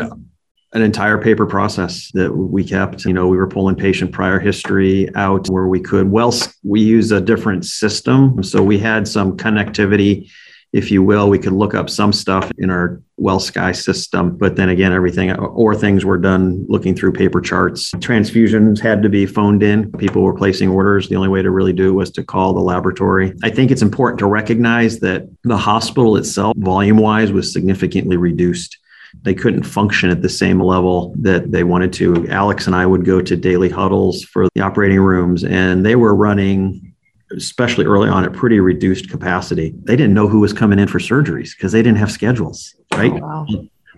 an 0.74 0.82
entire 0.82 1.20
paper 1.20 1.46
process 1.46 2.10
that 2.14 2.36
we 2.36 2.64
kept. 2.64 3.06
You 3.06 3.14
know, 3.14 3.28
we 3.28 3.38
were 3.38 3.48
pulling 3.48 3.76
patient 3.76 4.12
prior 4.12 4.40
history 4.40 5.14
out 5.16 5.48
where 5.50 5.68
we 5.68 5.80
could. 5.80 6.10
Well, 6.10 6.34
we 6.64 6.82
use 6.82 7.12
a 7.12 7.22
different 7.22 7.66
system. 7.66 8.42
So 8.42 8.64
we 8.64 8.80
had 8.80 9.08
some 9.08 9.38
connectivity 9.38 10.32
if 10.74 10.90
you 10.92 11.04
will. 11.04 11.30
We 11.30 11.40
could 11.40 11.54
look 11.54 11.74
up 11.74 11.90
some 11.90 12.12
stuff 12.12 12.52
in 12.58 12.70
our 12.70 13.02
WellSky 13.20 13.76
system, 13.76 14.36
but 14.36 14.56
then 14.56 14.70
again, 14.70 14.92
everything 14.92 15.32
or 15.32 15.76
things 15.76 16.04
were 16.04 16.18
done 16.18 16.66
looking 16.68 16.96
through 16.96 17.14
paper 17.14 17.40
charts. 17.40 17.92
Transfusions 17.94 18.80
had 18.80 19.04
to 19.04 19.10
be 19.10 19.26
phoned 19.26 19.64
in. 19.64 19.92
People 19.94 20.24
were 20.24 20.34
placing 20.34 20.70
orders. 20.70 21.08
The 21.08 21.16
only 21.16 21.30
way 21.30 21.44
to 21.44 21.52
really 21.52 21.74
do 21.74 21.94
was 21.94 22.12
to 22.12 22.24
call 22.24 22.54
the 22.54 22.62
laboratory. 22.62 23.34
I 23.44 23.50
think 23.52 23.72
it's 23.72 23.84
important 23.84 24.20
to 24.20 24.26
recognize 24.26 25.00
that 25.00 25.28
the 25.44 25.58
hospital 25.58 26.18
itself, 26.18 26.58
volume 26.58 26.98
wise, 26.98 27.32
was 27.32 27.54
significantly 27.54 28.18
reduced 28.18 28.78
they 29.22 29.36
couldn't 29.36 29.64
function 29.64 30.10
at 30.10 30.24
the 30.24 30.30
same 30.30 30.60
level 30.60 31.14
that 31.20 31.52
they 31.52 31.64
wanted 31.64 31.94
to. 31.94 32.28
Alex 32.30 32.66
and 32.66 32.76
I 32.76 32.86
would 32.88 33.06
go 33.06 33.22
to 33.22 33.36
daily 33.36 33.70
huddles 33.70 34.24
for 34.24 34.48
the 34.56 34.62
operating 34.62 35.00
rooms, 35.00 35.44
and 35.44 35.86
they 35.86 35.96
were 35.96 36.16
running 36.16 36.93
especially 37.36 37.86
early 37.86 38.10
on 38.10 38.24
at 38.24 38.34
pretty 38.34 38.60
reduced 38.60 39.10
capacity. 39.10 39.74
They 39.84 39.96
didn't 39.96 40.14
know 40.14 40.28
who 40.28 40.40
was 40.40 40.54
coming 40.54 40.80
in 40.80 40.88
for 40.88 41.00
surgeries 41.00 41.56
because 41.56 41.72
they 41.72 41.82
didn't 41.82 41.98
have 41.98 42.12
schedules, 42.12 42.76
right? 42.94 43.12
Oh, 43.12 43.18
wow. 43.18 43.48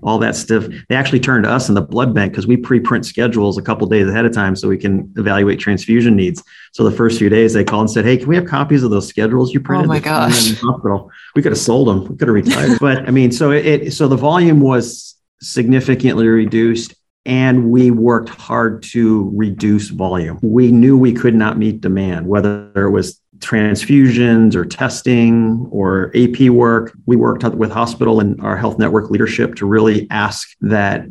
All 0.03 0.19
that 0.19 0.35
stuff. 0.35 0.65
They 0.89 0.95
actually 0.95 1.21
turned 1.21 1.45
to 1.45 1.49
us 1.49 1.69
in 1.69 1.75
the 1.75 1.81
blood 1.81 2.13
bank 2.13 2.33
because 2.33 2.45
we 2.45 2.57
pre-print 2.57 3.05
schedules 3.05 3.57
a 3.57 3.61
couple 3.61 3.87
days 3.87 4.07
ahead 4.07 4.25
of 4.25 4.33
time 4.33 4.55
so 4.55 4.67
we 4.67 4.77
can 4.77 5.11
evaluate 5.15 5.57
transfusion 5.57 6.15
needs. 6.15 6.43
So 6.73 6.83
the 6.83 6.95
first 6.95 7.17
few 7.17 7.29
days 7.29 7.53
they 7.53 7.63
called 7.63 7.81
and 7.81 7.91
said, 7.91 8.03
"Hey, 8.03 8.17
can 8.17 8.27
we 8.27 8.35
have 8.35 8.45
copies 8.45 8.83
of 8.83 8.91
those 8.91 9.07
schedules 9.07 9.53
you 9.53 9.61
printed?" 9.61 9.85
Oh 9.85 9.87
my 9.87 9.99
gosh! 9.99 10.49
In 10.49 10.55
the 10.55 10.61
hospital, 10.61 11.09
we 11.33 11.41
could 11.41 11.53
have 11.53 11.59
sold 11.59 11.87
them. 11.87 12.01
We 12.09 12.17
could 12.17 12.27
have 12.27 12.35
retired. 12.35 12.77
but 12.81 13.07
I 13.07 13.11
mean, 13.11 13.31
so 13.31 13.51
it 13.51 13.93
so 13.93 14.09
the 14.09 14.17
volume 14.17 14.59
was 14.59 15.15
significantly 15.39 16.27
reduced 16.27 16.93
and 17.25 17.71
we 17.71 17.89
worked 17.91 18.29
hard 18.29 18.83
to 18.83 19.31
reduce 19.35 19.89
volume. 19.89 20.39
We 20.41 20.71
knew 20.71 20.97
we 20.97 21.13
could 21.13 21.33
not 21.33 21.57
meet 21.57 21.81
demand, 21.81 22.27
whether 22.27 22.69
it 22.75 22.91
was 22.91 23.19
transfusions 23.39 24.55
or 24.55 24.65
testing 24.65 25.67
or 25.71 26.11
AP 26.15 26.49
work. 26.49 26.93
We 27.05 27.15
worked 27.15 27.43
with 27.43 27.71
hospital 27.71 28.19
and 28.19 28.39
our 28.41 28.57
health 28.57 28.79
network 28.79 29.09
leadership 29.11 29.55
to 29.55 29.65
really 29.65 30.07
ask 30.09 30.49
that 30.61 31.05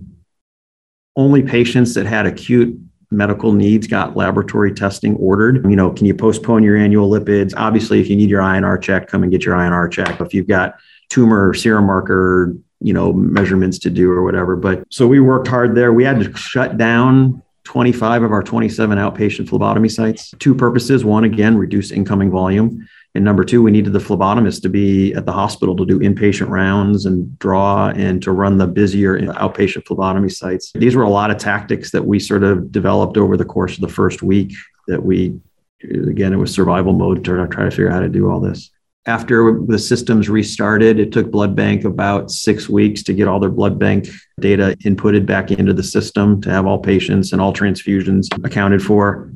only 1.17 1.43
patients 1.43 1.95
that 1.95 2.07
had 2.07 2.27
acute 2.27 2.79
medical 3.11 3.53
needs 3.53 3.87
got 3.87 4.17
laboratory 4.17 4.73
testing 4.73 5.15
ordered. 5.17 5.65
You 5.69 5.77
know, 5.77 5.91
can 5.93 6.07
you 6.07 6.15
postpone 6.15 6.63
your 6.65 6.77
annual 6.77 7.09
lipids? 7.09 7.55
Obviously, 7.57 8.01
if 8.01 8.09
you 8.09 8.17
need 8.17 8.31
your 8.31 8.43
INR 8.43 8.81
check, 8.81 9.09
come 9.09 9.23
and 9.23 9.31
get 9.31 9.45
your 9.45 9.55
INR 9.55 9.91
check. 9.91 10.21
If 10.21 10.35
you've 10.35 10.49
got 10.49 10.75
tumor 11.11 11.55
serum 11.55 11.87
marker, 11.87 12.55
you 12.81 12.93
know, 12.93 13.13
measurements 13.13 13.79
to 13.81 13.91
do 13.91 14.11
or 14.11 14.25
whatever. 14.25 14.57
But 14.57 14.85
so 14.91 15.07
we 15.07 15.21
worked 15.21 15.49
hard 15.49 15.75
there. 15.75 15.93
We 15.93 16.05
had 16.05 16.21
to 16.21 16.37
shut 16.37 16.77
down 16.77 17.43
25 17.65 18.23
of 18.23 18.33
our 18.33 18.43
27 18.43 18.99
outpatient 18.99 19.49
phlebotomy 19.49 19.89
sites. 19.89 20.33
Two 20.39 20.55
purposes. 20.55 21.05
One, 21.05 21.25
again, 21.25 21.57
reduce 21.57 21.91
incoming 21.91 22.31
volume. 22.31 22.87
And 23.15 23.25
number 23.25 23.45
two, 23.45 23.63
we 23.63 23.71
needed 23.71 23.93
the 23.93 24.01
phlebotomist 24.01 24.63
to 24.63 24.69
be 24.69 25.15
at 25.15 25.25
the 25.25 25.33
hospital 25.33 25.77
to 25.77 25.87
do 25.87 26.01
inpatient 26.01 26.49
rounds 26.49 27.07
and 27.07 27.39
draw 27.39 27.89
and 27.91 28.21
to 28.23 28.33
run 28.33 28.59
the 28.59 28.67
busier 28.67 29.19
outpatient 29.21 29.87
phlebotomy 29.87 30.29
sites. 30.29 30.73
These 30.75 30.97
were 30.97 31.05
a 31.05 31.11
lot 31.11 31.31
of 31.31 31.39
tactics 31.39 31.93
that 31.93 32.05
we 32.05 32.19
sort 32.19 32.43
of 32.43 32.73
developed 32.73 33.17
over 33.17 33.37
the 33.37 33.45
course 33.45 33.77
of 33.77 33.83
the 33.83 33.89
first 33.89 34.23
week 34.23 34.53
that 34.89 35.05
we, 35.05 35.39
again, 35.83 36.33
it 36.33 36.37
was 36.37 36.53
survival 36.53 36.93
mode 36.93 37.25
to 37.25 37.47
try 37.47 37.65
to 37.65 37.71
figure 37.71 37.89
out 37.89 37.95
how 37.95 38.01
to 38.01 38.09
do 38.09 38.29
all 38.29 38.41
this 38.41 38.71
after 39.07 39.61
the 39.67 39.79
systems 39.79 40.29
restarted, 40.29 40.99
it 40.99 41.13
took 41.13 41.31
blood 41.31 41.55
bank 41.55 41.85
about 41.85 42.31
six 42.31 42.69
weeks 42.69 43.03
to 43.03 43.13
get 43.13 43.29
all 43.29 43.39
their 43.39 43.51
blood 43.51 43.79
bank 43.79 44.09
data 44.41 44.77
inputted 44.85 45.27
back 45.27 45.51
into 45.51 45.75
the 45.75 45.83
system 45.83 46.41
to 46.41 46.51
have 46.51 46.67
all 46.67 46.79
patients 46.79 47.33
and 47.33 47.41
all 47.41 47.53
transfusions 47.53 48.27
accounted 48.45 48.83
for. 48.83 49.31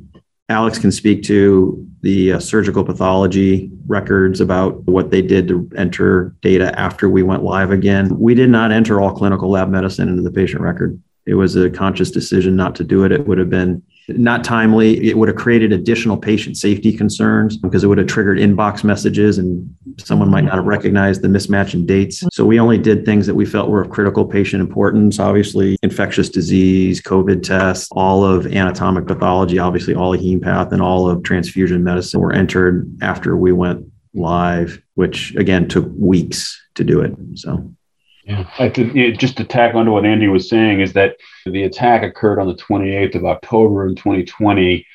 Alex 0.48 0.78
can 0.78 0.90
speak 0.90 1.22
to 1.24 1.86
the 2.00 2.32
uh, 2.32 2.40
surgical 2.40 2.82
pathology 2.82 3.70
records 3.86 4.40
about 4.40 4.82
what 4.84 5.10
they 5.10 5.20
did 5.20 5.46
to 5.48 5.68
enter 5.76 6.34
data 6.40 6.76
after 6.78 7.10
we 7.10 7.22
went 7.22 7.42
live 7.42 7.70
again. 7.70 8.08
We 8.18 8.34
did 8.34 8.48
not 8.48 8.72
enter 8.72 9.00
all 9.00 9.14
clinical 9.14 9.50
lab 9.50 9.68
medicine 9.68 10.08
into 10.08 10.22
the 10.22 10.30
patient 10.30 10.62
record. 10.62 10.98
It 11.26 11.34
was 11.34 11.56
a 11.56 11.68
conscious 11.68 12.10
decision 12.10 12.56
not 12.56 12.74
to 12.76 12.84
do 12.84 13.04
it. 13.04 13.12
It 13.12 13.26
would 13.26 13.36
have 13.36 13.50
been 13.50 13.82
not 14.08 14.44
timely. 14.44 15.08
It 15.08 15.18
would 15.18 15.28
have 15.28 15.36
created 15.36 15.72
additional 15.72 16.16
patient 16.16 16.56
safety 16.56 16.96
concerns 16.96 17.56
because 17.56 17.84
it 17.84 17.88
would 17.88 17.98
have 17.98 18.06
triggered 18.06 18.38
inbox 18.38 18.82
messages 18.82 19.38
and 19.38 19.74
someone 19.98 20.30
might 20.30 20.44
not 20.44 20.54
have 20.54 20.64
recognized 20.64 21.22
the 21.22 21.28
mismatch 21.28 21.74
in 21.74 21.84
dates. 21.84 22.24
So 22.32 22.44
we 22.44 22.58
only 22.58 22.78
did 22.78 23.04
things 23.04 23.26
that 23.26 23.34
we 23.34 23.44
felt 23.44 23.68
were 23.68 23.82
of 23.82 23.90
critical 23.90 24.24
patient 24.24 24.60
importance. 24.60 25.18
Obviously, 25.18 25.76
infectious 25.82 26.28
disease, 26.28 27.02
COVID 27.02 27.42
tests, 27.42 27.88
all 27.92 28.24
of 28.24 28.46
anatomic 28.46 29.06
pathology, 29.06 29.58
obviously 29.58 29.94
all 29.94 30.14
of 30.14 30.20
heme 30.20 30.42
path 30.42 30.72
and 30.72 30.80
all 30.80 31.08
of 31.08 31.22
transfusion 31.22 31.84
medicine 31.84 32.20
were 32.20 32.32
entered 32.32 32.90
after 33.02 33.36
we 33.36 33.52
went 33.52 33.84
live, 34.14 34.82
which 34.94 35.34
again 35.36 35.68
took 35.68 35.86
weeks 35.96 36.60
to 36.74 36.84
do 36.84 37.00
it. 37.00 37.14
So 37.34 37.74
yeah, 38.28 38.46
uh, 38.58 38.70
you 38.76 39.08
know, 39.08 39.16
just 39.16 39.38
to 39.38 39.44
tack 39.44 39.74
onto 39.74 39.90
what 39.90 40.04
Andy 40.04 40.28
was 40.28 40.50
saying 40.50 40.80
is 40.80 40.92
that 40.92 41.16
the 41.46 41.62
attack 41.62 42.02
occurred 42.02 42.38
on 42.38 42.46
the 42.46 42.54
28th 42.54 43.14
of 43.14 43.24
October 43.24 43.86
in 43.88 43.94
2020. 43.94 44.86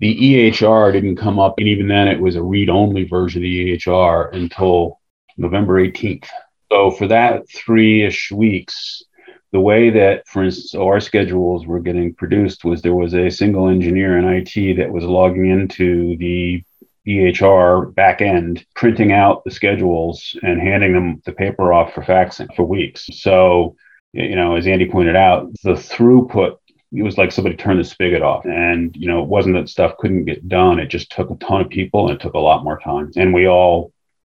The 0.00 0.50
EHR 0.50 0.92
didn't 0.92 1.14
come 1.14 1.38
up, 1.38 1.54
and 1.58 1.68
even 1.68 1.86
then, 1.86 2.08
it 2.08 2.18
was 2.18 2.34
a 2.34 2.42
read-only 2.42 3.04
version 3.04 3.38
of 3.38 3.44
the 3.44 3.76
EHR 3.76 4.34
until 4.34 4.98
November 5.36 5.74
18th. 5.74 6.26
So 6.72 6.90
for 6.90 7.06
that 7.06 7.48
three-ish 7.48 8.32
weeks, 8.32 9.04
the 9.52 9.60
way 9.60 9.90
that, 9.90 10.26
for 10.26 10.42
instance, 10.42 10.74
our 10.74 10.98
schedules 10.98 11.66
were 11.66 11.78
getting 11.78 12.14
produced 12.14 12.64
was 12.64 12.82
there 12.82 12.96
was 12.96 13.14
a 13.14 13.30
single 13.30 13.68
engineer 13.68 14.18
in 14.18 14.24
IT 14.24 14.78
that 14.78 14.90
was 14.90 15.04
logging 15.04 15.48
into 15.48 16.16
the 16.16 16.64
EHR 17.06 17.94
back 17.94 18.20
end, 18.20 18.64
printing 18.74 19.12
out 19.12 19.44
the 19.44 19.50
schedules 19.50 20.36
and 20.42 20.60
handing 20.60 20.92
them 20.92 21.20
the 21.24 21.32
paper 21.32 21.72
off 21.72 21.94
for 21.94 22.02
faxing 22.02 22.54
for 22.54 22.64
weeks. 22.64 23.08
So, 23.12 23.76
you 24.12 24.36
know, 24.36 24.56
as 24.56 24.66
Andy 24.66 24.88
pointed 24.88 25.16
out, 25.16 25.52
the 25.62 25.72
throughput 25.72 26.58
it 26.94 27.02
was 27.02 27.16
like 27.16 27.32
somebody 27.32 27.56
turned 27.56 27.80
the 27.80 27.84
spigot 27.84 28.22
off. 28.22 28.44
And 28.44 28.94
you 28.94 29.08
know 29.08 29.22
it 29.22 29.28
wasn't 29.28 29.54
that 29.54 29.68
stuff 29.68 29.96
couldn't 29.98 30.26
get 30.26 30.48
done. 30.48 30.78
It 30.78 30.88
just 30.88 31.10
took 31.10 31.30
a 31.30 31.36
ton 31.36 31.62
of 31.62 31.70
people 31.70 32.06
and 32.06 32.16
it 32.16 32.22
took 32.22 32.34
a 32.34 32.38
lot 32.38 32.64
more 32.64 32.78
time. 32.78 33.10
And 33.16 33.32
we 33.32 33.48
all 33.48 33.92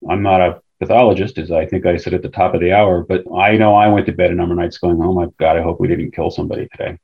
i'm 0.10 0.21
not 0.21 0.41
a 0.41 0.62
pathologist 0.80 1.38
as 1.39 1.51
i 1.51 1.65
think 1.65 1.86
i 1.86 1.97
said 1.97 2.13
at 2.13 2.21
the 2.21 2.30
top 2.30 2.53
of 2.53 2.62
the 2.62 2.71
hour 2.71 3.03
but 3.03 3.23
i 3.36 3.58
know 3.58 3.73
i 3.73 3.88
went 3.88 4.06
to 4.06 4.12
bed 4.12 4.30
a 4.30 4.36
number 4.36 4.53
of 4.53 4.60
nights 4.60 4.77
going 4.77 5.01
oh 5.01 5.12
my 5.13 5.25
god 5.39 5.58
i 5.58 5.62
hope 5.62 5.80
we 5.80 5.88
didn't 5.88 6.12
kill 6.12 6.30
somebody 6.30 6.67
today. 6.71 6.97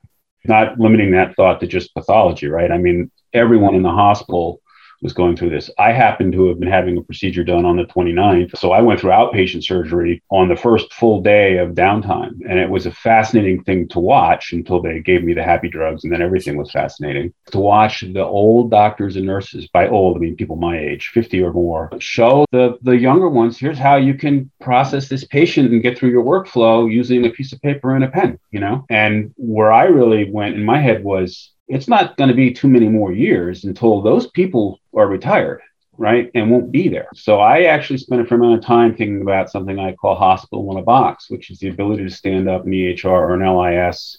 Not 0.44 0.78
limiting 0.78 1.10
that 1.12 1.34
thought 1.36 1.58
to 1.60 1.66
just 1.66 1.94
pathology 1.94 2.46
right? 2.46 2.70
I 2.70 2.78
mean 2.78 3.10
everyone 3.32 3.74
in 3.74 3.82
the 3.82 3.90
hospital 3.90 4.60
was 5.04 5.12
going 5.12 5.36
through 5.36 5.50
this. 5.50 5.70
I 5.78 5.92
happened 5.92 6.32
to 6.32 6.48
have 6.48 6.58
been 6.58 6.68
having 6.68 6.96
a 6.96 7.02
procedure 7.02 7.44
done 7.44 7.64
on 7.66 7.76
the 7.76 7.84
29th. 7.84 8.58
So 8.58 8.72
I 8.72 8.80
went 8.80 8.98
through 8.98 9.10
outpatient 9.10 9.62
surgery 9.62 10.22
on 10.30 10.48
the 10.48 10.56
first 10.56 10.92
full 10.94 11.20
day 11.20 11.58
of 11.58 11.72
downtime. 11.72 12.40
And 12.48 12.58
it 12.58 12.70
was 12.70 12.86
a 12.86 12.90
fascinating 12.90 13.62
thing 13.64 13.86
to 13.88 14.00
watch 14.00 14.52
until 14.52 14.80
they 14.80 15.00
gave 15.00 15.22
me 15.22 15.34
the 15.34 15.42
happy 15.42 15.68
drugs. 15.68 16.02
And 16.02 16.12
then 16.12 16.22
everything 16.22 16.56
was 16.56 16.72
fascinating 16.72 17.34
to 17.52 17.58
watch 17.58 18.00
the 18.00 18.24
old 18.24 18.70
doctors 18.70 19.16
and 19.16 19.26
nurses, 19.26 19.68
by 19.68 19.88
old, 19.88 20.16
I 20.16 20.20
mean 20.20 20.36
people 20.36 20.56
my 20.56 20.78
age, 20.78 21.10
50 21.12 21.42
or 21.42 21.52
more, 21.52 21.90
show 21.98 22.46
the, 22.50 22.78
the 22.82 22.96
younger 22.96 23.28
ones 23.28 23.58
here's 23.58 23.78
how 23.78 23.96
you 23.96 24.14
can 24.14 24.50
process 24.60 25.08
this 25.08 25.24
patient 25.24 25.70
and 25.70 25.82
get 25.82 25.98
through 25.98 26.10
your 26.10 26.24
workflow 26.24 26.90
using 26.90 27.26
a 27.26 27.30
piece 27.30 27.52
of 27.52 27.60
paper 27.60 27.94
and 27.94 28.04
a 28.04 28.08
pen, 28.08 28.38
you 28.50 28.60
know? 28.60 28.86
And 28.88 29.34
where 29.36 29.70
I 29.70 29.84
really 29.84 30.30
went 30.30 30.54
in 30.54 30.64
my 30.64 30.80
head 30.80 31.04
was, 31.04 31.50
it's 31.68 31.88
not 31.88 32.16
going 32.16 32.28
to 32.28 32.34
be 32.34 32.52
too 32.52 32.68
many 32.68 32.88
more 32.88 33.12
years 33.12 33.64
until 33.64 34.02
those 34.02 34.28
people 34.30 34.80
are 34.94 35.06
retired. 35.06 35.62
right? 35.96 36.30
And 36.34 36.50
won't 36.50 36.72
be 36.72 36.88
there. 36.88 37.08
So 37.14 37.40
I 37.40 37.64
actually 37.64 37.98
spent 37.98 38.20
a 38.20 38.24
fair 38.24 38.38
amount 38.38 38.58
of 38.58 38.64
time 38.64 38.96
thinking 38.96 39.22
about 39.22 39.50
something 39.50 39.78
I 39.78 39.94
call 39.94 40.16
hospital 40.16 40.70
in 40.72 40.78
a 40.78 40.82
box, 40.82 41.30
which 41.30 41.50
is 41.50 41.58
the 41.58 41.68
ability 41.68 42.02
to 42.04 42.10
stand 42.10 42.48
up 42.48 42.64
an 42.64 42.72
EHR 42.72 43.06
or 43.06 43.34
an 43.34 43.46
LIS 43.46 44.18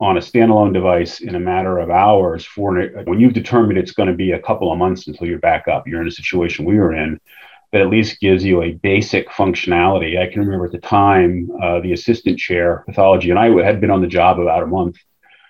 on 0.00 0.16
a 0.16 0.20
standalone 0.20 0.72
device 0.72 1.20
in 1.20 1.36
a 1.36 1.40
matter 1.40 1.78
of 1.78 1.88
hours 1.88 2.44
for 2.44 2.74
when 3.04 3.20
you've 3.20 3.32
determined 3.32 3.78
it's 3.78 3.92
going 3.92 4.08
to 4.08 4.14
be 4.14 4.32
a 4.32 4.42
couple 4.42 4.72
of 4.72 4.78
months 4.78 5.06
until 5.06 5.26
you're 5.28 5.38
back 5.38 5.68
up. 5.68 5.86
You're 5.86 6.02
in 6.02 6.08
a 6.08 6.12
situation 6.12 6.64
we 6.64 6.78
were 6.78 6.94
in 6.94 7.20
that 7.72 7.80
at 7.80 7.90
least 7.90 8.20
gives 8.20 8.44
you 8.44 8.62
a 8.62 8.72
basic 8.72 9.28
functionality. 9.28 10.20
I 10.20 10.30
can 10.30 10.40
remember 10.40 10.66
at 10.66 10.72
the 10.72 10.78
time, 10.78 11.48
uh, 11.62 11.80
the 11.80 11.92
assistant 11.92 12.38
chair 12.38 12.84
pathology, 12.86 13.30
and 13.30 13.38
I 13.38 13.50
had 13.64 13.80
been 13.80 13.90
on 13.90 14.00
the 14.00 14.06
job 14.06 14.40
about 14.40 14.62
a 14.62 14.66
month, 14.66 14.96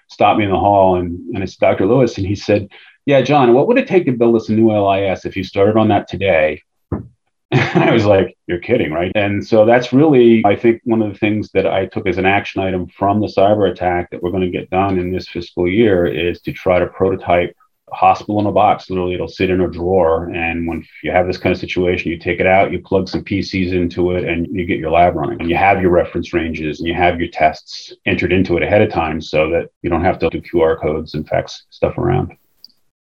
stopped 0.08 0.38
me 0.38 0.44
in 0.44 0.50
the 0.50 0.58
hall, 0.58 0.96
and, 0.96 1.18
and 1.34 1.42
it's 1.42 1.56
Dr. 1.56 1.86
Lewis, 1.86 2.16
and 2.18 2.26
he 2.26 2.34
said, 2.34 2.68
yeah, 3.06 3.20
John, 3.20 3.52
what 3.52 3.68
would 3.68 3.78
it 3.78 3.86
take 3.86 4.06
to 4.06 4.12
build 4.12 4.36
us 4.36 4.48
a 4.48 4.52
new 4.52 4.72
LIS 4.72 5.24
if 5.24 5.36
you 5.36 5.44
started 5.44 5.76
on 5.76 5.88
that 5.88 6.08
today? 6.08 6.62
I 7.52 7.90
was 7.92 8.06
like, 8.06 8.36
you're 8.46 8.58
kidding, 8.58 8.92
right? 8.92 9.12
And 9.14 9.46
so 9.46 9.64
that's 9.64 9.92
really, 9.92 10.42
I 10.44 10.56
think, 10.56 10.80
one 10.84 11.02
of 11.02 11.12
the 11.12 11.18
things 11.18 11.50
that 11.52 11.66
I 11.66 11.86
took 11.86 12.06
as 12.06 12.18
an 12.18 12.26
action 12.26 12.62
item 12.62 12.88
from 12.88 13.20
the 13.20 13.26
cyber 13.26 13.70
attack 13.70 14.10
that 14.10 14.22
we're 14.22 14.30
going 14.30 14.50
to 14.50 14.58
get 14.58 14.70
done 14.70 14.98
in 14.98 15.12
this 15.12 15.28
fiscal 15.28 15.68
year 15.68 16.06
is 16.06 16.40
to 16.42 16.52
try 16.52 16.78
to 16.78 16.86
prototype 16.86 17.54
hospital 17.92 18.40
in 18.40 18.46
a 18.46 18.52
box. 18.52 18.90
Literally, 18.90 19.14
it'll 19.14 19.28
sit 19.28 19.50
in 19.50 19.60
a 19.60 19.68
drawer. 19.68 20.30
And 20.30 20.66
when 20.66 20.84
you 21.02 21.10
have 21.10 21.26
this 21.26 21.36
kind 21.36 21.52
of 21.52 21.60
situation, 21.60 22.10
you 22.10 22.18
take 22.18 22.40
it 22.40 22.46
out, 22.46 22.72
you 22.72 22.78
plug 22.78 23.08
some 23.08 23.24
PCs 23.24 23.72
into 23.72 24.12
it, 24.12 24.24
and 24.24 24.46
you 24.50 24.64
get 24.64 24.78
your 24.78 24.90
lab 24.90 25.14
running. 25.14 25.40
And 25.40 25.50
you 25.50 25.56
have 25.56 25.80
your 25.80 25.90
reference 25.90 26.32
ranges 26.32 26.80
and 26.80 26.88
you 26.88 26.94
have 26.94 27.20
your 27.20 27.30
tests 27.30 27.92
entered 28.06 28.32
into 28.32 28.56
it 28.56 28.62
ahead 28.62 28.82
of 28.82 28.90
time 28.90 29.20
so 29.20 29.50
that 29.50 29.70
you 29.82 29.90
don't 29.90 30.04
have 30.04 30.18
to 30.20 30.30
do 30.30 30.40
QR 30.40 30.80
codes 30.80 31.14
and 31.14 31.28
fax 31.28 31.64
stuff 31.70 31.98
around. 31.98 32.36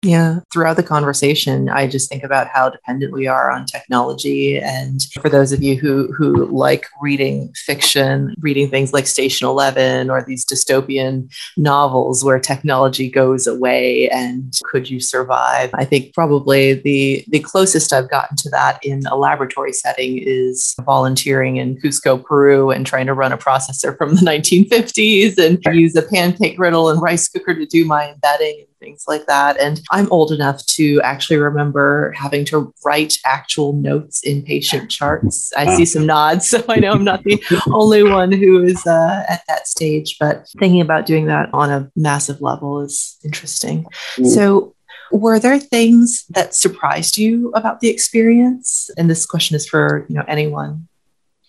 Yeah. 0.03 0.39
Throughout 0.51 0.75
the 0.75 0.83
conversation, 0.83 1.69
I 1.69 1.87
just 1.87 2.09
think 2.09 2.23
about 2.23 2.47
how 2.47 2.69
dependent 2.69 3.13
we 3.13 3.25
are 3.25 3.49
on 3.49 3.65
technology. 3.65 4.59
And 4.59 5.01
for 5.21 5.29
those 5.29 5.53
of 5.53 5.63
you 5.63 5.77
who, 5.77 6.11
who 6.11 6.45
like 6.47 6.85
reading 7.01 7.53
fiction, 7.55 8.35
reading 8.39 8.69
things 8.69 8.91
like 8.91 9.07
Station 9.07 9.47
11 9.47 10.09
or 10.09 10.21
these 10.21 10.45
dystopian 10.45 11.33
novels 11.55 12.23
where 12.23 12.37
technology 12.37 13.09
goes 13.09 13.47
away 13.47 14.09
and 14.09 14.53
could 14.65 14.89
you 14.89 14.99
survive? 14.99 15.69
I 15.73 15.85
think 15.85 16.13
probably 16.13 16.73
the, 16.73 17.23
the 17.29 17.39
closest 17.39 17.93
I've 17.93 18.09
gotten 18.09 18.35
to 18.37 18.49
that 18.49 18.83
in 18.83 19.05
a 19.05 19.15
laboratory 19.15 19.71
setting 19.71 20.17
is 20.17 20.75
volunteering 20.81 21.55
in 21.55 21.77
Cusco, 21.77 22.21
Peru, 22.21 22.71
and 22.71 22.85
trying 22.85 23.07
to 23.07 23.13
run 23.13 23.31
a 23.31 23.37
processor 23.37 23.97
from 23.97 24.15
the 24.15 24.21
1950s 24.21 25.37
and 25.37 25.63
use 25.73 25.95
a 25.95 26.01
pancake 26.01 26.57
griddle 26.57 26.89
and 26.89 27.01
rice 27.01 27.29
cooker 27.29 27.55
to 27.55 27.65
do 27.65 27.85
my 27.85 28.11
embedding 28.11 28.65
things 28.83 29.05
like 29.07 29.25
that. 29.27 29.59
And 29.59 29.81
I'm 29.91 30.11
old 30.11 30.31
enough 30.31 30.65
to 30.77 31.01
actually 31.01 31.37
remember 31.37 32.13
having 32.15 32.45
to 32.45 32.73
write 32.85 33.13
actual 33.25 33.73
notes 33.73 34.21
in 34.23 34.43
patient 34.43 34.91
charts. 34.91 35.51
I 35.55 35.75
see 35.75 35.85
some 35.85 36.05
nods, 36.05 36.49
so 36.49 36.63
I 36.67 36.79
know 36.79 36.91
I'm 36.91 37.03
not 37.03 37.23
the 37.23 37.41
only 37.71 38.03
one 38.03 38.31
who 38.31 38.63
is 38.63 38.85
uh, 38.85 39.23
at 39.27 39.41
that 39.47 39.67
stage. 39.67 40.17
But 40.19 40.47
thinking 40.59 40.81
about 40.81 41.05
doing 41.05 41.25
that 41.27 41.49
on 41.53 41.69
a 41.69 41.91
massive 41.95 42.41
level 42.41 42.81
is 42.81 43.17
interesting. 43.23 43.85
Mm. 44.17 44.27
So, 44.27 44.75
were 45.11 45.39
there 45.39 45.59
things 45.59 46.25
that 46.29 46.55
surprised 46.55 47.17
you 47.17 47.51
about 47.55 47.79
the 47.79 47.89
experience? 47.89 48.89
And 48.97 49.09
this 49.09 49.25
question 49.25 49.55
is 49.55 49.67
for 49.67 50.05
you 50.09 50.15
know 50.15 50.25
anyone 50.27 50.87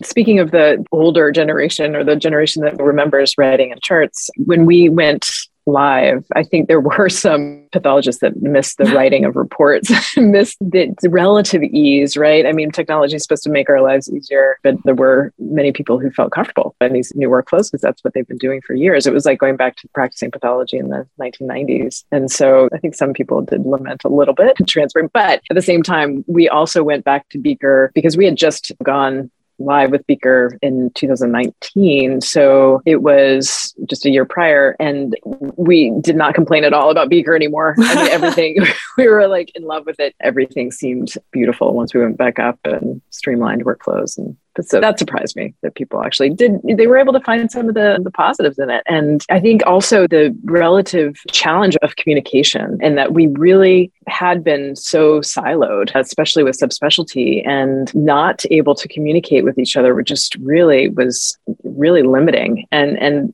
Speaking 0.03 0.39
of 0.39 0.51
the 0.51 0.83
older 0.91 1.31
generation 1.31 1.95
or 1.95 2.03
the 2.03 2.17
generation 2.17 2.61
that 2.63 2.81
remembers 2.81 3.35
writing 3.37 3.71
in 3.71 3.77
charts, 3.81 4.29
when 4.37 4.65
we 4.65 4.89
went 4.89 5.29
live, 5.65 6.25
I 6.35 6.43
think 6.43 6.67
there 6.67 6.79
were 6.81 7.09
some 7.09 7.67
pathologists 7.71 8.21
that 8.21 8.41
missed 8.41 8.77
the 8.77 8.85
writing 8.85 9.25
of 9.25 9.35
reports, 9.35 9.91
missed 10.17 10.57
the 10.59 10.95
relative 11.09 11.63
ease, 11.63 12.15
right? 12.15 12.45
I 12.45 12.51
mean, 12.51 12.71
technology 12.71 13.15
is 13.15 13.23
supposed 13.23 13.43
to 13.43 13.49
make 13.49 13.69
our 13.69 13.81
lives 13.81 14.11
easier, 14.11 14.57
but 14.63 14.75
there 14.83 14.95
were 14.95 15.33
many 15.39 15.71
people 15.71 15.99
who 15.99 16.11
felt 16.11 16.31
comfortable 16.31 16.75
in 16.81 16.93
these 16.93 17.13
new 17.15 17.29
workflows 17.29 17.71
because 17.71 17.81
that's 17.81 18.03
what 18.03 18.13
they've 18.13 18.27
been 18.27 18.37
doing 18.37 18.61
for 18.61 18.73
years. 18.73 19.07
It 19.07 19.13
was 19.13 19.25
like 19.25 19.39
going 19.39 19.57
back 19.57 19.75
to 19.77 19.87
practicing 19.93 20.31
pathology 20.31 20.77
in 20.77 20.89
the 20.89 21.07
1990s. 21.19 22.03
And 22.11 22.31
so 22.31 22.69
I 22.73 22.77
think 22.77 22.95
some 22.95 23.13
people 23.13 23.41
did 23.41 23.65
lament 23.65 24.03
a 24.05 24.09
little 24.09 24.33
bit 24.33 24.57
transferring, 24.67 25.09
but 25.13 25.41
at 25.49 25.55
the 25.55 25.61
same 25.61 25.83
time, 25.83 26.23
we 26.27 26.47
also 26.47 26.83
went 26.83 27.03
back 27.03 27.27
to 27.29 27.37
Beaker 27.37 27.91
because 27.93 28.17
we 28.17 28.25
had 28.25 28.35
just 28.35 28.71
gone 28.83 29.31
live 29.59 29.91
with 29.91 30.05
Beaker 30.07 30.57
in 30.61 30.91
2019. 30.95 32.21
So 32.21 32.81
it 32.85 33.01
was 33.01 33.73
just 33.89 34.05
a 34.05 34.09
year 34.09 34.25
prior. 34.25 34.75
And 34.79 35.15
we 35.55 35.91
did 36.01 36.15
not 36.15 36.35
complain 36.35 36.63
at 36.63 36.73
all 36.73 36.91
about 36.91 37.09
Beaker 37.09 37.35
anymore. 37.35 37.75
I 37.77 37.95
mean, 37.95 38.07
everything, 38.11 38.57
we 38.97 39.07
were 39.07 39.27
like 39.27 39.51
in 39.55 39.63
love 39.63 39.85
with 39.85 39.99
it. 39.99 40.15
Everything 40.21 40.71
seemed 40.71 41.13
beautiful 41.31 41.73
once 41.73 41.93
we 41.93 42.01
went 42.01 42.17
back 42.17 42.39
up 42.39 42.59
and 42.63 43.01
streamlined 43.09 43.65
workflows 43.65 44.17
and 44.17 44.37
so 44.61 44.79
that 44.79 44.99
surprised 44.99 45.35
me 45.35 45.53
that 45.61 45.75
people 45.75 46.03
actually 46.03 46.29
did, 46.29 46.59
they 46.63 46.87
were 46.87 46.97
able 46.97 47.13
to 47.13 47.19
find 47.19 47.51
some 47.51 47.67
of 47.67 47.75
the, 47.75 47.99
the 48.01 48.11
positives 48.11 48.57
in 48.57 48.69
it. 48.69 48.83
And 48.87 49.25
I 49.29 49.39
think 49.39 49.65
also 49.65 50.07
the 50.07 50.35
relative 50.43 51.17
challenge 51.31 51.75
of 51.81 51.95
communication 51.97 52.77
and 52.81 52.97
that 52.97 53.13
we 53.13 53.27
really 53.27 53.91
had 54.07 54.43
been 54.43 54.75
so 54.75 55.19
siloed, 55.19 55.91
especially 55.95 56.43
with 56.43 56.59
subspecialty 56.59 57.45
and 57.47 57.93
not 57.95 58.45
able 58.51 58.75
to 58.75 58.87
communicate 58.87 59.43
with 59.43 59.57
each 59.57 59.75
other, 59.75 59.93
which 59.93 60.07
just 60.07 60.35
really 60.35 60.89
was 60.89 61.37
really 61.63 62.03
limiting. 62.03 62.65
And, 62.71 62.97
and 62.99 63.33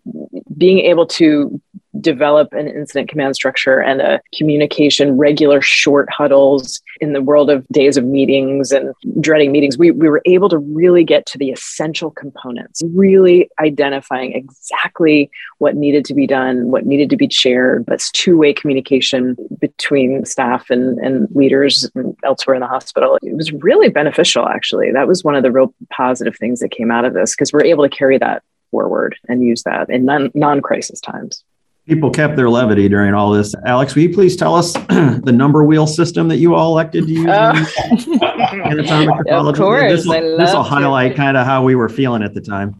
being 0.58 0.80
able 0.80 1.06
to 1.08 1.62
develop 2.00 2.54
an 2.54 2.68
incident 2.68 3.10
command 3.10 3.36
structure 3.36 3.80
and 3.80 4.02
a 4.02 4.22
communication, 4.36 5.18
regular 5.18 5.62
short 5.62 6.10
huddles 6.10 6.82
in 7.02 7.14
the 7.14 7.22
world 7.22 7.50
of 7.50 7.68
days 7.70 7.98
of 7.98 8.06
meetings 8.06 8.72
and 8.72 8.94
dreading 9.20 9.52
meetings, 9.52 9.78
we, 9.78 9.90
we 9.90 10.08
were 10.08 10.22
able 10.26 10.48
to 10.50 10.60
really 10.60 11.04
get 11.04 11.26
to 11.26 11.38
the 11.38 11.50
essential 11.50 12.12
components, 12.12 12.84
really 12.94 13.50
identifying 13.60 14.34
exactly 14.34 15.32
what 15.58 15.76
needed 15.76 16.06
to 16.06 16.14
be 16.14 16.28
done, 16.28 16.70
what 16.70 16.86
needed 16.86 17.10
to 17.10 17.18
be 17.18 17.28
shared. 17.30 17.86
But 17.88 18.02
two 18.14 18.38
way 18.38 18.54
communication 18.54 19.36
between 19.60 20.24
staff 20.26 20.70
and, 20.70 21.00
and 21.00 21.28
leaders 21.36 21.90
elsewhere 22.24 22.56
in 22.56 22.62
the 22.62 22.68
hospital. 22.68 23.18
It 23.24 23.36
was 23.36 23.52
really 23.52 23.90
beneficial, 23.90 24.48
actually. 24.48 24.92
That 24.92 25.08
was 25.08 25.24
one 25.24 25.36
of 25.36 25.42
the 25.42 25.52
real 25.52 25.74
positive 25.92 26.38
things 26.38 26.60
that 26.60 26.70
came 26.70 26.92
out 26.92 27.06
of 27.06 27.14
this 27.14 27.36
because 27.36 27.52
we're 27.52 27.66
able 27.66 27.84
to 27.84 27.96
carry 27.96 28.20
that 28.20 28.44
forward 28.70 29.18
and 29.28 29.42
use 29.42 29.64
that 29.64 29.90
in 29.90 30.06
non 30.06 30.62
crisis 30.62 31.02
times. 31.02 31.44
People 31.92 32.10
kept 32.10 32.38
their 32.38 32.50
levity 32.50 32.88
during 32.88 33.14
all 33.14 33.32
this. 33.32 33.54
Alex, 33.66 33.96
will 33.96 34.04
you 34.04 34.14
please 34.14 34.38
tell 34.38 34.56
us 34.56 34.72
the 34.88 35.34
number 35.36 35.62
wheel 35.66 35.86
system 35.86 36.30
that 36.30 36.38
you 36.38 36.56
all 36.56 36.72
elected 36.72 37.06
to 37.06 37.12
use 37.12 37.26
oh. 37.28 37.50
Of 39.50 39.56
course, 39.58 40.06
this 40.06 40.54
will 40.54 40.64
highlight 40.64 41.18
kind 41.18 41.36
of 41.36 41.46
how 41.46 41.66
we 41.66 41.76
were 41.76 41.90
feeling 41.90 42.24
at 42.24 42.34
the 42.34 42.40
time. 42.40 42.80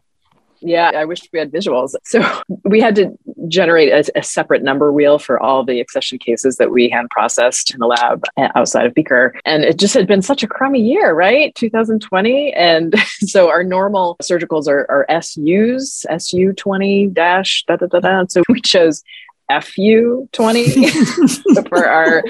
Yeah, 0.62 0.92
I 0.94 1.04
wish 1.04 1.28
we 1.30 1.40
had 1.40 1.52
visuals. 1.52 1.94
So 2.04 2.24
we 2.64 2.80
had 2.80 2.94
to 2.94 3.10
generate 3.48 3.92
a, 3.92 4.18
a, 4.18 4.22
separate 4.22 4.62
number 4.62 4.92
wheel 4.92 5.18
for 5.18 5.40
all 5.40 5.64
the 5.64 5.80
accession 5.80 6.18
cases 6.18 6.56
that 6.56 6.70
we 6.70 6.88
hand 6.88 7.10
processed 7.10 7.72
in 7.74 7.80
the 7.80 7.86
lab 7.86 8.24
outside 8.54 8.86
of 8.86 8.94
Beaker. 8.94 9.34
And 9.44 9.64
it 9.64 9.78
just 9.78 9.94
had 9.94 10.06
been 10.06 10.22
such 10.22 10.42
a 10.42 10.46
crummy 10.46 10.80
year, 10.80 11.12
right? 11.12 11.54
2020. 11.54 12.52
And 12.52 12.94
so 13.20 13.48
our 13.48 13.64
normal 13.64 14.16
surgicals 14.22 14.68
are, 14.68 14.86
are 14.90 15.22
SUs, 15.22 16.06
SU 16.08 16.52
20 16.52 17.08
dash, 17.08 17.64
da 17.66 17.76
da 17.76 17.86
da 17.86 18.00
da. 18.00 18.24
So 18.28 18.42
we 18.48 18.60
chose 18.60 19.02
FU 19.60 20.28
20 20.32 20.88
for 21.68 21.86
our 21.86 22.24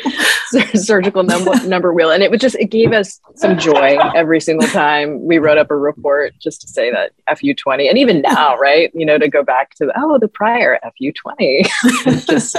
surgical 0.74 1.22
number, 1.22 1.54
number 1.66 1.92
wheel. 1.92 2.10
And 2.10 2.22
it 2.22 2.30
was 2.30 2.40
just, 2.40 2.56
it 2.56 2.70
gave 2.70 2.92
us 2.92 3.20
some 3.36 3.58
joy 3.58 3.98
every 4.14 4.40
single 4.40 4.68
time 4.68 5.22
we 5.24 5.38
wrote 5.38 5.58
up 5.58 5.70
a 5.70 5.76
report 5.76 6.34
just 6.40 6.60
to 6.62 6.68
say 6.68 6.90
that 6.90 7.12
FU 7.38 7.54
20. 7.54 7.88
And 7.88 7.98
even 7.98 8.22
now, 8.22 8.56
right, 8.58 8.90
you 8.94 9.06
know, 9.06 9.18
to 9.18 9.28
go 9.28 9.42
back 9.42 9.74
to, 9.76 9.92
oh, 9.96 10.18
the 10.18 10.28
prior 10.28 10.78
FU 10.98 11.12
20. 11.12 11.66
just 12.26 12.56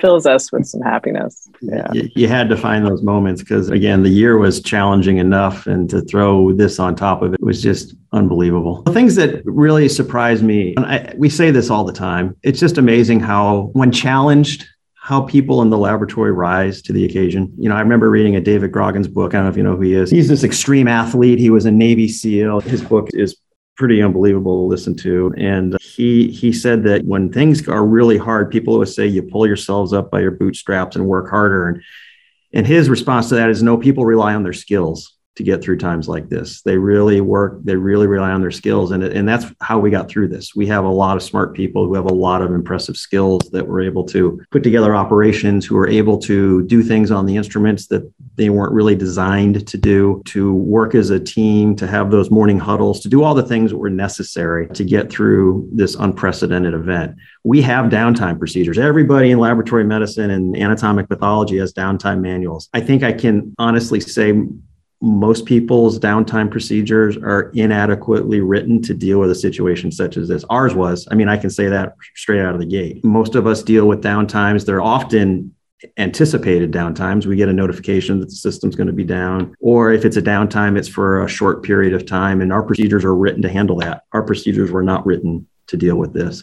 fills 0.00 0.26
us 0.26 0.52
with 0.52 0.66
some 0.66 0.80
happiness. 0.80 1.48
Yeah. 1.60 1.86
You, 1.92 2.08
you 2.14 2.28
had 2.28 2.48
to 2.48 2.56
find 2.56 2.86
those 2.86 3.02
moments 3.02 3.42
because, 3.42 3.70
again, 3.70 4.02
the 4.02 4.10
year 4.10 4.38
was 4.38 4.60
challenging 4.60 5.18
enough. 5.18 5.66
And 5.66 5.88
to 5.90 6.00
throw 6.02 6.52
this 6.52 6.78
on 6.78 6.94
top 6.94 7.22
of 7.22 7.34
it 7.34 7.40
was 7.40 7.62
just 7.62 7.94
unbelievable. 8.12 8.82
The 8.82 8.92
things 8.92 9.14
that 9.16 9.42
really 9.44 9.88
surprised 9.88 10.42
me, 10.42 10.74
and 10.76 10.86
I, 10.86 11.14
we 11.16 11.28
say 11.28 11.50
this 11.50 11.70
all 11.70 11.84
the 11.84 11.92
time, 11.92 12.36
it's 12.42 12.60
just 12.60 12.78
amazing 12.78 13.20
how, 13.20 13.70
when 13.72 13.92
challenged, 13.92 14.66
how 14.94 15.22
people 15.22 15.62
in 15.62 15.70
the 15.70 15.78
laboratory 15.78 16.32
rise 16.32 16.82
to 16.82 16.92
the 16.92 17.04
occasion. 17.04 17.52
You 17.56 17.68
know, 17.68 17.76
I 17.76 17.80
remember 17.80 18.10
reading 18.10 18.34
a 18.34 18.40
David 18.40 18.72
Goggins 18.72 19.06
book. 19.06 19.34
I 19.34 19.36
don't 19.36 19.44
know 19.44 19.50
if 19.50 19.56
you 19.56 19.62
know 19.62 19.76
who 19.76 19.82
he 19.82 19.94
is. 19.94 20.10
He's 20.10 20.28
this 20.28 20.42
extreme 20.42 20.88
athlete. 20.88 21.38
He 21.38 21.48
was 21.48 21.64
a 21.64 21.70
Navy 21.70 22.08
SEAL. 22.08 22.60
His 22.60 22.82
book 22.82 23.08
is 23.12 23.36
pretty 23.76 24.02
unbelievable 24.02 24.62
to 24.62 24.68
listen 24.68 24.94
to. 24.96 25.34
And 25.36 25.76
he 25.80 26.30
he 26.30 26.52
said 26.52 26.82
that 26.84 27.04
when 27.04 27.32
things 27.32 27.68
are 27.68 27.84
really 27.84 28.18
hard, 28.18 28.50
people 28.50 28.74
always 28.74 28.94
say 28.94 29.06
you 29.06 29.22
pull 29.22 29.46
yourselves 29.46 29.92
up 29.92 30.10
by 30.10 30.20
your 30.20 30.32
bootstraps 30.32 30.96
and 30.96 31.06
work 31.06 31.30
harder. 31.30 31.68
And 31.68 31.82
and 32.52 32.66
his 32.66 32.88
response 32.88 33.28
to 33.28 33.34
that 33.36 33.50
is 33.50 33.62
no, 33.62 33.76
people 33.76 34.04
rely 34.04 34.34
on 34.34 34.42
their 34.42 34.52
skills 34.52 35.15
to 35.36 35.42
get 35.42 35.62
through 35.62 35.76
times 35.76 36.08
like 36.08 36.28
this. 36.28 36.62
They 36.62 36.78
really 36.78 37.20
work, 37.20 37.58
they 37.62 37.76
really 37.76 38.06
rely 38.06 38.30
on 38.30 38.40
their 38.40 38.50
skills. 38.50 38.90
And, 38.90 39.04
and 39.04 39.28
that's 39.28 39.46
how 39.60 39.78
we 39.78 39.90
got 39.90 40.08
through 40.08 40.28
this. 40.28 40.56
We 40.56 40.66
have 40.66 40.84
a 40.84 40.90
lot 40.90 41.16
of 41.16 41.22
smart 41.22 41.54
people 41.54 41.86
who 41.86 41.94
have 41.94 42.06
a 42.06 42.14
lot 42.14 42.40
of 42.40 42.52
impressive 42.52 42.96
skills 42.96 43.42
that 43.52 43.66
were 43.66 43.82
able 43.82 44.04
to 44.06 44.42
put 44.50 44.62
together 44.62 44.96
operations, 44.96 45.66
who 45.66 45.76
are 45.76 45.88
able 45.88 46.18
to 46.20 46.64
do 46.64 46.82
things 46.82 47.10
on 47.10 47.26
the 47.26 47.36
instruments 47.36 47.86
that 47.88 48.10
they 48.36 48.48
weren't 48.48 48.72
really 48.72 48.94
designed 48.94 49.66
to 49.66 49.76
do, 49.76 50.22
to 50.26 50.54
work 50.54 50.94
as 50.94 51.10
a 51.10 51.20
team, 51.20 51.76
to 51.76 51.86
have 51.86 52.10
those 52.10 52.30
morning 52.30 52.58
huddles, 52.58 53.00
to 53.00 53.08
do 53.08 53.22
all 53.22 53.34
the 53.34 53.42
things 53.42 53.70
that 53.70 53.78
were 53.78 53.90
necessary 53.90 54.68
to 54.68 54.84
get 54.84 55.10
through 55.10 55.68
this 55.72 55.94
unprecedented 55.96 56.72
event. 56.72 57.14
We 57.44 57.60
have 57.62 57.86
downtime 57.90 58.38
procedures. 58.38 58.78
Everybody 58.78 59.30
in 59.30 59.38
laboratory 59.38 59.84
medicine 59.84 60.30
and 60.30 60.56
anatomic 60.56 61.08
pathology 61.08 61.58
has 61.58 61.72
downtime 61.72 62.20
manuals. 62.20 62.68
I 62.72 62.80
think 62.80 63.02
I 63.02 63.12
can 63.12 63.54
honestly 63.58 64.00
say 64.00 64.32
most 65.00 65.44
people's 65.44 65.98
downtime 65.98 66.50
procedures 66.50 67.16
are 67.16 67.50
inadequately 67.54 68.40
written 68.40 68.80
to 68.82 68.94
deal 68.94 69.20
with 69.20 69.30
a 69.30 69.34
situation 69.34 69.92
such 69.92 70.16
as 70.16 70.28
this. 70.28 70.44
Ours 70.48 70.74
was. 70.74 71.06
I 71.10 71.14
mean, 71.14 71.28
I 71.28 71.36
can 71.36 71.50
say 71.50 71.68
that 71.68 71.94
straight 72.14 72.40
out 72.40 72.54
of 72.54 72.60
the 72.60 72.66
gate. 72.66 73.04
Most 73.04 73.34
of 73.34 73.46
us 73.46 73.62
deal 73.62 73.86
with 73.86 74.02
downtimes. 74.02 74.64
They're 74.64 74.80
often 74.80 75.54
anticipated 75.98 76.72
downtimes. 76.72 77.26
We 77.26 77.36
get 77.36 77.50
a 77.50 77.52
notification 77.52 78.20
that 78.20 78.26
the 78.26 78.34
system's 78.34 78.76
going 78.76 78.86
to 78.86 78.92
be 78.92 79.04
down. 79.04 79.54
Or 79.60 79.92
if 79.92 80.04
it's 80.04 80.16
a 80.16 80.22
downtime, 80.22 80.78
it's 80.78 80.88
for 80.88 81.22
a 81.22 81.28
short 81.28 81.62
period 81.62 81.92
of 81.92 82.06
time. 82.06 82.40
And 82.40 82.52
our 82.52 82.62
procedures 82.62 83.04
are 83.04 83.14
written 83.14 83.42
to 83.42 83.50
handle 83.50 83.76
that. 83.80 84.04
Our 84.12 84.22
procedures 84.22 84.70
were 84.70 84.82
not 84.82 85.04
written 85.04 85.46
to 85.66 85.76
deal 85.76 85.96
with 85.96 86.14
this. 86.14 86.42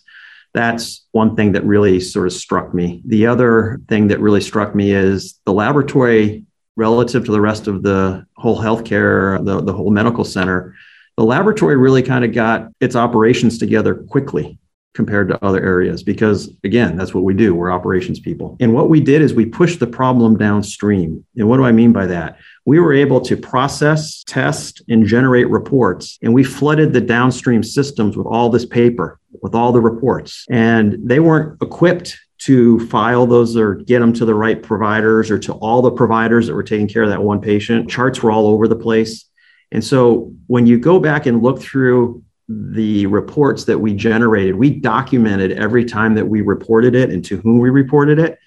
That's 0.54 1.08
one 1.12 1.36
thing 1.36 1.54
that 1.54 1.66
really 1.66 1.99
sort 1.99 2.28
of 2.28 2.34
struck 2.34 2.76
me. 2.76 3.01
The 3.06 3.26
other 3.26 3.82
thing 3.89 4.10
that 4.10 4.20
really 4.20 4.41
struck 4.41 4.76
me 4.76 4.91
is 4.91 5.39
the 5.45 5.54
laboratory 5.54 6.45
relative 6.76 7.26
to 7.26 7.32
the 7.32 7.41
rest 7.41 7.67
of 7.67 7.84
the 7.84 8.26
whole 8.36 8.59
healthcare, 8.59 9.43
the, 9.45 9.61
the 9.61 9.74
whole 9.74 9.91
medical 9.91 10.24
center, 10.24 10.76
the 11.17 11.24
laboratory 11.24 11.78
really 11.78 12.01
kind 12.01 12.26
of 12.26 12.34
got 12.34 12.69
its 12.80 12.95
operations 12.95 13.57
together 13.57 13.95
quickly 13.95 14.57
compared 14.95 15.28
to 15.28 15.43
other 15.43 15.59
areas 15.59 16.03
because 16.03 16.51
again 16.63 16.95
that's 16.95 17.15
what 17.15 17.24
we 17.24 17.34
do. 17.34 17.55
We're 17.55 17.71
operations 17.71 18.19
people. 18.19 18.57
And 18.59 18.74
what 18.74 18.89
we 18.89 18.99
did 18.99 19.24
is 19.24 19.34
we 19.34 19.45
pushed 19.45 19.80
the 19.80 19.88
problem 19.88 20.38
downstream. 20.38 21.26
And 21.36 21.47
what 21.49 21.57
do 21.57 21.65
i 21.65 21.71
mean 21.71 21.93
by 21.93 22.05
that? 22.07 22.38
We 22.65 22.80
were 22.80 22.93
able 22.93 23.19
to 23.21 23.36
process 23.36 24.24
test 24.24 24.84
and 24.89 25.05
generate 25.05 25.49
reports 25.49 26.19
and 26.21 26.34
we 26.34 26.43
flooded 26.43 26.93
the 26.93 27.01
downstream 27.01 27.63
systems 27.63 28.15
with 28.15 28.28
all 28.28 28.49
this 28.49 28.65
paper 28.65 29.19
with 29.41 29.55
all 29.55 29.71
the 29.71 29.82
reports. 29.82 30.45
And 30.49 30.97
they 31.03 31.19
weren't 31.19 31.61
equipped 31.61 32.17
to 32.45 32.85
file 32.87 33.25
those 33.25 33.55
or 33.55 33.75
get 33.75 33.99
them 33.99 34.11
to 34.11 34.25
the 34.25 34.35
right 34.35 34.61
providers 34.61 35.31
or 35.31 35.39
to 35.39 35.53
all 35.53 35.81
the 35.81 35.91
providers 35.91 36.47
that 36.47 36.53
were 36.53 36.63
taking 36.63 36.87
care 36.87 37.03
of 37.03 37.09
that 37.09 37.23
one 37.23 37.39
patient. 37.39 37.89
Charts 37.89 38.21
were 38.21 38.31
all 38.31 38.47
over 38.47 38.67
the 38.67 38.75
place. 38.75 39.25
And 39.71 39.83
so 39.83 40.33
when 40.47 40.67
you 40.67 40.77
go 40.77 40.99
back 40.99 41.25
and 41.25 41.41
look 41.41 41.61
through 41.61 42.21
the 42.49 43.05
reports 43.05 43.63
that 43.65 43.79
we 43.79 43.93
generated, 43.93 44.55
we 44.55 44.71
documented 44.71 45.53
every 45.53 45.85
time 45.85 46.15
that 46.15 46.27
we 46.27 46.41
reported 46.41 46.95
it 46.95 47.11
and 47.11 47.23
to 47.25 47.37
whom 47.37 47.59
we 47.59 47.69
reported 47.69 48.19
it. 48.19 48.37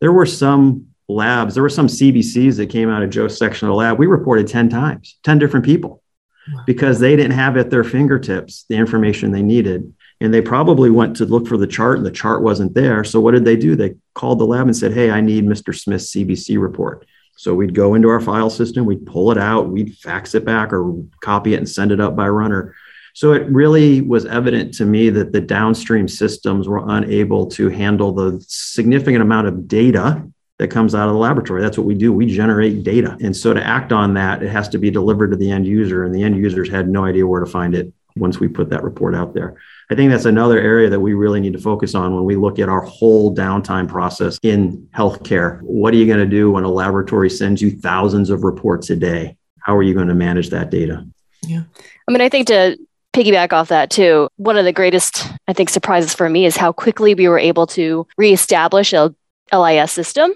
There 0.00 0.12
were 0.12 0.26
some 0.26 0.88
labs, 1.08 1.54
there 1.54 1.62
were 1.62 1.70
some 1.70 1.86
CBCs 1.86 2.56
that 2.58 2.68
came 2.68 2.90
out 2.90 3.02
of 3.02 3.08
Jo's 3.08 3.38
section 3.38 3.68
of 3.68 3.72
the 3.72 3.76
lab. 3.76 3.98
We 3.98 4.06
reported 4.06 4.48
10 4.48 4.68
times, 4.68 5.18
10 5.24 5.38
different 5.38 5.64
people 5.64 6.02
because 6.66 7.00
they 7.00 7.16
didn't 7.16 7.32
have 7.32 7.56
at 7.56 7.70
their 7.70 7.84
fingertips 7.84 8.66
the 8.68 8.76
information 8.76 9.32
they 9.32 9.42
needed 9.42 9.94
and 10.20 10.32
they 10.32 10.40
probably 10.40 10.90
went 10.90 11.16
to 11.16 11.26
look 11.26 11.46
for 11.46 11.56
the 11.56 11.66
chart 11.66 11.98
and 11.98 12.06
the 12.06 12.10
chart 12.10 12.42
wasn't 12.42 12.74
there. 12.74 13.04
So 13.04 13.20
what 13.20 13.32
did 13.32 13.44
they 13.44 13.56
do? 13.56 13.76
They 13.76 13.96
called 14.14 14.38
the 14.38 14.46
lab 14.46 14.66
and 14.66 14.76
said, 14.76 14.92
Hey, 14.92 15.10
I 15.10 15.20
need 15.20 15.44
Mr. 15.44 15.78
Smith's 15.78 16.12
CBC 16.14 16.60
report. 16.60 17.06
So 17.36 17.54
we'd 17.54 17.74
go 17.74 17.94
into 17.94 18.08
our 18.08 18.20
file 18.20 18.48
system, 18.48 18.86
we'd 18.86 19.04
pull 19.04 19.30
it 19.30 19.36
out, 19.36 19.68
we'd 19.68 19.96
fax 19.98 20.34
it 20.34 20.44
back 20.44 20.72
or 20.72 21.04
copy 21.20 21.52
it 21.52 21.58
and 21.58 21.68
send 21.68 21.92
it 21.92 22.00
up 22.00 22.16
by 22.16 22.28
runner. 22.28 22.74
So 23.12 23.32
it 23.32 23.46
really 23.46 24.00
was 24.00 24.24
evident 24.26 24.74
to 24.74 24.86
me 24.86 25.10
that 25.10 25.32
the 25.32 25.40
downstream 25.40 26.08
systems 26.08 26.66
were 26.66 26.84
unable 26.88 27.46
to 27.48 27.68
handle 27.68 28.12
the 28.12 28.42
significant 28.46 29.22
amount 29.22 29.48
of 29.48 29.68
data 29.68 30.22
that 30.58 30.68
comes 30.68 30.94
out 30.94 31.08
of 31.08 31.14
the 31.14 31.20
laboratory. 31.20 31.60
That's 31.60 31.76
what 31.76 31.86
we 31.86 31.94
do. 31.94 32.12
We 32.12 32.26
generate 32.26 32.82
data. 32.82 33.16
And 33.20 33.36
so 33.36 33.52
to 33.52 33.62
act 33.62 33.92
on 33.92 34.14
that, 34.14 34.42
it 34.42 34.48
has 34.48 34.68
to 34.70 34.78
be 34.78 34.90
delivered 34.90 35.30
to 35.30 35.36
the 35.36 35.50
end 35.50 35.66
user, 35.66 36.04
and 36.04 36.14
the 36.14 36.22
end 36.22 36.36
users 36.36 36.70
had 36.70 36.88
no 36.88 37.04
idea 37.04 37.26
where 37.26 37.40
to 37.40 37.50
find 37.50 37.74
it 37.74 37.92
once 38.16 38.40
we 38.40 38.48
put 38.48 38.70
that 38.70 38.82
report 38.82 39.14
out 39.14 39.34
there. 39.34 39.56
I 39.90 39.94
think 39.94 40.10
that's 40.10 40.24
another 40.24 40.58
area 40.58 40.90
that 40.90 41.00
we 41.00 41.14
really 41.14 41.40
need 41.40 41.52
to 41.52 41.60
focus 41.60 41.94
on 41.94 42.14
when 42.14 42.24
we 42.24 42.34
look 42.34 42.58
at 42.58 42.68
our 42.68 42.80
whole 42.80 43.34
downtime 43.34 43.88
process 43.88 44.38
in 44.42 44.88
healthcare. 44.94 45.60
What 45.62 45.94
are 45.94 45.96
you 45.96 46.06
going 46.06 46.18
to 46.18 46.26
do 46.26 46.50
when 46.50 46.64
a 46.64 46.70
laboratory 46.70 47.30
sends 47.30 47.62
you 47.62 47.70
thousands 47.70 48.30
of 48.30 48.42
reports 48.42 48.90
a 48.90 48.96
day? 48.96 49.36
How 49.60 49.76
are 49.76 49.82
you 49.82 49.94
going 49.94 50.08
to 50.08 50.14
manage 50.14 50.50
that 50.50 50.70
data? 50.70 51.06
Yeah. 51.42 51.62
I 52.08 52.12
mean, 52.12 52.20
I 52.20 52.28
think 52.28 52.48
to 52.48 52.76
piggyback 53.12 53.52
off 53.52 53.68
that 53.68 53.90
too, 53.90 54.28
one 54.36 54.56
of 54.56 54.64
the 54.64 54.72
greatest, 54.72 55.26
I 55.48 55.52
think, 55.52 55.70
surprises 55.70 56.14
for 56.14 56.28
me 56.28 56.46
is 56.46 56.56
how 56.56 56.72
quickly 56.72 57.14
we 57.14 57.28
were 57.28 57.38
able 57.38 57.66
to 57.68 58.06
reestablish 58.18 58.92
a 58.92 59.14
LIS 59.52 59.92
system. 59.92 60.32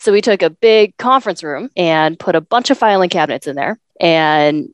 So 0.00 0.12
we 0.12 0.20
took 0.20 0.42
a 0.42 0.50
big 0.50 0.96
conference 0.96 1.42
room 1.42 1.70
and 1.76 2.18
put 2.18 2.34
a 2.34 2.40
bunch 2.40 2.70
of 2.70 2.78
filing 2.78 3.10
cabinets 3.10 3.46
in 3.46 3.56
there. 3.56 3.78
And 4.00 4.68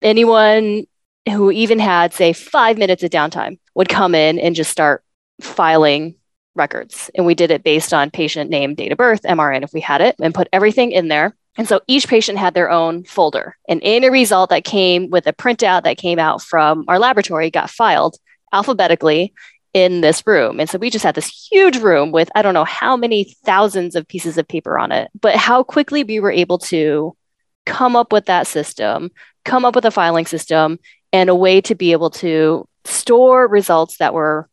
anyone 0.00 0.86
who 1.26 1.50
even 1.50 1.78
had, 1.78 2.12
say, 2.12 2.32
five 2.32 2.78
minutes 2.78 3.02
of 3.02 3.10
downtime 3.10 3.58
would 3.74 3.88
come 3.88 4.14
in 4.14 4.38
and 4.38 4.54
just 4.54 4.70
start 4.70 5.04
filing 5.40 6.16
records. 6.54 7.10
And 7.14 7.24
we 7.26 7.34
did 7.34 7.50
it 7.50 7.64
based 7.64 7.94
on 7.94 8.10
patient 8.10 8.50
name, 8.50 8.74
date 8.74 8.92
of 8.92 8.98
birth, 8.98 9.22
MRN 9.22 9.62
if 9.62 9.72
we 9.72 9.80
had 9.80 10.00
it, 10.00 10.16
and 10.20 10.34
put 10.34 10.48
everything 10.52 10.92
in 10.92 11.08
there. 11.08 11.34
And 11.56 11.68
so 11.68 11.80
each 11.86 12.08
patient 12.08 12.38
had 12.38 12.54
their 12.54 12.70
own 12.70 13.04
folder. 13.04 13.56
And 13.68 13.80
any 13.82 14.08
result 14.08 14.50
that 14.50 14.64
came 14.64 15.10
with 15.10 15.26
a 15.26 15.32
printout 15.32 15.84
that 15.84 15.98
came 15.98 16.18
out 16.18 16.42
from 16.42 16.84
our 16.88 16.98
laboratory 16.98 17.50
got 17.50 17.70
filed 17.70 18.16
alphabetically 18.52 19.34
in 19.74 20.00
this 20.00 20.26
room. 20.26 20.60
And 20.60 20.68
so 20.68 20.78
we 20.78 20.90
just 20.90 21.04
had 21.04 21.14
this 21.14 21.48
huge 21.50 21.78
room 21.78 22.12
with 22.12 22.30
I 22.34 22.42
don't 22.42 22.54
know 22.54 22.64
how 22.64 22.96
many 22.96 23.34
thousands 23.44 23.96
of 23.96 24.08
pieces 24.08 24.38
of 24.38 24.48
paper 24.48 24.78
on 24.78 24.92
it, 24.92 25.10
but 25.18 25.36
how 25.36 25.62
quickly 25.62 26.04
we 26.04 26.20
were 26.20 26.30
able 26.30 26.58
to 26.58 27.16
come 27.64 27.96
up 27.96 28.12
with 28.12 28.26
that 28.26 28.46
system, 28.46 29.10
come 29.44 29.64
up 29.64 29.74
with 29.74 29.84
a 29.84 29.90
filing 29.90 30.26
system, 30.26 30.78
and 31.12 31.30
a 31.30 31.34
way 31.34 31.60
to 31.62 31.74
be 31.74 31.92
able 31.92 32.10
to 32.10 32.66
store 32.84 33.46
results 33.46 33.98
that 33.98 34.14
were 34.14 34.48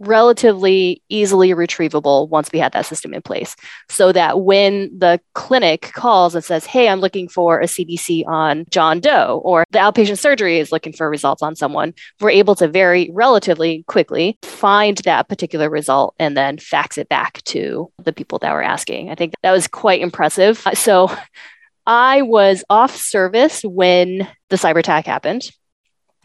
relatively 0.00 1.02
easily 1.10 1.50
retrievable 1.50 2.28
once 2.30 2.50
we 2.52 2.58
had 2.58 2.72
that 2.72 2.86
system 2.86 3.12
in 3.12 3.20
place. 3.20 3.54
So 3.90 4.12
that 4.12 4.40
when 4.40 4.98
the 4.98 5.20
clinic 5.34 5.92
calls 5.92 6.34
and 6.34 6.42
says 6.42 6.64
hey 6.64 6.88
i'm 6.88 7.00
looking 7.00 7.28
for 7.28 7.60
a 7.60 7.66
cbc 7.66 8.26
on 8.26 8.64
john 8.70 9.00
doe 9.00 9.40
or 9.44 9.64
the 9.70 9.78
outpatient 9.78 10.18
surgery 10.18 10.58
is 10.58 10.72
looking 10.72 10.92
for 10.92 11.10
results 11.10 11.42
on 11.42 11.54
someone 11.54 11.92
we're 12.20 12.30
able 12.30 12.54
to 12.54 12.66
very 12.66 13.10
relatively 13.12 13.84
quickly 13.86 14.38
find 14.42 14.98
that 14.98 15.28
particular 15.28 15.68
result 15.68 16.14
and 16.18 16.36
then 16.36 16.56
fax 16.56 16.96
it 16.96 17.08
back 17.08 17.42
to 17.44 17.90
the 18.02 18.12
people 18.12 18.38
that 18.38 18.52
were 18.52 18.62
asking. 18.62 19.10
I 19.10 19.14
think 19.14 19.34
that 19.42 19.52
was 19.52 19.68
quite 19.68 20.00
impressive. 20.00 20.66
So 20.74 21.14
i 21.86 22.22
was 22.22 22.64
off 22.70 22.96
service 22.96 23.62
when 23.62 24.28
the 24.48 24.56
cyber 24.56 24.78
attack 24.78 25.06
happened 25.06 25.50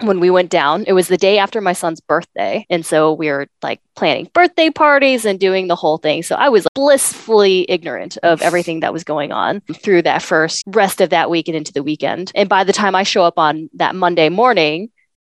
when 0.01 0.19
we 0.19 0.29
went 0.29 0.49
down. 0.49 0.83
It 0.87 0.93
was 0.93 1.07
the 1.07 1.17
day 1.17 1.37
after 1.37 1.61
my 1.61 1.73
son's 1.73 2.01
birthday. 2.01 2.65
And 2.69 2.85
so 2.85 3.13
we 3.13 3.29
were 3.29 3.47
like 3.61 3.81
planning 3.95 4.29
birthday 4.33 4.69
parties 4.69 5.25
and 5.25 5.39
doing 5.39 5.67
the 5.67 5.75
whole 5.75 5.97
thing. 5.97 6.23
So 6.23 6.35
I 6.35 6.49
was 6.49 6.67
blissfully 6.75 7.65
ignorant 7.69 8.17
of 8.23 8.41
everything 8.41 8.81
that 8.81 8.93
was 8.93 9.03
going 9.03 9.31
on 9.31 9.61
through 9.61 10.01
that 10.03 10.21
first 10.21 10.63
rest 10.67 11.01
of 11.01 11.11
that 11.11 11.29
week 11.29 11.47
and 11.47 11.55
into 11.55 11.73
the 11.73 11.83
weekend. 11.83 12.31
And 12.35 12.49
by 12.49 12.63
the 12.63 12.73
time 12.73 12.95
I 12.95 13.03
show 13.03 13.23
up 13.23 13.39
on 13.39 13.69
that 13.75 13.95
Monday 13.95 14.29
morning, 14.29 14.89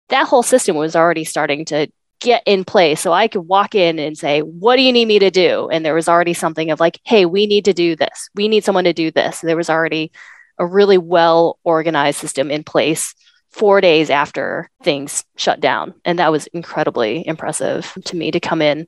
that 0.10 0.28
whole 0.28 0.44
system 0.44 0.76
was 0.76 0.96
already 0.96 1.26
starting 1.26 1.66
to 1.66 1.88
get 2.20 2.44
in 2.46 2.64
place. 2.64 3.02
So 3.02 3.12
I 3.12 3.28
could 3.28 3.42
walk 3.42 3.76
in 3.76 4.00
and 4.00 4.18
say, 4.18 4.42
What 4.42 4.78
do 4.78 4.82
you 4.82 4.94
need 4.94 5.08
me 5.08 5.20
to 5.20 5.30
do? 5.30 5.70
And 5.70 5.86
there 5.86 5.94
was 5.94 6.08
already 6.08 6.34
something 6.34 6.72
of 6.72 6.80
like, 6.80 7.00
Hey, 7.04 7.26
we 7.26 7.48
need 7.48 7.66
to 7.66 7.74
do 7.74 7.96
this. 7.96 8.30
We 8.34 8.48
need 8.48 8.64
someone 8.64 8.86
to 8.86 8.94
do 8.94 9.12
this. 9.12 9.42
There 9.42 9.58
was 9.58 9.70
already 9.70 10.12
a 10.58 10.66
really 10.66 10.98
well 10.98 11.60
organized 11.64 12.20
system 12.20 12.50
in 12.50 12.64
place 12.64 13.14
four 13.54 13.80
days 13.82 14.10
after 14.10 14.70
things 14.82 15.24
shut 15.38 15.60
down. 15.60 15.94
And 16.04 16.20
that 16.20 16.32
was 16.32 16.48
incredibly 16.48 17.26
impressive 17.26 17.94
to 18.06 18.16
me 18.16 18.32
to 18.32 18.40
come 18.40 18.62
in 18.62 18.88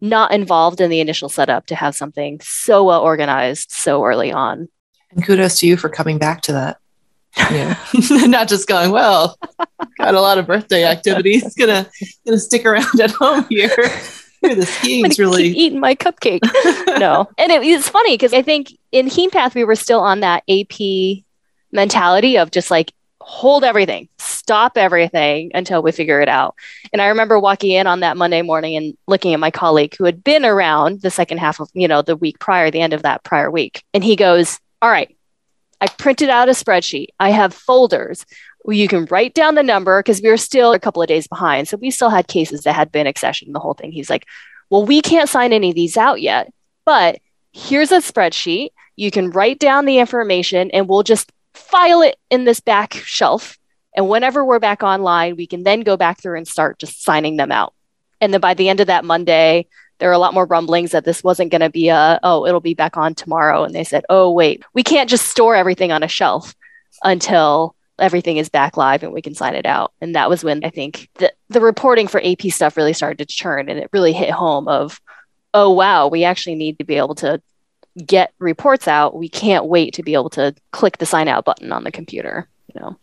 not 0.00 0.32
involved 0.32 0.80
in 0.80 0.90
the 0.90 1.00
initial 1.00 1.28
setup 1.28 1.66
to 1.66 1.74
have 1.74 1.96
something 1.96 2.38
so 2.42 2.84
well 2.84 3.00
organized 3.00 3.70
so 3.70 4.04
early 4.04 4.30
on. 4.30 4.68
And 5.10 5.24
kudos 5.24 5.60
to 5.60 5.66
you 5.66 5.76
for 5.76 5.88
coming 5.88 6.18
back 6.18 6.42
to 6.42 6.52
that. 6.52 6.78
Yeah. 7.50 7.76
not 8.10 8.48
just 8.48 8.66
going, 8.66 8.90
well, 8.90 9.38
got 9.98 10.14
a 10.14 10.20
lot 10.20 10.38
of 10.38 10.46
birthday 10.46 10.84
activities. 10.84 11.54
Gonna 11.58 11.86
gonna 12.24 12.38
stick 12.38 12.64
around 12.64 12.98
at 12.98 13.10
home 13.10 13.44
here. 13.50 13.76
The 14.40 14.64
skiing's 14.64 15.18
really 15.18 15.48
eating 15.48 15.80
my 15.80 15.94
cupcake. 15.94 16.40
no. 16.98 17.28
And 17.36 17.52
it, 17.52 17.62
it's 17.62 17.88
funny 17.88 18.14
because 18.14 18.32
I 18.32 18.40
think 18.40 18.72
in 18.90 19.08
HemePath 19.08 19.54
we 19.54 19.64
were 19.64 19.74
still 19.74 20.00
on 20.00 20.20
that 20.20 20.44
AP 20.48 21.24
mentality 21.72 22.38
of 22.38 22.50
just 22.50 22.70
like 22.70 22.92
hold 23.26 23.64
everything, 23.64 24.08
stop 24.18 24.78
everything 24.78 25.50
until 25.52 25.82
we 25.82 25.90
figure 25.90 26.20
it 26.20 26.28
out. 26.28 26.54
And 26.92 27.02
I 27.02 27.08
remember 27.08 27.40
walking 27.40 27.72
in 27.72 27.88
on 27.88 27.98
that 28.00 28.16
Monday 28.16 28.40
morning 28.40 28.76
and 28.76 28.96
looking 29.08 29.34
at 29.34 29.40
my 29.40 29.50
colleague 29.50 29.96
who 29.96 30.04
had 30.04 30.22
been 30.22 30.44
around 30.44 31.02
the 31.02 31.10
second 31.10 31.38
half 31.38 31.58
of, 31.58 31.68
you 31.74 31.88
know, 31.88 32.02
the 32.02 32.14
week 32.14 32.38
prior, 32.38 32.70
the 32.70 32.80
end 32.80 32.92
of 32.92 33.02
that 33.02 33.24
prior 33.24 33.50
week. 33.50 33.82
And 33.92 34.04
he 34.04 34.14
goes, 34.14 34.60
All 34.80 34.88
right, 34.88 35.16
I 35.80 35.88
printed 35.88 36.28
out 36.28 36.48
a 36.48 36.52
spreadsheet. 36.52 37.08
I 37.18 37.30
have 37.30 37.52
folders 37.52 38.24
where 38.60 38.76
you 38.76 38.86
can 38.86 39.06
write 39.06 39.34
down 39.34 39.56
the 39.56 39.62
number 39.64 40.00
because 40.00 40.22
we 40.22 40.28
were 40.28 40.36
still 40.36 40.72
a 40.72 40.78
couple 40.78 41.02
of 41.02 41.08
days 41.08 41.26
behind. 41.26 41.66
So 41.66 41.78
we 41.78 41.90
still 41.90 42.10
had 42.10 42.28
cases 42.28 42.62
that 42.62 42.76
had 42.76 42.92
been 42.92 43.08
accessioned, 43.08 43.52
the 43.52 43.60
whole 43.60 43.74
thing. 43.74 43.90
He's 43.90 44.08
like, 44.08 44.24
Well, 44.70 44.86
we 44.86 45.02
can't 45.02 45.28
sign 45.28 45.52
any 45.52 45.70
of 45.70 45.74
these 45.74 45.96
out 45.96 46.22
yet, 46.22 46.52
but 46.84 47.18
here's 47.52 47.90
a 47.90 47.96
spreadsheet 47.96 48.68
you 48.96 49.10
can 49.10 49.30
write 49.30 49.58
down 49.58 49.84
the 49.84 49.98
information 49.98 50.70
and 50.70 50.88
we'll 50.88 51.02
just 51.02 51.30
file 51.56 52.02
it 52.02 52.16
in 52.30 52.44
this 52.44 52.60
back 52.60 52.94
shelf. 52.94 53.58
And 53.94 54.08
whenever 54.08 54.44
we're 54.44 54.58
back 54.58 54.82
online, 54.82 55.36
we 55.36 55.46
can 55.46 55.62
then 55.62 55.80
go 55.80 55.96
back 55.96 56.20
through 56.20 56.36
and 56.36 56.46
start 56.46 56.78
just 56.78 57.02
signing 57.02 57.36
them 57.36 57.50
out. 57.50 57.74
And 58.20 58.32
then 58.32 58.40
by 58.40 58.54
the 58.54 58.68
end 58.68 58.80
of 58.80 58.88
that 58.88 59.04
Monday, 59.04 59.66
there 59.98 60.10
are 60.10 60.14
a 60.14 60.18
lot 60.18 60.34
more 60.34 60.46
rumblings 60.46 60.90
that 60.92 61.04
this 61.04 61.24
wasn't 61.24 61.50
going 61.50 61.62
to 61.62 61.70
be 61.70 61.88
a, 61.88 62.20
oh, 62.22 62.46
it'll 62.46 62.60
be 62.60 62.74
back 62.74 62.96
on 62.96 63.14
tomorrow. 63.14 63.64
And 63.64 63.74
they 63.74 63.84
said, 63.84 64.04
oh, 64.10 64.30
wait, 64.30 64.62
we 64.74 64.82
can't 64.82 65.08
just 65.08 65.26
store 65.26 65.56
everything 65.56 65.92
on 65.92 66.02
a 66.02 66.08
shelf 66.08 66.54
until 67.02 67.74
everything 67.98 68.36
is 68.36 68.50
back 68.50 68.76
live 68.76 69.02
and 69.02 69.12
we 69.12 69.22
can 69.22 69.34
sign 69.34 69.54
it 69.54 69.64
out. 69.64 69.92
And 70.02 70.14
that 70.14 70.28
was 70.28 70.44
when 70.44 70.62
I 70.64 70.70
think 70.70 71.08
the, 71.14 71.32
the 71.48 71.60
reporting 71.60 72.08
for 72.08 72.20
AP 72.22 72.42
stuff 72.50 72.76
really 72.76 72.92
started 72.92 73.18
to 73.18 73.34
churn 73.34 73.70
and 73.70 73.78
it 73.78 73.88
really 73.92 74.12
hit 74.12 74.30
home 74.30 74.68
of, 74.68 75.00
oh, 75.54 75.70
wow, 75.70 76.08
we 76.08 76.24
actually 76.24 76.56
need 76.56 76.78
to 76.78 76.84
be 76.84 76.96
able 76.96 77.14
to 77.16 77.40
get 78.04 78.32
reports 78.38 78.88
out. 78.88 79.16
We 79.16 79.28
can't 79.28 79.66
wait 79.66 79.94
to 79.94 80.02
be 80.02 80.14
able 80.14 80.30
to 80.30 80.54
click 80.72 80.98
the 80.98 81.06
sign 81.06 81.28
out 81.28 81.44
button 81.44 81.72
on 81.72 81.84
the 81.84 81.92
computer, 81.92 82.48
you 82.72 82.80
know. 82.80 82.96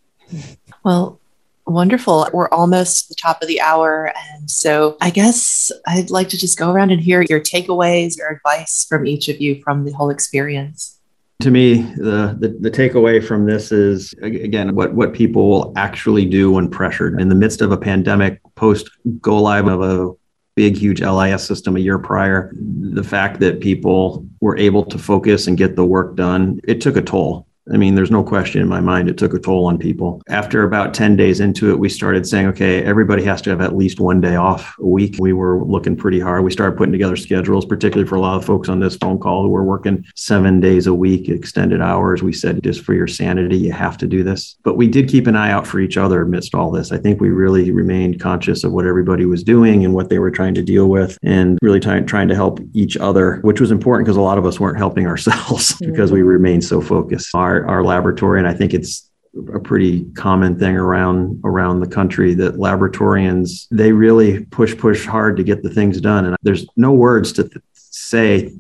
Well, 0.84 1.20
Wonderful. 1.66 2.28
We're 2.34 2.50
almost 2.50 3.08
the 3.08 3.16
top 3.16 3.41
of 3.41 3.48
the 3.48 3.62
hour. 3.62 4.12
And 4.34 4.52
so 4.52 4.98
I 5.00 5.10
guess 5.10 5.72
I'd 5.88 6.10
like 6.10 6.28
to 6.30 6.38
just 6.38 6.58
go 6.58 6.72
around 6.72 6.91
and 6.91 7.00
hear 7.00 7.24
your 7.30 7.39
takeaways, 7.39 8.18
your 8.18 8.30
advice 8.30 8.86
from 8.88 9.08
each 9.08 9.30
of 9.30 9.39
you 9.39 9.62
from 9.62 9.86
the 9.86 9.91
whole 9.91 10.10
experience. 10.10 11.00
To 11.41 11.52
me, 11.52 11.82
the, 11.82 12.36
the, 12.39 12.58
the 12.60 12.72
takeaway 12.72 13.24
from 13.24 13.46
this 13.46 13.72
is 13.72 14.14
again 14.22 14.76
what 14.76 14.94
what 14.94 15.14
people 15.14 15.50
will 15.50 15.74
actually 15.76 16.26
do 16.26 16.52
when 16.52 16.70
pressured 16.70 17.20
in 17.20 17.28
the 17.28 17.36
midst 17.36 17.62
of 17.62 17.72
a 17.72 17.78
pandemic, 17.78 18.39
post 18.56 18.89
go 19.20 19.41
live 19.41 19.68
of 19.68 19.82
a 19.82 20.12
big, 20.56 20.78
huge 20.78 21.01
LIS 21.01 21.45
system 21.45 21.76
a 21.76 21.80
year 21.80 21.97
prior. 21.97 22.54
The 22.56 23.04
fact 23.04 23.39
that 23.39 23.60
people 23.60 24.28
were 24.41 24.58
able 24.58 24.86
to 24.86 24.97
focus 24.97 25.47
and 25.47 25.58
get 25.58 25.76
the 25.76 25.86
work 25.86 26.16
done, 26.16 26.60
it 26.64 26.82
took 26.82 26.95
a 26.95 27.01
toll. 27.01 27.47
I 27.72 27.78
mean, 27.78 27.95
there's 27.95 28.11
no 28.11 28.24
question 28.24 28.61
in 28.61 28.68
my 28.68 28.82
mind 28.82 29.09
it 29.09 29.18
took 29.18 29.34
a 29.34 29.39
toll 29.39 29.68
on 29.68 29.78
people. 29.78 30.22
After 30.28 30.64
about 30.64 30.93
10 30.93 31.16
days 31.16 31.39
into 31.39 31.72
it, 31.72 31.80
we 31.80 31.88
started 31.88 32.28
saying, 32.28 32.47
okay, 32.47 32.84
everybody 32.84 33.24
has 33.24 33.41
to 33.43 33.51
have 33.51 33.61
at 33.61 33.76
least 33.76 33.99
one 33.99 34.20
day 34.20 34.36
off 34.36 34.76
a 34.80 34.88
week. 34.88 35.16
We 35.20 35.32
were 35.32 35.64
looking 35.64 35.95
pretty 35.95 36.20
hard. 36.20 36.43
We 36.43 36.51
started 36.51 36.78
putting 36.78 36.91
together 36.91 37.16
schedules, 37.16 37.66
particularly 37.66 38.07
for 38.07 38.16
a 38.16 38.22
lot 38.22 38.36
of 38.36 38.45
folks 38.45 38.68
on 38.68 38.80
this 38.80 38.97
phone 38.97 39.18
call 39.18 39.43
who 39.43 39.49
were 39.49 39.64
working 39.64 40.03
seven 40.16 40.59
days 40.59 40.88
a 40.88 40.93
week, 40.93 41.30
extended 41.30 41.82
hours. 41.82 42.22
We 42.22 42.34
said, 42.34 42.61
just 42.64 42.84
for 42.84 42.93
your 42.93 43.07
sanity, 43.07 43.57
you 43.57 43.72
have 43.72 43.97
to 43.99 44.07
do 44.07 44.24
this. 44.24 44.57
But 44.64 44.76
we 44.76 44.88
did 44.88 45.07
keep 45.07 45.28
an 45.28 45.38
eye 45.38 45.51
out 45.51 45.66
for 45.66 45.80
each 45.80 45.95
other 45.95 46.24
amidst 46.24 46.55
all 46.55 46.70
this. 46.70 46.91
I 46.91 46.97
think 46.97 47.22
we 47.22 47.30
really 47.30 47.72
remained 47.72 48.20
conscious 48.20 48.66
of 48.66 48.74
what 48.74 48.86
everybody 48.86 49.26
was 49.26 49.43
doing 49.43 49.86
and 49.86 49.93
what 49.93 50.09
they 50.09 50.20
were 50.20 50.32
trying 50.32 50.55
to 50.55 50.61
deal 50.61 50.89
with 50.89 51.18
and 51.24 51.57
really 51.61 51.80
trying, 51.80 52.05
trying 52.05 52.28
to 52.28 52.36
help 52.36 52.59
each 52.74 52.97
other, 52.97 53.38
which 53.43 53.61
was 53.61 53.72
important 53.72 54.05
because 54.05 54.18
a 54.18 54.22
lot 54.22 54.38
of 54.38 54.45
us 54.45 54.59
weren't 54.59 54.78
helping 54.78 55.07
ourselves 55.07 55.76
because 55.80 56.11
we 56.11 56.20
mm-hmm. 56.20 56.28
remained 56.28 56.64
so 56.66 56.82
focused. 56.82 57.30
Our 57.34 57.53
our, 57.54 57.68
our 57.68 57.84
laboratory, 57.84 58.39
and 58.39 58.47
I 58.47 58.54
think 58.54 58.74
it's 58.74 59.10
a 59.54 59.60
pretty 59.60 60.06
common 60.14 60.58
thing 60.60 60.76
around 60.76 61.41
around 61.43 61.80
the 61.80 61.88
country 61.88 62.36
that 62.36 62.56
laboratorians 62.56 63.68
they 63.72 63.91
really 63.91 64.45
push 64.45 64.78
push 64.78 65.08
hard 65.08 65.36
to 65.38 65.43
get 65.43 65.64
the 65.64 65.72
things 65.72 65.99
done 65.99 66.26
and 66.26 66.38
there's 66.43 66.68
no 66.78 66.91
words 66.91 67.34
to 67.34 67.41
th- 67.41 67.58
say 67.74 68.51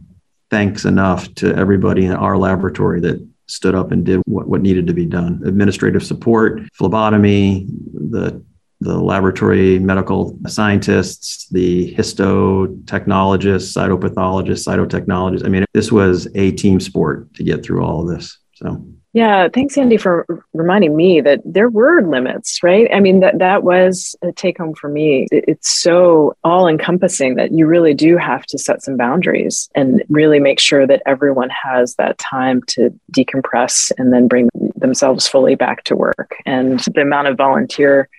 thanks 0.49 0.83
enough 0.83 1.31
to 1.35 1.55
everybody 1.55 2.05
in 2.05 2.13
our 2.13 2.39
laboratory 2.39 2.99
that 2.99 3.23
stood 3.45 3.75
up 3.75 3.91
and 3.91 4.03
did 4.03 4.19
what, 4.25 4.47
what 4.47 4.63
needed 4.63 4.87
to 4.87 4.93
be 4.93 5.05
done 5.05 5.39
administrative 5.45 6.03
support 6.03 6.59
phlebotomy 6.73 7.67
the 7.93 8.43
the 8.83 8.97
laboratory 8.97 9.79
medical 9.79 10.37
scientists, 10.45 11.47
the 11.49 11.95
histotechnologists, 11.95 13.71
cytopathologists, 13.71 14.67
cytotechnologists. 14.67 15.45
I 15.45 15.47
mean, 15.47 15.63
this 15.73 15.89
was 15.89 16.27
a 16.35 16.51
team 16.51 16.81
sport 16.81 17.33
to 17.35 17.43
get 17.43 17.63
through 17.63 17.83
all 17.83 18.01
of 18.01 18.13
this. 18.13 18.37
So 18.63 18.81
yeah, 19.13 19.47
thanks, 19.53 19.77
Andy, 19.77 19.97
for 19.97 20.25
reminding 20.53 20.95
me 20.95 21.21
that 21.21 21.39
there 21.45 21.69
were 21.69 22.01
limits, 22.01 22.63
right? 22.63 22.87
I 22.91 22.99
mean, 22.99 23.19
that 23.19 23.37
that 23.37 23.61
was 23.61 24.15
a 24.23 24.31
take 24.31 24.57
home 24.57 24.73
for 24.73 24.89
me. 24.89 25.27
It's 25.31 25.69
so 25.69 26.35
all 26.43 26.67
encompassing 26.67 27.35
that 27.35 27.51
you 27.51 27.67
really 27.67 27.93
do 27.93 28.17
have 28.17 28.43
to 28.47 28.57
set 28.57 28.81
some 28.81 28.97
boundaries 28.97 29.69
and 29.75 30.03
really 30.09 30.39
make 30.39 30.59
sure 30.59 30.87
that 30.87 31.03
everyone 31.05 31.51
has 31.51 31.93
that 31.95 32.17
time 32.17 32.63
to 32.69 32.89
decompress 33.15 33.91
and 33.99 34.11
then 34.11 34.27
bring 34.27 34.49
themselves 34.75 35.27
fully 35.27 35.53
back 35.53 35.83
to 35.83 35.95
work. 35.95 36.35
And 36.47 36.79
the 36.79 37.01
amount 37.01 37.27
of 37.27 37.37
volunteer 37.37 38.09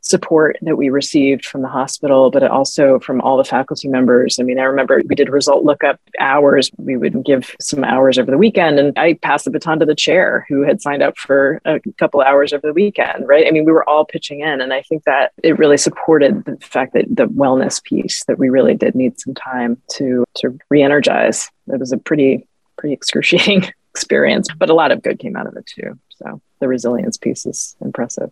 support 0.00 0.56
that 0.62 0.76
we 0.76 0.90
received 0.90 1.44
from 1.44 1.62
the 1.62 1.68
hospital, 1.68 2.30
but 2.30 2.42
also 2.42 2.98
from 3.00 3.20
all 3.20 3.36
the 3.36 3.44
faculty 3.44 3.88
members. 3.88 4.38
I 4.38 4.42
mean, 4.42 4.58
I 4.58 4.64
remember 4.64 5.02
we 5.06 5.14
did 5.14 5.28
result 5.28 5.64
lookup 5.64 6.00
hours. 6.20 6.70
We 6.78 6.96
would 6.96 7.24
give 7.24 7.54
some 7.60 7.84
hours 7.84 8.18
over 8.18 8.30
the 8.30 8.38
weekend, 8.38 8.78
and 8.78 8.98
I 8.98 9.14
passed 9.14 9.44
the 9.44 9.50
baton 9.50 9.80
to 9.80 9.86
the 9.86 9.94
chair 9.94 10.46
who 10.48 10.62
had 10.62 10.80
signed 10.80 11.02
up 11.02 11.18
for 11.18 11.60
a 11.64 11.80
couple 11.98 12.20
hours 12.20 12.52
over 12.52 12.66
the 12.66 12.72
weekend, 12.72 13.28
right? 13.28 13.46
I 13.46 13.50
mean, 13.50 13.64
we 13.64 13.72
were 13.72 13.88
all 13.88 14.04
pitching 14.04 14.40
in, 14.40 14.60
and 14.60 14.72
I 14.72 14.82
think 14.82 15.04
that 15.04 15.32
it 15.42 15.58
really 15.58 15.76
supported 15.76 16.44
the 16.44 16.56
fact 16.60 16.94
that 16.94 17.04
the 17.08 17.26
wellness 17.26 17.82
piece 17.82 18.24
that 18.24 18.38
we 18.38 18.48
really 18.48 18.74
did 18.74 18.94
need 18.94 19.20
some 19.20 19.34
time 19.34 19.80
to 19.92 20.24
to 20.36 20.58
re-energize. 20.70 21.50
It 21.68 21.80
was 21.80 21.92
a 21.92 21.98
pretty 21.98 22.46
pretty 22.76 22.94
excruciating 22.94 23.70
experience, 23.94 24.48
but 24.58 24.70
a 24.70 24.74
lot 24.74 24.92
of 24.92 25.02
good 25.02 25.18
came 25.18 25.36
out 25.36 25.46
of 25.46 25.56
it 25.56 25.66
too. 25.66 25.98
So 26.10 26.40
the 26.60 26.68
resilience 26.68 27.16
piece 27.16 27.46
is 27.46 27.76
impressive 27.80 28.30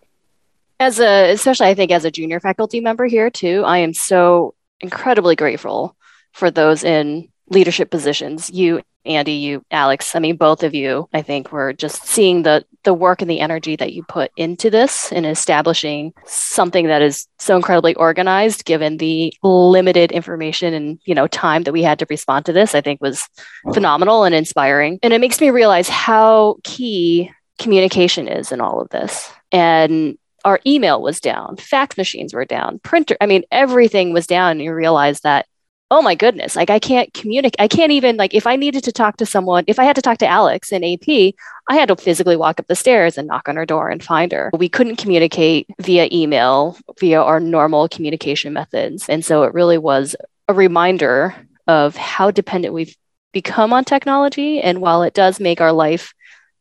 as 0.79 0.99
a 0.99 1.31
especially 1.31 1.67
i 1.67 1.73
think 1.73 1.91
as 1.91 2.05
a 2.05 2.11
junior 2.11 2.39
faculty 2.39 2.79
member 2.79 3.05
here 3.05 3.29
too 3.29 3.63
i 3.65 3.77
am 3.77 3.93
so 3.93 4.53
incredibly 4.79 5.35
grateful 5.35 5.95
for 6.33 6.51
those 6.51 6.83
in 6.83 7.27
leadership 7.49 7.89
positions. 7.89 8.49
You 8.49 8.81
andy 9.05 9.31
you 9.31 9.63
alex 9.71 10.17
i 10.17 10.19
mean 10.19 10.35
both 10.35 10.63
of 10.63 10.75
you 10.75 11.07
i 11.13 11.21
think 11.21 11.49
were 11.53 11.71
just 11.71 12.05
seeing 12.05 12.43
the 12.43 12.65
the 12.83 12.93
work 12.93 13.21
and 13.21 13.31
the 13.31 13.39
energy 13.39 13.77
that 13.77 13.93
you 13.93 14.03
put 14.03 14.29
into 14.35 14.69
this 14.69 15.13
in 15.13 15.23
establishing 15.23 16.11
something 16.25 16.87
that 16.87 17.01
is 17.01 17.25
so 17.39 17.55
incredibly 17.55 17.95
organized 17.95 18.65
given 18.65 18.97
the 18.97 19.33
limited 19.43 20.11
information 20.11 20.73
and 20.73 20.99
you 21.05 21.15
know 21.15 21.25
time 21.27 21.63
that 21.63 21.71
we 21.71 21.81
had 21.81 21.97
to 21.97 22.05
respond 22.09 22.45
to 22.45 22.51
this 22.51 22.75
i 22.75 22.81
think 22.81 22.99
was 22.99 23.29
phenomenal 23.73 24.25
and 24.25 24.35
inspiring. 24.35 24.99
And 25.03 25.13
it 25.13 25.19
makes 25.19 25.41
me 25.41 25.49
realize 25.49 25.89
how 25.89 26.57
key 26.63 27.31
communication 27.59 28.27
is 28.27 28.51
in 28.51 28.61
all 28.61 28.79
of 28.79 28.89
this. 28.89 29.31
And 29.51 30.17
our 30.47 30.61
email 30.65 31.01
was 31.01 31.19
down, 31.19 31.57
fax 31.57 31.97
machines 31.97 32.33
were 32.33 32.45
down, 32.45 32.79
printer, 32.79 33.17
I 33.19 33.25
mean, 33.25 33.43
everything 33.51 34.13
was 34.13 34.25
down. 34.25 34.51
And 34.51 34.61
you 34.61 34.73
realize 34.73 35.19
that, 35.19 35.45
oh 35.91 36.01
my 36.01 36.15
goodness, 36.15 36.55
like 36.55 36.69
I 36.69 36.79
can't 36.79 37.13
communicate. 37.13 37.59
I 37.59 37.67
can't 37.67 37.91
even, 37.91 38.15
like, 38.15 38.33
if 38.33 38.47
I 38.47 38.55
needed 38.55 38.85
to 38.85 38.93
talk 38.93 39.17
to 39.17 39.25
someone, 39.25 39.65
if 39.67 39.77
I 39.77 39.83
had 39.83 39.97
to 39.97 40.01
talk 40.01 40.19
to 40.19 40.27
Alex 40.27 40.71
in 40.71 40.85
AP, 40.85 41.33
I 41.69 41.75
had 41.75 41.89
to 41.89 41.97
physically 41.97 42.37
walk 42.37 42.61
up 42.61 42.67
the 42.67 42.77
stairs 42.77 43.17
and 43.17 43.27
knock 43.27 43.49
on 43.49 43.57
her 43.57 43.65
door 43.65 43.89
and 43.89 44.01
find 44.01 44.31
her. 44.31 44.49
We 44.57 44.69
couldn't 44.69 44.95
communicate 44.95 45.67
via 45.81 46.07
email, 46.13 46.77
via 46.97 47.21
our 47.21 47.41
normal 47.41 47.89
communication 47.89 48.53
methods. 48.53 49.09
And 49.09 49.25
so 49.25 49.43
it 49.43 49.53
really 49.53 49.77
was 49.77 50.15
a 50.47 50.53
reminder 50.53 51.35
of 51.67 51.97
how 51.97 52.31
dependent 52.31 52.73
we've 52.73 52.95
become 53.33 53.73
on 53.73 53.83
technology. 53.83 54.61
And 54.61 54.79
while 54.79 55.03
it 55.03 55.13
does 55.13 55.41
make 55.41 55.59
our 55.59 55.73
life 55.73 56.13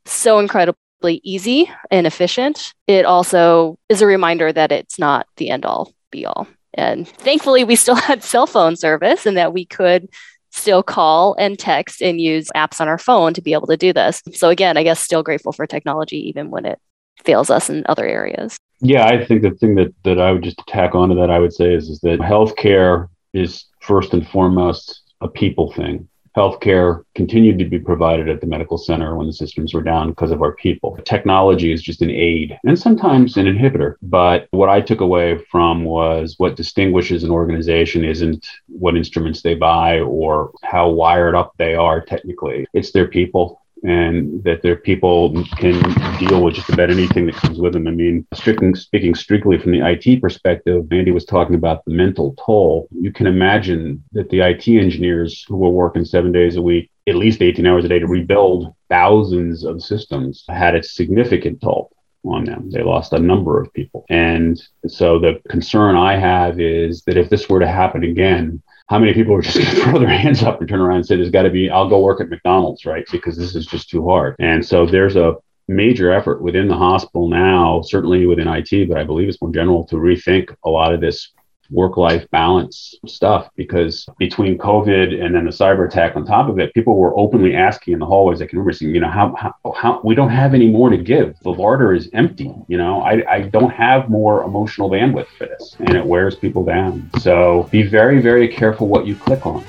so 0.07 0.41
incredible 0.41 0.79
easy 1.05 1.71
and 1.91 2.07
efficient, 2.07 2.75
it 2.87 3.05
also 3.05 3.79
is 3.89 4.03
a 4.03 4.07
reminder 4.07 4.53
that 4.53 4.73
it's 4.73 4.99
not 4.99 5.27
the 5.37 5.51
end 5.51 5.65
all 5.65 5.93
be 6.11 6.27
all. 6.27 6.47
And 6.75 7.09
thankfully, 7.09 7.65
we 7.65 7.77
still 7.77 7.95
had 8.11 8.23
cell 8.23 8.47
phone 8.47 8.77
service 8.77 9.27
and 9.27 9.37
that 9.37 9.53
we 9.53 9.65
could 9.65 10.09
still 10.51 10.83
call 10.83 11.35
and 11.39 11.59
text 11.59 12.01
and 12.01 12.21
use 12.21 12.49
apps 12.57 12.81
on 12.81 12.89
our 12.89 12.99
phone 12.99 13.35
to 13.35 13.43
be 13.43 13.53
able 13.53 13.67
to 13.67 13.77
do 13.77 13.93
this. 13.93 14.23
So, 14.33 14.49
again, 14.49 14.77
I 14.77 14.83
guess 14.83 15.01
still 15.01 15.23
grateful 15.23 15.53
for 15.53 15.67
technology, 15.67 16.29
even 16.29 16.51
when 16.51 16.65
it 16.65 16.79
fails 17.25 17.51
us 17.51 17.69
in 17.71 17.85
other 17.89 18.07
areas. 18.07 18.57
Yeah, 18.81 19.07
I 19.07 19.25
think 19.25 19.43
the 19.43 19.53
thing 19.53 19.75
that, 19.77 19.95
that 20.05 20.21
I 20.21 20.33
would 20.33 20.43
just 20.43 20.61
tack 20.67 20.95
onto 20.95 21.15
that, 21.17 21.31
I 21.31 21.39
would 21.39 21.53
say, 21.53 21.75
is, 21.75 21.89
is 21.89 22.01
that 22.01 22.21
healthcare 22.21 23.09
is 23.33 23.65
first 23.81 24.13
and 24.13 24.27
foremost 24.29 25.03
a 25.21 25.29
people 25.29 25.73
thing 25.73 26.09
healthcare 26.37 27.03
continued 27.15 27.59
to 27.59 27.65
be 27.65 27.79
provided 27.79 28.29
at 28.29 28.41
the 28.41 28.47
medical 28.47 28.77
center 28.77 29.17
when 29.17 29.27
the 29.27 29.33
systems 29.33 29.73
were 29.73 29.83
down 29.83 30.11
because 30.11 30.31
of 30.31 30.43
our 30.43 30.55
people. 30.55 30.99
Technology 31.05 31.73
is 31.73 31.83
just 31.83 32.03
an 32.03 32.11
aid 32.11 32.59
and 32.65 32.79
sometimes 32.79 33.37
an 33.37 33.47
inhibitor. 33.47 33.95
But 34.03 34.49
what 34.51 34.69
I 34.69 34.81
took 34.81 35.01
away 35.01 35.39
from 35.51 35.85
was 35.85 36.35
what 36.39 36.57
distinguishes 36.57 37.25
an 37.25 37.31
organization 37.31 38.05
isn't 38.05 38.47
what 38.69 38.97
instruments 38.97 39.43
they 39.43 39.55
buy 39.55 40.01
or 40.01 40.53
how 40.63 40.91
wired 40.91 41.35
up 41.35 41.55
they 41.57 41.75
are 41.75 42.01
technically, 42.01 42.67
it's 42.75 42.93
their 42.93 43.09
people 43.09 43.63
and 43.87 44.43
that 44.43 44.63
their 44.63 44.75
people 44.75 45.45
can 45.59 45.81
deal 46.19 46.43
with 46.43 46.55
just 46.55 46.69
about 46.71 46.91
anything 46.91 47.25
that 47.27 47.37
comes 47.37 47.59
with 47.61 47.73
them. 47.73 47.87
I 47.87 47.93
mean, 47.93 48.27
speaking, 48.35 48.75
speaking 48.75 49.15
strictly 49.15 49.59
from 49.59 49.71
the 49.71 49.87
IT 49.87 50.21
perspective, 50.21 50.87
Andy 50.91 51.13
was 51.13 51.25
talking 51.25 51.55
about 51.55 51.85
the 51.85 51.93
mental 51.93 52.35
toll. 52.45 52.89
You 52.91 53.13
can 53.13 53.29
imagine 53.29 54.03
that 54.13 54.29
the 54.31 54.41
IT 54.41 54.67
engineers 54.67 55.45
who 55.47 55.57
were 55.57 55.71
working 55.71 56.05
seven 56.05 56.33
days 56.33 56.57
a 56.57 56.63
week, 56.63 56.91
at 57.07 57.15
least 57.15 57.43
18 57.43 57.65
hours 57.65 57.85
a 57.85 57.89
day 57.89 58.01
to 58.01 58.09
rebuild 58.09 58.75
thousands 58.89 59.65
of 59.65 59.81
systems 59.83 60.45
had 60.49 60.75
a 60.75 60.83
significant 60.83 61.61
toll 61.61 61.93
on 62.25 62.45
them. 62.45 62.69
They 62.71 62.83
lost 62.83 63.13
a 63.13 63.21
number 63.21 63.61
of 63.61 63.73
people. 63.73 64.05
And 64.09 64.61
so 64.89 65.21
the 65.21 65.41
concern 65.49 65.95
I 65.95 66.17
have 66.17 66.59
is 66.59 67.03
that 67.03 67.17
if 67.17 67.31
this 67.31 67.49
were 67.49 67.61
to 67.61 67.69
happen 67.69 68.03
again, 68.03 68.61
how 68.89 68.99
many 68.99 69.13
people 69.13 69.35
are 69.35 69.43
just 69.43 69.57
going 69.57 69.71
to 69.75 69.83
throw 69.83 69.99
their 69.99 70.09
hands 70.09 70.43
up 70.43 70.61
and 70.61 70.69
turn 70.69 70.81
around 70.81 70.97
and 70.99 71.07
say, 71.07 71.17
there's 71.17 71.31
got 71.31 71.43
to 71.43 71.51
be, 71.51 71.71
I'll 71.71 71.89
go 71.89 72.01
work 72.01 72.21
at 72.21 72.29
McDonald's, 72.29 72.85
right? 72.85 73.07
Because 73.11 73.37
this 73.37 73.55
is 73.55 73.67
just 73.67 73.91
too 73.91 74.07
hard. 74.07 74.37
And 74.39 74.65
so 74.65 74.87
there's 74.87 75.17
a 75.17 75.37
major 75.69 76.13
effort 76.13 76.43
within 76.43 76.69
the 76.69 76.77
hospital 76.77 77.29
now, 77.29 77.83
certainly 77.83 78.27
within 78.27 78.49
IT, 78.49 78.89
but 78.89 78.99
I 78.99 79.05
believe 79.05 79.29
it's 79.29 79.43
more 79.43 79.51
general 79.51 79.85
to 79.87 79.97
rethink 79.97 80.55
a 80.65 80.71
lot 80.71 80.95
of 80.95 81.01
this 81.01 81.33
work 81.71 81.97
life 81.97 82.29
balance 82.31 82.95
stuff 83.07 83.51
because 83.57 84.07
between 84.19 84.59
COVID 84.59 85.23
and 85.23 85.35
then 85.35 85.45
the 85.45 85.51
cyber 85.51 85.87
attack 85.87 86.17
on 86.17 86.25
top 86.25 86.49
of 86.49 86.59
it, 86.59 86.75
people 86.75 86.97
were 86.97 87.19
openly 87.19 87.55
asking 87.55 87.95
in 87.95 88.01
the 88.01 88.07
hallways. 88.07 88.41
I 88.41 88.47
can 88.47 88.59
remember 88.59 88.73
saying, 88.73 88.95
you 88.95 89.01
know, 89.01 89.11
how, 89.11 89.35
how, 89.37 89.73
how 89.73 90.01
we 90.05 90.15
don't 90.15 90.31
have 90.31 90.55
any 90.55 90.69
more 90.69 90.91
to 90.91 90.97
give. 90.97 91.39
The 91.41 91.51
larder 91.51 91.95
is 91.95 92.09
empty. 92.13 92.53
You 92.69 92.79
know, 92.79 93.01
I, 93.01 93.25
I 93.31 93.41
don't 93.43 93.71
have 93.71 94.09
more 94.09 94.45
emotional 94.45 94.91
bandwidth 94.91 95.29
for 95.39 95.47
this 95.47 95.77
and 95.81 95.95
it 95.97 96.05
wears 96.05 96.35
people 96.35 96.65
down. 96.65 97.11
So 97.21 97.69
be 97.71 97.83
very, 97.83 98.21
very 98.21 98.49
careful 98.49 98.89
what 98.89 99.07
you 99.07 99.15
click 99.17 99.47
on. 99.47 99.65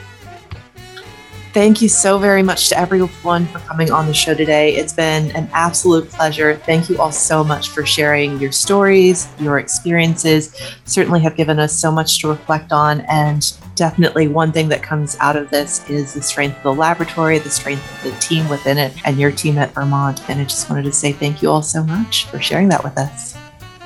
Thank 1.57 1.81
you 1.81 1.89
so 1.89 2.19
very 2.19 2.43
much 2.43 2.69
to 2.69 2.77
everyone 2.77 3.47
for 3.47 3.57
coming 3.65 3.91
on 3.91 4.05
the 4.05 4.13
show 4.13 4.35
today. 4.35 4.75
It's 4.75 4.93
been 4.93 5.35
an 5.35 5.49
absolute 5.53 6.07
pleasure. 6.07 6.57
Thank 6.67 6.87
you 6.87 6.99
all 6.99 7.11
so 7.11 7.43
much 7.43 7.69
for 7.69 7.83
sharing 7.83 8.39
your 8.39 8.51
stories, 8.51 9.27
your 9.39 9.57
experiences. 9.57 10.55
Certainly 10.85 11.21
have 11.21 11.35
given 11.35 11.57
us 11.57 11.73
so 11.73 11.91
much 11.91 12.21
to 12.21 12.27
reflect 12.27 12.71
on. 12.71 13.01
And 13.09 13.51
definitely 13.73 14.27
one 14.27 14.51
thing 14.51 14.69
that 14.69 14.83
comes 14.83 15.17
out 15.19 15.35
of 15.35 15.49
this 15.49 15.83
is 15.89 16.13
the 16.13 16.21
strength 16.21 16.57
of 16.57 16.61
the 16.61 16.73
laboratory, 16.75 17.39
the 17.39 17.49
strength 17.49 17.81
of 18.05 18.13
the 18.13 18.19
team 18.19 18.47
within 18.49 18.77
it, 18.77 18.93
and 19.03 19.17
your 19.17 19.31
team 19.31 19.57
at 19.57 19.73
Vermont. 19.73 20.29
And 20.29 20.39
I 20.39 20.43
just 20.43 20.69
wanted 20.69 20.83
to 20.83 20.91
say 20.91 21.11
thank 21.11 21.41
you 21.41 21.49
all 21.49 21.63
so 21.63 21.83
much 21.83 22.27
for 22.27 22.39
sharing 22.39 22.69
that 22.69 22.83
with 22.83 22.99
us. 22.99 23.35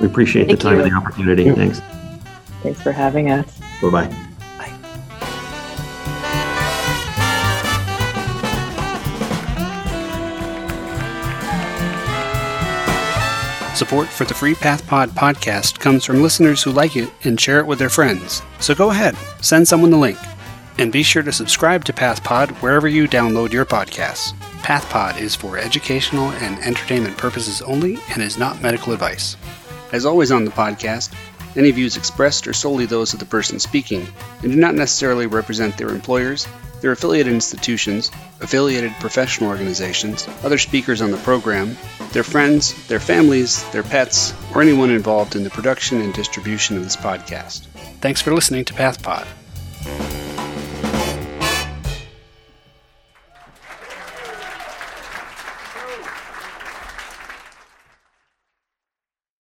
We 0.02 0.08
appreciate 0.08 0.48
Thank 0.48 0.60
the 0.60 0.64
time 0.64 0.76
you. 0.76 0.84
and 0.84 0.92
the 0.92 0.98
opportunity. 0.98 1.50
Thanks. 1.50 1.80
Thanks 2.64 2.82
for 2.82 2.92
having 2.92 3.32
us. 3.32 3.62
Bye 3.82 3.90
bye. 3.90 4.28
Support 13.82 14.10
for 14.10 14.26
the 14.26 14.36
Free 14.36 14.54
PathPod 14.54 15.08
podcast 15.08 15.80
comes 15.80 16.06
from 16.06 16.22
listeners 16.22 16.62
who 16.62 16.72
like 16.72 16.96
it 16.96 17.10
and 17.24 17.42
share 17.42 17.58
it 17.58 17.66
with 17.66 17.80
their 17.80 17.90
friends. 17.90 18.44
So 18.60 18.76
go 18.76 18.92
ahead, 18.92 19.18
send 19.42 19.68
someone 19.68 19.90
the 19.90 19.98
link. 19.98 20.20
And 20.78 20.92
be 20.92 21.02
sure 21.02 21.24
to 21.24 21.32
subscribe 21.32 21.84
to 21.86 21.92
PathPod 21.92 22.52
wherever 22.62 22.88
you 22.88 23.08
download 23.08 23.52
your 23.52 23.66
podcasts. 23.66 24.34
PathPod 24.62 25.20
is 25.20 25.34
for 25.34 25.58
educational 25.58 26.30
and 26.30 26.60
entertainment 26.60 27.18
purposes 27.18 27.64
only 27.64 27.98
and 28.14 28.22
is 28.22 28.38
not 28.38 28.62
medical 28.62 28.94
advice. 28.94 29.36
As 29.92 30.06
always 30.06 30.32
on 30.32 30.46
the 30.46 30.52
podcast, 30.52 31.12
any 31.58 31.72
views 31.72 31.98
expressed 31.98 32.48
are 32.48 32.54
solely 32.54 32.86
those 32.86 33.14
of 33.14 33.20
the 33.20 33.26
person 33.26 33.60
speaking 33.60 34.06
and 34.44 34.52
do 34.52 34.60
not 34.60 34.76
necessarily 34.76 35.26
represent 35.26 35.76
their 35.76 35.90
employers, 35.90 36.48
their 36.82 36.92
affiliated 36.92 37.32
institutions, 37.32 38.12
affiliated 38.42 38.92
professional 39.00 39.50
organizations, 39.50 40.28
other 40.44 40.58
speakers 40.58 41.02
on 41.02 41.12
the 41.12 41.18
program, 41.18 41.78
their 42.12 42.24
friends, 42.24 42.88
their 42.88 43.00
families, 43.00 43.64
their 43.72 43.84
pets, 43.84 44.34
or 44.54 44.62
anyone 44.62 44.90
involved 44.90 45.36
in 45.36 45.44
the 45.44 45.50
production 45.50 46.02
and 46.02 46.14
distribution 46.14 46.76
of 46.76 46.84
this 46.84 46.98
podcast. 46.98 47.68
Thanks 48.02 48.22
for 48.22 48.34
listening 48.34 48.66
to 48.66 48.74
PathPod. 48.74 49.28